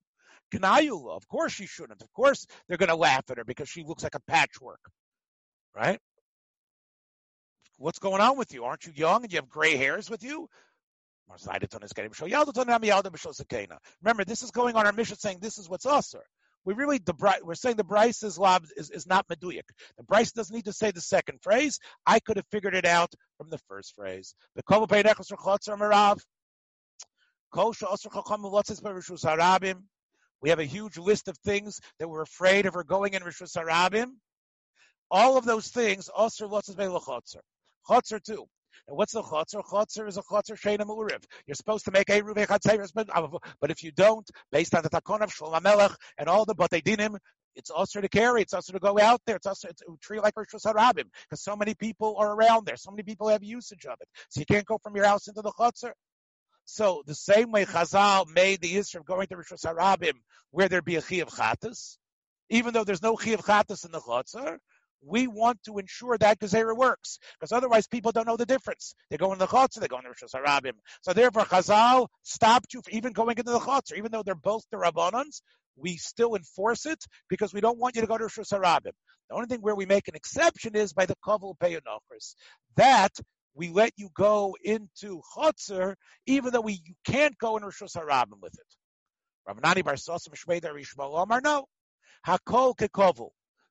Gnayula. 0.54 1.16
Of 1.16 1.28
course 1.28 1.54
she 1.54 1.66
shouldn't. 1.66 2.02
Of 2.02 2.12
course 2.12 2.46
they're 2.68 2.78
going 2.78 2.90
to 2.90 2.96
laugh 2.96 3.24
at 3.32 3.38
her 3.38 3.46
because 3.46 3.70
she 3.70 3.84
looks 3.84 4.04
like 4.04 4.16
a 4.16 4.22
patchwork, 4.28 4.82
right? 5.76 6.00
What's 7.78 8.00
going 8.00 8.22
on 8.22 8.38
with 8.38 8.54
you? 8.54 8.66
Aren't 8.66 8.86
you 8.86 8.92
young 8.94 9.24
and 9.24 9.32
you 9.32 9.38
have 9.38 9.48
gray 9.48 9.78
hairs 9.78 10.10
with 10.10 10.22
you? 10.22 10.50
Remember, 14.02 14.26
this 14.26 14.44
is 14.44 14.52
going 14.52 14.76
on 14.76 14.86
our 14.86 14.92
mission 14.92 15.18
saying 15.18 15.38
this 15.40 15.58
is 15.60 15.70
what's 15.70 15.86
usher. 15.86 16.24
We 16.66 16.74
really 16.74 17.00
the 17.00 17.14
we're 17.44 17.56
saying 17.56 17.78
the 17.78 17.84
Bryce 17.84 18.22
is, 18.24 18.40
is, 18.76 18.92
is 18.92 19.08
not 19.08 19.28
meduic. 19.28 19.64
The 19.98 20.04
Bryce 20.04 20.32
doesn't 20.32 20.56
need 20.56 20.66
to 20.66 20.74
say 20.74 20.92
the 20.92 21.02
second 21.02 21.40
phrase. 21.42 21.80
I 22.06 22.20
could 22.20 22.38
have 22.38 22.46
figured 22.52 22.76
it 22.76 22.86
out 22.86 23.14
from 23.38 23.50
the 23.50 23.60
first 23.70 23.96
phrase. 23.96 24.36
We 30.42 30.50
have 30.50 30.60
a 30.60 30.66
huge 30.66 30.98
list 30.98 31.28
of 31.28 31.38
things 31.40 31.80
that 32.00 32.08
we're 32.08 32.22
afraid 32.22 32.66
of 32.66 32.74
her 32.74 32.84
going 32.84 33.14
in 33.14 33.24
Rishus 33.24 33.58
Harabim. 33.58 34.12
All 35.12 35.38
of 35.38 35.46
those 35.46 35.70
things, 35.70 36.08
also 36.08 36.48
lotzes 36.48 36.78
be'lachotzer. 36.78 37.42
Chotzer 37.88 38.22
too. 38.24 38.48
What's 38.88 39.14
the 39.14 39.22
chotzer? 39.22 39.64
Chotzer 39.64 40.08
is 40.08 40.18
a 40.18 40.22
chotzer 40.22 40.60
sheina 40.60 40.86
mu'uriv. 40.86 41.24
You're 41.46 41.56
supposed 41.56 41.86
to 41.86 41.92
make 41.92 42.10
a 42.10 42.22
ruve 42.22 42.48
chatzeres, 42.48 42.92
but 43.60 43.72
if 43.72 43.84
you 43.84 43.92
don't, 43.92 44.30
based 44.52 44.76
on 44.76 44.84
the 44.84 44.90
takon 44.90 45.22
of 45.22 45.34
Shlomo 45.34 45.62
Melech 45.62 45.92
and 46.18 46.28
all 46.30 46.46
the 46.46 46.56
batei 46.56 46.84
dinim, 46.84 47.18
it's 47.56 47.70
also 47.70 48.00
to 48.00 48.08
carry. 48.08 48.42
It's 48.42 48.54
also 48.54 48.74
to 48.74 48.80
go 48.80 49.00
out 49.00 49.22
there. 49.26 49.36
It's 49.36 49.48
also 49.48 49.68
to 49.68 49.98
tree 50.02 50.20
like 50.20 50.36
Rishus 50.36 50.66
Harabim 50.66 51.06
because 51.24 51.42
so 51.42 51.56
many 51.56 51.74
people 51.74 52.16
are 52.18 52.34
around 52.34 52.66
there. 52.66 52.78
So 52.78 52.92
many 52.92 53.04
people 53.04 53.28
have 53.28 53.44
usage 53.44 53.86
of 53.86 53.98
it. 54.00 54.08
So 54.30 54.40
you 54.40 54.46
can't 54.46 54.66
go 54.66 54.78
from 54.82 54.96
your 54.96 55.06
house 55.06 55.28
into 55.28 55.42
the 55.42 55.52
chutzner. 55.52 55.92
So 56.66 57.04
the 57.06 57.16
same 57.16 57.52
way 57.52 57.66
Chazal 57.66 58.28
made 58.28 58.62
the 58.62 58.78
issue 58.78 59.00
of 59.00 59.06
going 59.06 59.28
to 59.28 59.36
Rishus 59.36 59.66
Harabim 59.66 60.14
where 60.52 60.70
there 60.70 60.82
be 60.82 60.96
a 60.96 61.02
chi 61.02 61.18
of 61.18 61.30
chatas, 61.30 61.98
even 62.50 62.74
though 62.74 62.84
there's 62.84 63.02
no 63.02 63.16
chi 63.16 63.32
of 63.32 63.42
chatas 63.42 63.86
in 63.86 63.92
the 63.92 64.00
chutzner, 64.00 64.60
we 65.02 65.28
want 65.28 65.64
to 65.64 65.78
ensure 65.78 66.18
that 66.18 66.40
Gezerah 66.40 66.76
works, 66.76 67.20
because 67.40 67.52
otherwise 67.52 67.88
people 67.88 68.12
don't 68.12 68.28
know 68.28 68.38
the 68.38 68.46
difference. 68.46 68.94
They 69.10 69.18
go 69.18 69.32
in 69.34 69.40
the 69.40 69.48
chutzner, 69.48 69.82
they 69.82 69.88
go 69.88 69.98
in 69.98 70.04
the 70.04 70.10
Rishus 70.10 70.36
Harabim. 70.36 70.74
So 71.02 71.14
therefore, 71.14 71.46
Chazal 71.46 72.08
stopped 72.24 72.74
you 72.74 72.82
from 72.82 72.94
even 72.96 73.14
going 73.14 73.38
into 73.38 73.52
the 73.52 73.60
chutzner, 73.60 73.98
even 73.98 74.12
though 74.12 74.24
they're 74.24 74.36
both 74.36 74.64
the 74.72 74.78
rabbanans. 74.78 75.42
We 75.78 75.96
still 75.98 76.36
enforce 76.36 76.86
it 76.86 77.02
because 77.30 77.54
we 77.54 77.62
don't 77.62 77.78
want 77.78 77.96
you 77.96 78.02
to 78.02 78.08
go 78.08 78.18
to 78.18 78.26
Rishus 78.26 78.52
Harabim. 78.52 78.92
The 79.30 79.36
only 79.36 79.48
thing 79.48 79.62
where 79.62 79.76
we 79.76 79.86
make 79.86 80.08
an 80.08 80.16
exception 80.16 80.76
is 80.76 80.92
by 80.92 81.06
the 81.06 81.16
Kaval 81.26 81.58
Peyanochris. 81.58 82.36
That 82.76 83.12
we 83.54 83.70
let 83.70 83.94
you 83.96 84.10
go 84.14 84.58
into 84.64 85.22
Chotzer, 85.36 85.96
even 86.26 86.52
though 86.52 86.62
we 86.62 86.82
you 86.86 86.96
can't 87.06 87.38
go 87.38 87.56
in 87.58 87.64
Rishus 87.64 87.96
Harabim 87.96 88.42
with 88.42 88.54
it. 88.56 88.66
Ramanani 89.48 89.84
Bar 89.84 89.96
Sosim 89.96 90.34
Rishmal 90.34 91.18
Omar, 91.18 91.42
no. 91.42 91.66
Hakol 92.28 92.76
Kekovu. 92.76 93.30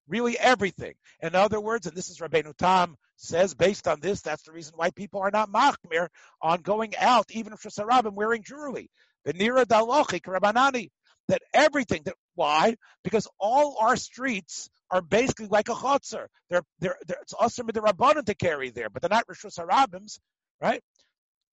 Really 0.09 0.39
everything. 0.39 0.95
In 1.21 1.35
other 1.35 1.61
words, 1.61 1.87
and 1.87 1.97
this 1.97 2.09
is 2.09 2.19
Rabbeinu 2.19 2.57
Tam 2.57 2.97
says, 3.17 3.55
based 3.55 3.87
on 3.87 4.01
this, 4.01 4.23
that's 4.23 4.43
the 4.45 4.53
reason 4.53 4.73
why 4.77 4.91
people 4.91 5.21
are 5.21 5.31
not 5.31 5.53
machmir 5.53 6.09
on 6.41 6.63
going 6.63 6.97
out, 6.97 7.27
even 7.31 7.53
if 7.53 7.61
Shasarabim 7.61 8.15
wearing 8.15 8.43
jewelry. 8.43 8.91
Benira 9.27 9.65
Dalochik 9.65 10.23
Rabbanani. 10.23 10.89
That 11.29 11.43
everything 11.53 12.03
that 12.07 12.15
why? 12.37 12.77
Because 13.05 13.29
all 13.39 13.77
our 13.81 13.97
streets 13.97 14.71
are 14.91 15.03
basically 15.03 15.49
like 15.49 15.69
a 15.69 15.75
chotzer. 15.75 16.27
They're, 16.49 16.63
they're, 16.79 16.97
they're, 17.07 17.19
it's 17.21 17.35
awesome 17.39 17.67
the 17.67 17.81
rabbanon 17.81 18.25
to 18.25 18.35
carry 18.35 18.71
there, 18.71 18.89
but 18.89 19.03
they're 19.03 19.11
not 19.11 19.27
rishus 19.27 19.59
harabims, 19.59 20.19
right? 20.61 20.81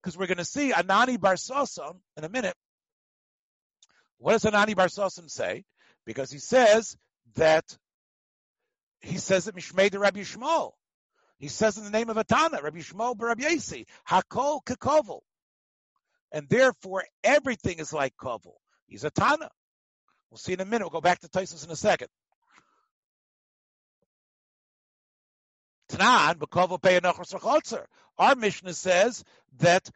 Because 0.01 0.17
we're 0.17 0.27
going 0.27 0.37
to 0.37 0.45
see 0.45 0.71
Anani 0.71 1.19
Bar 1.19 1.35
Sosom 1.35 1.97
in 2.15 2.23
a 2.23 2.29
minute. 2.29 2.55
What 4.17 4.33
does 4.33 4.43
Anani 4.43 4.75
Bar 4.75 4.87
Sosom 4.87 5.29
say? 5.29 5.65
Because 6.05 6.31
he 6.31 6.37
says 6.37 6.95
that 7.35 7.65
he 9.05 9.17
says 9.17 9.45
that 9.45 9.55
Mishmei 9.55 9.89
de 9.89 9.99
Rabbi 9.99 10.21
Shmuel. 10.21 10.71
He 11.37 11.47
says 11.47 11.77
in 11.77 11.83
the 11.83 11.91
name 11.91 12.09
of 12.09 12.17
Atana, 12.17 12.61
Rabbi 12.61 12.79
Shmuel 12.79 13.19
Rabbi 13.19 13.43
Yasi, 13.43 13.85
Hakol 14.09 14.63
Kekovel. 14.63 15.21
And 16.31 16.49
therefore, 16.49 17.05
everything 17.23 17.79
is 17.79 17.93
like 17.93 18.15
Kovel. 18.17 18.55
He's 18.87 19.03
a 19.03 19.09
Tana. 19.09 19.49
We'll 20.29 20.37
see 20.37 20.53
in 20.53 20.59
a 20.59 20.65
minute. 20.65 20.85
We'll 20.85 20.89
go 20.89 21.01
back 21.01 21.19
to 21.19 21.27
Tosfos 21.27 21.65
in 21.65 21.71
a 21.71 21.75
second. 21.75 22.07
Tanan, 25.89 27.85
Our 28.17 28.35
Mishnah 28.35 28.73
says 28.73 29.23
that 29.59 29.89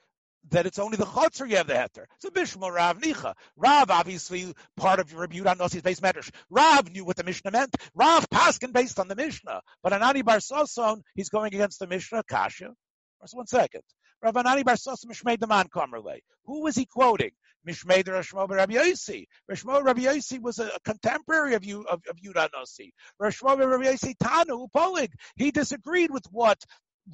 that 0.51 0.65
it's 0.65 0.79
only 0.79 0.97
the 0.97 1.05
chotzer 1.05 1.49
you 1.49 1.57
have 1.57 1.67
the 1.67 1.73
heter. 1.73 2.05
A 2.25 2.31
bishma 2.31 2.71
Rav 2.73 2.99
Nicha. 2.99 3.33
Rav, 3.55 3.91
obviously, 3.91 4.53
part 4.77 4.99
of 4.99 5.13
Rabbi 5.13 5.37
Yudan 5.37 5.57
Nosi's 5.57 5.81
base 5.81 5.99
medrash. 5.99 6.31
Rav 6.49 6.91
knew 6.91 7.05
what 7.05 7.17
the 7.17 7.23
Mishnah 7.23 7.51
meant. 7.51 7.75
Rav 7.93 8.29
Paskin 8.29 8.73
based 8.73 8.99
on 8.99 9.07
the 9.07 9.15
Mishnah. 9.15 9.61
But 9.83 9.93
Anani 9.93 10.23
Bar 10.23 10.37
Soson, 10.37 11.01
he's 11.15 11.29
going 11.29 11.53
against 11.53 11.79
the 11.79 11.87
Mishnah. 11.87 12.23
Kasha. 12.29 12.73
Just 13.21 13.35
one 13.35 13.47
second. 13.47 13.81
Rav 14.23 14.33
Anani 14.33 14.63
Bar 14.63 14.75
Soson 14.75 15.05
Mishmei 15.05 15.37
Daman 15.37 15.67
Kamerle. 15.67 16.19
Who 16.45 16.63
was 16.63 16.75
he 16.75 16.85
quoting? 16.85 17.31
Mishmei 17.67 18.03
Rashmo 18.03 18.49
Rabbi 18.49 18.73
Yossi. 18.73 19.25
Rashmo 19.51 19.83
Rabbi 19.83 20.01
Yossi 20.01 20.41
was 20.41 20.59
a, 20.59 20.71
contemporary 20.85 21.55
of 21.55 21.65
you 21.65 21.83
of, 21.83 22.01
of 22.09 22.17
Yudan 22.17 22.49
Nosi. 22.55 22.91
Rashmo 23.21 23.57
Rabbi 23.57 23.83
Yossi 23.83 24.15
Tanu 24.17 24.67
Polig. 24.75 25.11
He 25.35 25.51
disagreed 25.51 26.11
with 26.11 26.25
what 26.31 26.63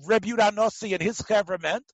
Rabbi 0.06 0.30
Yudan 0.30 0.56
Nosi 0.56 0.94
and 0.94 1.02
his 1.02 1.20
chevra 1.20 1.62
meant, 1.62 1.86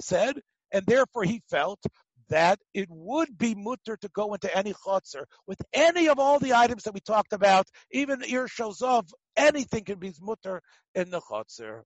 said, 0.00 0.40
and 0.76 0.84
therefore 0.86 1.24
he 1.24 1.40
felt 1.50 1.80
that 2.28 2.58
it 2.74 2.86
would 2.90 3.38
be 3.38 3.54
mutter 3.54 3.96
to 3.96 4.08
go 4.08 4.34
into 4.34 4.54
any 4.54 4.74
chotzer 4.74 5.24
with 5.46 5.58
any 5.72 6.08
of 6.08 6.18
all 6.18 6.38
the 6.38 6.52
items 6.54 6.82
that 6.82 6.92
we 6.92 7.00
talked 7.00 7.32
about, 7.32 7.66
even 7.90 8.22
Ir 8.22 8.46
of 8.82 9.06
anything 9.36 9.84
can 9.84 9.98
be 9.98 10.12
mutter 10.20 10.60
in 10.94 11.10
the 11.10 11.20
chotzer. 11.20 11.82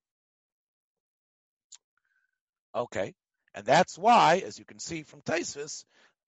Okay, 2.74 3.14
and 3.55 3.64
that's 3.64 3.97
why, 3.97 4.43
as 4.45 4.59
you 4.59 4.64
can 4.64 4.80
see 4.80 5.03
from 5.05 5.20
Tosfos, 5.22 5.84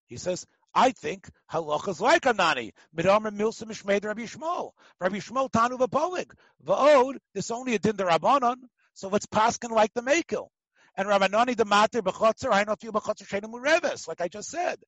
he 0.07 0.17
says, 0.17 0.47
I 0.75 0.93
think 0.93 1.29
halacha 1.51 1.89
is 1.89 2.01
like 2.01 2.23
Anani. 2.23 2.73
Midamer 2.97 3.31
milsa 3.31 3.65
mishmei 3.65 4.05
Rabbi 4.05 4.23
Shmuel. 4.23 4.71
Rabbi 5.01 5.19
Shmuel 5.19 5.51
tanu 5.51 5.79
v'polig. 5.79 6.31
V'od, 6.65 7.17
this 7.35 7.51
only 7.51 7.75
a 7.75 7.79
din 7.79 7.97
rabbanon. 7.97 8.57
So 8.95 9.09
let's 9.09 9.27
paskin 9.27 9.71
like 9.71 9.91
the 9.95 10.03
Mekil. 10.03 10.49
And 10.97 11.09
mater 11.09 12.03
b'chotzer, 12.03 12.53
I 12.53 12.65
know 12.65 12.77
you 12.83 12.93
b'chotzer 12.93 13.27
shenu 13.27 13.51
mureves, 13.53 14.09
like 14.09 14.21
I 14.21 14.29
just 14.29 14.51
said. 14.51 14.79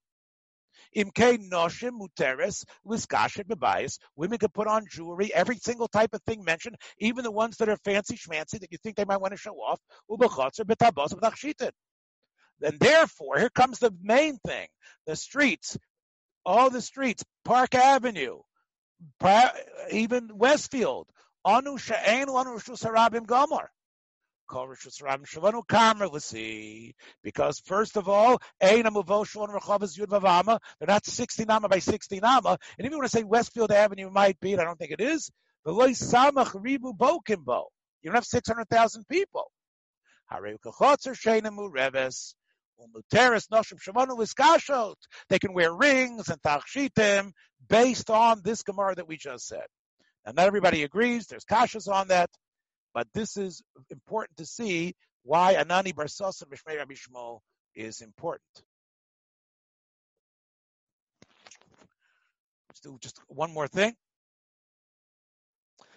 Imke 0.96 1.50
noshim 1.50 1.92
muteres 2.00 2.64
liskashet 2.86 3.44
bebayis. 3.44 3.98
Women 4.16 4.38
can 4.38 4.50
put 4.50 4.66
on 4.66 4.86
jewelry, 4.90 5.32
every 5.34 5.57
single 5.57 5.88
type 5.88 6.14
of 6.14 6.22
thing 6.22 6.44
mentioned, 6.44 6.76
even 6.98 7.24
the 7.24 7.30
ones 7.30 7.57
that 7.59 7.68
are 7.68 7.78
fancy 7.84 8.16
schmancy 8.16 8.61
that 8.61 8.72
you 8.72 8.78
think 8.78 8.96
they 8.96 9.05
might 9.05 9.20
want 9.20 9.32
to 9.32 9.38
show 9.38 9.55
off. 9.55 9.80
Ubechotzer 10.11 10.64
b'tabos 10.64 11.14
b'tachshitin. 11.14 11.70
And 12.62 12.78
therefore, 12.78 13.38
here 13.38 13.50
comes 13.50 13.78
the 13.78 13.94
main 14.02 14.38
thing: 14.46 14.68
the 15.07 15.16
streets. 15.16 15.76
all 16.46 16.70
the 16.70 16.80
streets, 16.82 17.24
Park 17.44 17.74
Avenue, 17.74 18.40
even 19.90 20.30
Westfield, 20.36 21.09
Anu 21.44 21.76
Sha'en 21.78 22.28
Anu 22.28 22.59
Shusarabim 22.59 23.26
Gomer. 23.26 23.70
Because 27.22 27.59
first 27.61 27.96
of 27.96 28.09
all, 28.09 28.40
they're 28.61 28.82
not 30.86 31.07
60 31.07 31.44
nama 31.44 31.68
by 31.68 31.78
60 31.80 32.20
nama. 32.20 32.59
And 32.78 32.86
if 32.86 32.92
you 32.92 32.98
want 32.98 33.11
to 33.11 33.16
say 33.16 33.24
Westfield 33.24 33.72
Avenue 33.72 34.11
might 34.11 34.38
be, 34.40 34.57
I 34.57 34.64
don't 34.64 34.78
think 34.78 34.92
it 34.92 35.00
is. 35.00 35.30
But 35.64 35.74
you 35.74 35.96
don't 38.05 38.14
have 38.14 38.24
600,000 38.24 39.09
people. 39.09 39.50
They 45.28 45.38
can 45.38 45.52
wear 45.52 45.74
rings 45.74 46.28
and 46.28 46.42
tachshitim 46.42 47.32
based 47.68 48.11
on 48.11 48.40
this 48.44 48.62
Gemara 48.62 48.94
that 48.94 49.09
we 49.09 49.16
just 49.16 49.46
said. 49.48 49.66
And 50.24 50.36
not 50.36 50.46
everybody 50.46 50.82
agrees. 50.84 51.26
There's 51.26 51.44
kashas 51.44 51.88
on 51.92 52.09
that. 52.09 52.30
But 52.95 53.09
this 53.12 53.36
is 53.36 53.61
important 53.90 54.38
to 54.38 54.47
see 54.47 54.95
why 55.24 55.55
Anani 55.55 55.92
Barsos 55.92 56.42
and 56.42 56.51
Mishmei 56.51 56.78
Rabbi 56.78 56.95
Shmuel 56.95 57.40
is 57.74 58.01
important. 58.01 58.42
Do 62.82 62.99
just 63.01 63.18
one 63.28 63.53
more 63.53 63.66
thing. 63.66 63.95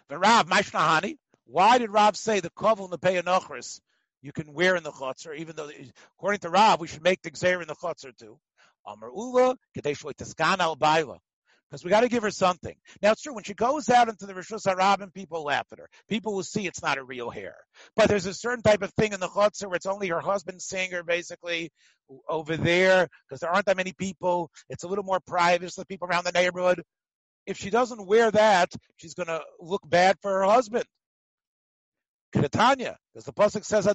The 0.07 0.17
Rav 0.17 0.47
Mashnahani. 0.47 1.17
Why 1.45 1.77
did 1.77 1.91
Rav 1.91 2.15
say 2.15 2.39
the 2.39 2.49
kovel 2.49 2.85
and 2.85 2.93
the 2.93 2.97
peyanochris 2.97 3.81
you 4.21 4.31
can 4.31 4.53
wear 4.53 4.75
in 4.75 4.83
the 4.83 4.91
chutzner, 4.91 5.37
even 5.37 5.55
though 5.55 5.69
according 6.17 6.39
to 6.39 6.49
Rav 6.49 6.79
we 6.79 6.87
should 6.87 7.03
make 7.03 7.21
the 7.21 7.31
gzer 7.31 7.61
in 7.61 7.67
the 7.67 7.75
chutzner 7.75 8.15
too. 8.17 8.39
Amar 8.85 9.09
Ula 9.09 9.57
kadesh 9.75 10.03
al 10.39 10.75
baila 10.77 11.19
because 11.69 11.83
we 11.83 11.89
got 11.89 12.01
to 12.01 12.09
give 12.09 12.23
her 12.23 12.31
something. 12.31 12.75
Now 13.01 13.11
it's 13.11 13.21
true 13.21 13.33
when 13.33 13.43
she 13.43 13.53
goes 13.53 13.89
out 13.89 14.09
into 14.09 14.25
the 14.25 14.33
Rishus 14.33 14.65
Harabim, 14.65 15.13
people 15.13 15.43
laugh 15.43 15.67
at 15.71 15.79
her. 15.79 15.89
People 16.09 16.33
will 16.35 16.43
see 16.43 16.65
it's 16.65 16.81
not 16.81 16.97
a 16.97 17.03
real 17.03 17.29
hair. 17.29 17.55
But 17.95 18.07
there's 18.07 18.25
a 18.25 18.33
certain 18.33 18.63
type 18.63 18.81
of 18.81 18.93
thing 18.93 19.13
in 19.13 19.19
the 19.19 19.27
chutzner 19.27 19.67
where 19.67 19.75
it's 19.75 19.85
only 19.85 20.07
her 20.09 20.21
husband 20.21 20.61
seeing 20.61 20.91
her 20.91 21.03
basically 21.03 21.71
over 22.29 22.57
there 22.57 23.07
because 23.27 23.41
there 23.41 23.49
aren't 23.49 23.65
that 23.65 23.77
many 23.77 23.93
people. 23.93 24.49
It's 24.69 24.83
a 24.83 24.87
little 24.87 25.03
more 25.03 25.19
private. 25.19 25.61
There's 25.61 25.75
the 25.75 25.85
people 25.85 26.07
around 26.07 26.23
the 26.23 26.31
neighborhood. 26.31 26.83
If 27.45 27.57
she 27.57 27.69
doesn't 27.69 28.07
wear 28.07 28.31
that, 28.31 28.73
she's 28.97 29.13
going 29.13 29.27
to 29.27 29.41
look 29.59 29.81
bad 29.87 30.17
for 30.21 30.31
her 30.31 30.43
husband. 30.43 30.85
Ketanya, 32.35 32.95
because 33.13 33.25
the 33.25 33.33
pasuk 33.33 33.63
says 33.63 33.87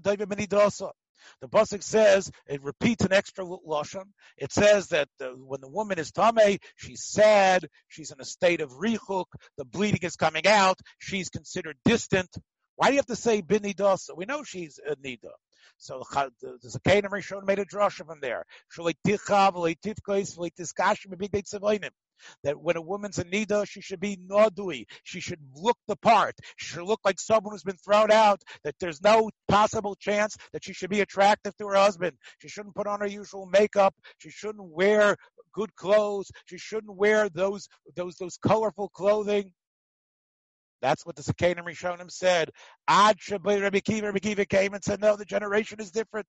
the 1.41 1.49
pasuk 1.49 1.83
says 1.83 2.31
it 2.47 2.63
repeats 2.63 3.05
an 3.05 3.13
extra 3.13 3.45
lashon. 3.45 4.05
It 4.37 4.53
says 4.53 4.89
that 4.89 5.09
the, 5.19 5.29
when 5.29 5.61
the 5.61 5.69
woman 5.69 5.99
is 5.99 6.13
tame, 6.13 6.59
she's 6.77 7.05
sad, 7.05 7.69
she's 7.89 8.11
in 8.11 8.21
a 8.21 8.25
state 8.25 8.61
of 8.61 8.71
richuk, 8.71 9.27
the 9.57 9.65
bleeding 9.65 10.03
is 10.03 10.17
coming 10.17 10.47
out, 10.47 10.79
she's 10.99 11.29
considered 11.29 11.77
distant. 11.85 12.31
Why 12.77 12.89
do 12.89 12.95
you 12.95 12.99
have 12.99 13.07
to 13.07 13.17
say 13.17 13.43
binidasa? 13.43 14.17
We 14.17 14.25
know 14.25 14.43
she's 14.43 14.81
a 14.85 14.97
nida. 14.97 15.31
So 15.79 16.03
the 16.13 16.59
Zakanim 16.65 17.11
Rishon 17.11 17.45
made 17.45 17.59
a 17.59 17.65
drasha 17.65 18.07
from 18.07 18.21
there 18.21 18.45
that 22.45 22.61
when 22.61 22.77
a 22.77 22.83
woman's 22.83 23.19
a 23.19 23.25
nida, 23.25 23.67
she 23.69 23.81
should 23.81 24.01
be 24.01 24.17
nodui. 24.17 24.85
She 25.05 25.21
should 25.21 25.41
look 25.55 25.79
the 25.89 25.97
part. 25.97 26.35
She 26.57 26.67
should 26.67 26.85
look 26.85 27.01
like 27.05 27.21
someone 27.21 27.53
who's 27.53 27.63
been 27.63 27.77
thrown 27.77 28.11
out. 28.11 28.43
That 28.65 28.75
there's 28.81 29.03
no 29.03 29.31
possible 29.49 29.95
chance 29.97 30.37
that 30.53 30.65
she 30.65 30.73
should 30.73 30.91
be 30.91 31.01
attractive 31.01 31.57
to 31.59 31.69
her 31.69 31.77
husband. 31.77 32.17
She 32.39 32.49
shouldn't 32.49 32.75
put 32.75 32.87
on 32.87 33.01
her 33.01 33.07
usual 33.07 33.47
makeup. 33.47 33.95
She 34.19 34.31
shouldn't 34.31 34.71
wear 34.71 35.17
good 35.53 35.75
clothes. 35.77 36.31
She 36.47 36.59
shouldn't 36.59 36.97
wear 36.97 37.29
those 37.29 37.69
those 37.97 38.17
those 38.17 38.39
colorful 38.39 38.89
clothing. 38.89 39.53
That's 40.81 41.07
what 41.07 41.15
the 41.15 41.23
Sakanim 41.23 41.65
Rishonim 41.65 42.11
said. 42.11 42.51
Ad 42.89 43.17
Rabbi 43.31 43.79
Kiva, 43.79 44.07
Rabbi 44.07 44.19
Kiva 44.19 44.45
came 44.45 44.75
and 44.75 44.83
said, 44.83 45.01
no, 45.01 45.17
the 45.17 45.25
generation 45.25 45.81
is 45.81 45.93
different. 45.93 46.27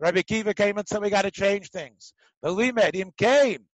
Rabbi 0.00 0.22
Kiva 0.22 0.54
came 0.54 0.78
and 0.78 0.88
said, 0.88 1.02
we 1.02 1.10
got 1.10 1.22
to 1.22 1.30
change 1.30 1.70
things. 1.70 2.14
The 2.42 2.50
Limed, 2.50 2.94
him 2.94 3.12
came. 3.16 3.66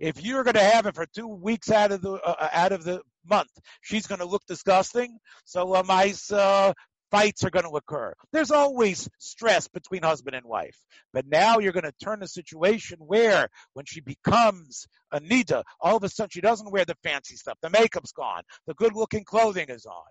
If 0.00 0.24
you're 0.24 0.44
going 0.44 0.54
to 0.54 0.60
have 0.60 0.86
it 0.86 0.94
for 0.94 1.06
two 1.06 1.28
weeks 1.28 1.70
out 1.70 1.92
of 1.92 2.00
the 2.00 2.12
uh, 2.12 2.34
uh, 2.38 2.48
out 2.52 2.72
of 2.72 2.84
the 2.84 3.02
month, 3.28 3.50
she's 3.80 4.06
going 4.06 4.20
to 4.20 4.26
look 4.26 4.42
disgusting. 4.46 5.18
So 5.44 5.82
my 5.86 6.14
uh, 6.30 6.72
fights 7.10 7.44
are 7.44 7.50
going 7.50 7.64
to 7.64 7.76
occur. 7.76 8.12
There's 8.32 8.50
always 8.50 9.08
stress 9.18 9.68
between 9.68 10.02
husband 10.02 10.34
and 10.34 10.44
wife, 10.44 10.76
but 11.12 11.26
now 11.26 11.58
you're 11.58 11.72
going 11.72 11.84
to 11.84 11.92
turn 12.02 12.22
a 12.22 12.28
situation 12.28 12.98
where, 12.98 13.48
when 13.74 13.84
she 13.86 14.00
becomes 14.00 14.86
a 15.12 15.20
nida, 15.20 15.62
all 15.80 15.96
of 15.96 16.02
a 16.02 16.08
sudden 16.08 16.30
she 16.30 16.40
doesn't 16.40 16.72
wear 16.72 16.84
the 16.84 16.96
fancy 17.02 17.36
stuff. 17.36 17.58
The 17.62 17.70
makeup's 17.70 18.12
gone. 18.12 18.42
The 18.66 18.74
good-looking 18.74 19.24
clothing 19.24 19.66
is 19.68 19.86
on. 19.86 20.02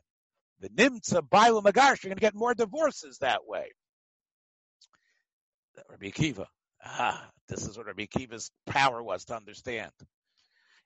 The 0.61 0.69
nimtza 0.69 1.27
baila 1.29 1.61
magash. 1.61 2.03
You're 2.03 2.11
going 2.11 2.17
to 2.17 2.21
get 2.21 2.35
more 2.35 2.53
divorces 2.53 3.17
that 3.19 3.41
way. 3.45 3.71
Rabbi 5.89 6.07
Akiva. 6.07 6.45
Ah, 6.85 7.29
this 7.47 7.65
is 7.65 7.77
what 7.77 7.87
Rabbi 7.87 8.05
Kiva's 8.05 8.51
power 8.65 9.01
was 9.01 9.25
to 9.25 9.35
understand. 9.35 9.91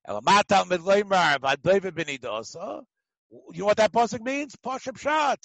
You 0.07 0.13
know 0.13 0.19
what 3.65 3.77
that 3.77 3.91
pasuk 3.91 4.21
means? 4.21 4.55
Pashab 4.55 4.97
shat. 4.97 5.39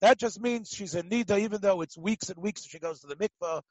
That 0.00 0.18
just 0.18 0.40
means 0.40 0.68
she's 0.70 0.94
a 0.94 1.02
nida, 1.02 1.40
even 1.40 1.60
though 1.60 1.80
it's 1.80 1.98
weeks 1.98 2.28
and 2.30 2.38
weeks 2.38 2.64
she 2.64 2.78
goes 2.78 3.00
to 3.00 3.08
the 3.08 3.16
mikvah. 3.16 3.62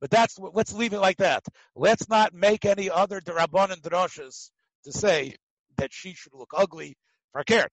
But 0.00 0.10
that's 0.10 0.38
let's 0.38 0.72
leave 0.72 0.92
it 0.92 1.00
like 1.00 1.18
that. 1.18 1.44
Let's 1.74 2.08
not 2.08 2.32
make 2.32 2.64
any 2.64 2.88
other 2.90 3.20
derabban 3.20 3.72
and 3.72 3.82
droshes 3.82 4.50
to 4.84 4.92
say 4.92 5.34
that 5.76 5.92
she 5.92 6.14
should 6.14 6.34
look 6.34 6.52
ugly 6.56 6.96
for. 7.34 7.68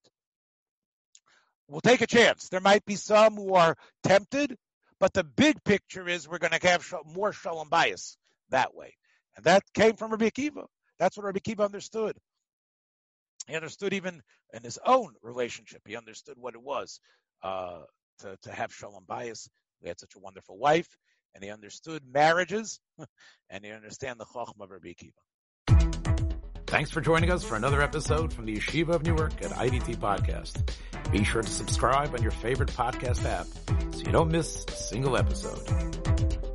We'll 1.68 1.80
take 1.80 2.00
a 2.00 2.06
chance. 2.06 2.48
There 2.48 2.60
might 2.60 2.84
be 2.84 2.96
some 2.96 3.34
who 3.34 3.54
are 3.54 3.76
tempted 4.02 4.56
but 4.98 5.12
the 5.12 5.24
big 5.24 5.62
picture 5.64 6.08
is 6.08 6.28
we're 6.28 6.38
going 6.38 6.58
to 6.58 6.66
have 6.66 6.92
more 7.04 7.32
shalom 7.32 7.68
bayis 7.68 8.16
that 8.50 8.74
way. 8.74 8.94
And 9.36 9.44
that 9.44 9.62
came 9.74 9.96
from 9.96 10.10
Rabbi 10.10 10.28
Akiva. 10.28 10.66
That's 10.98 11.16
what 11.16 11.26
Rabbi 11.26 11.40
Akiva 11.40 11.64
understood. 11.64 12.16
He 13.46 13.54
understood 13.54 13.92
even 13.92 14.22
in 14.52 14.62
his 14.62 14.78
own 14.84 15.14
relationship. 15.22 15.82
He 15.86 15.96
understood 15.96 16.36
what 16.38 16.54
it 16.54 16.62
was 16.62 17.00
uh, 17.42 17.80
to, 18.20 18.36
to 18.42 18.52
have 18.52 18.72
shalom 18.72 19.04
bayis. 19.06 19.48
We 19.82 19.88
had 19.88 20.00
such 20.00 20.14
a 20.16 20.18
wonderful 20.18 20.56
wife, 20.58 20.88
and 21.34 21.44
he 21.44 21.50
understood 21.50 22.02
marriages, 22.10 22.80
and 23.50 23.64
he 23.64 23.70
understand 23.70 24.18
the 24.18 24.24
chachma 24.24 24.62
of 24.62 24.70
Rabbi 24.70 24.94
Akiva. 24.94 25.12
Thanks 26.66 26.90
for 26.90 27.00
joining 27.00 27.30
us 27.30 27.44
for 27.44 27.54
another 27.54 27.80
episode 27.80 28.32
from 28.32 28.44
the 28.46 28.56
Yeshiva 28.56 28.88
of 28.88 29.04
Newark 29.04 29.34
at 29.42 29.52
IDT 29.52 29.98
Podcast. 29.98 30.72
Be 31.12 31.22
sure 31.22 31.42
to 31.42 31.48
subscribe 31.48 32.12
on 32.12 32.22
your 32.22 32.32
favorite 32.32 32.70
podcast 32.70 33.24
app 33.24 33.46
you 34.06 34.12
don't 34.12 34.30
miss 34.30 34.64
a 34.68 34.72
single 34.72 35.16
episode. 35.16 36.45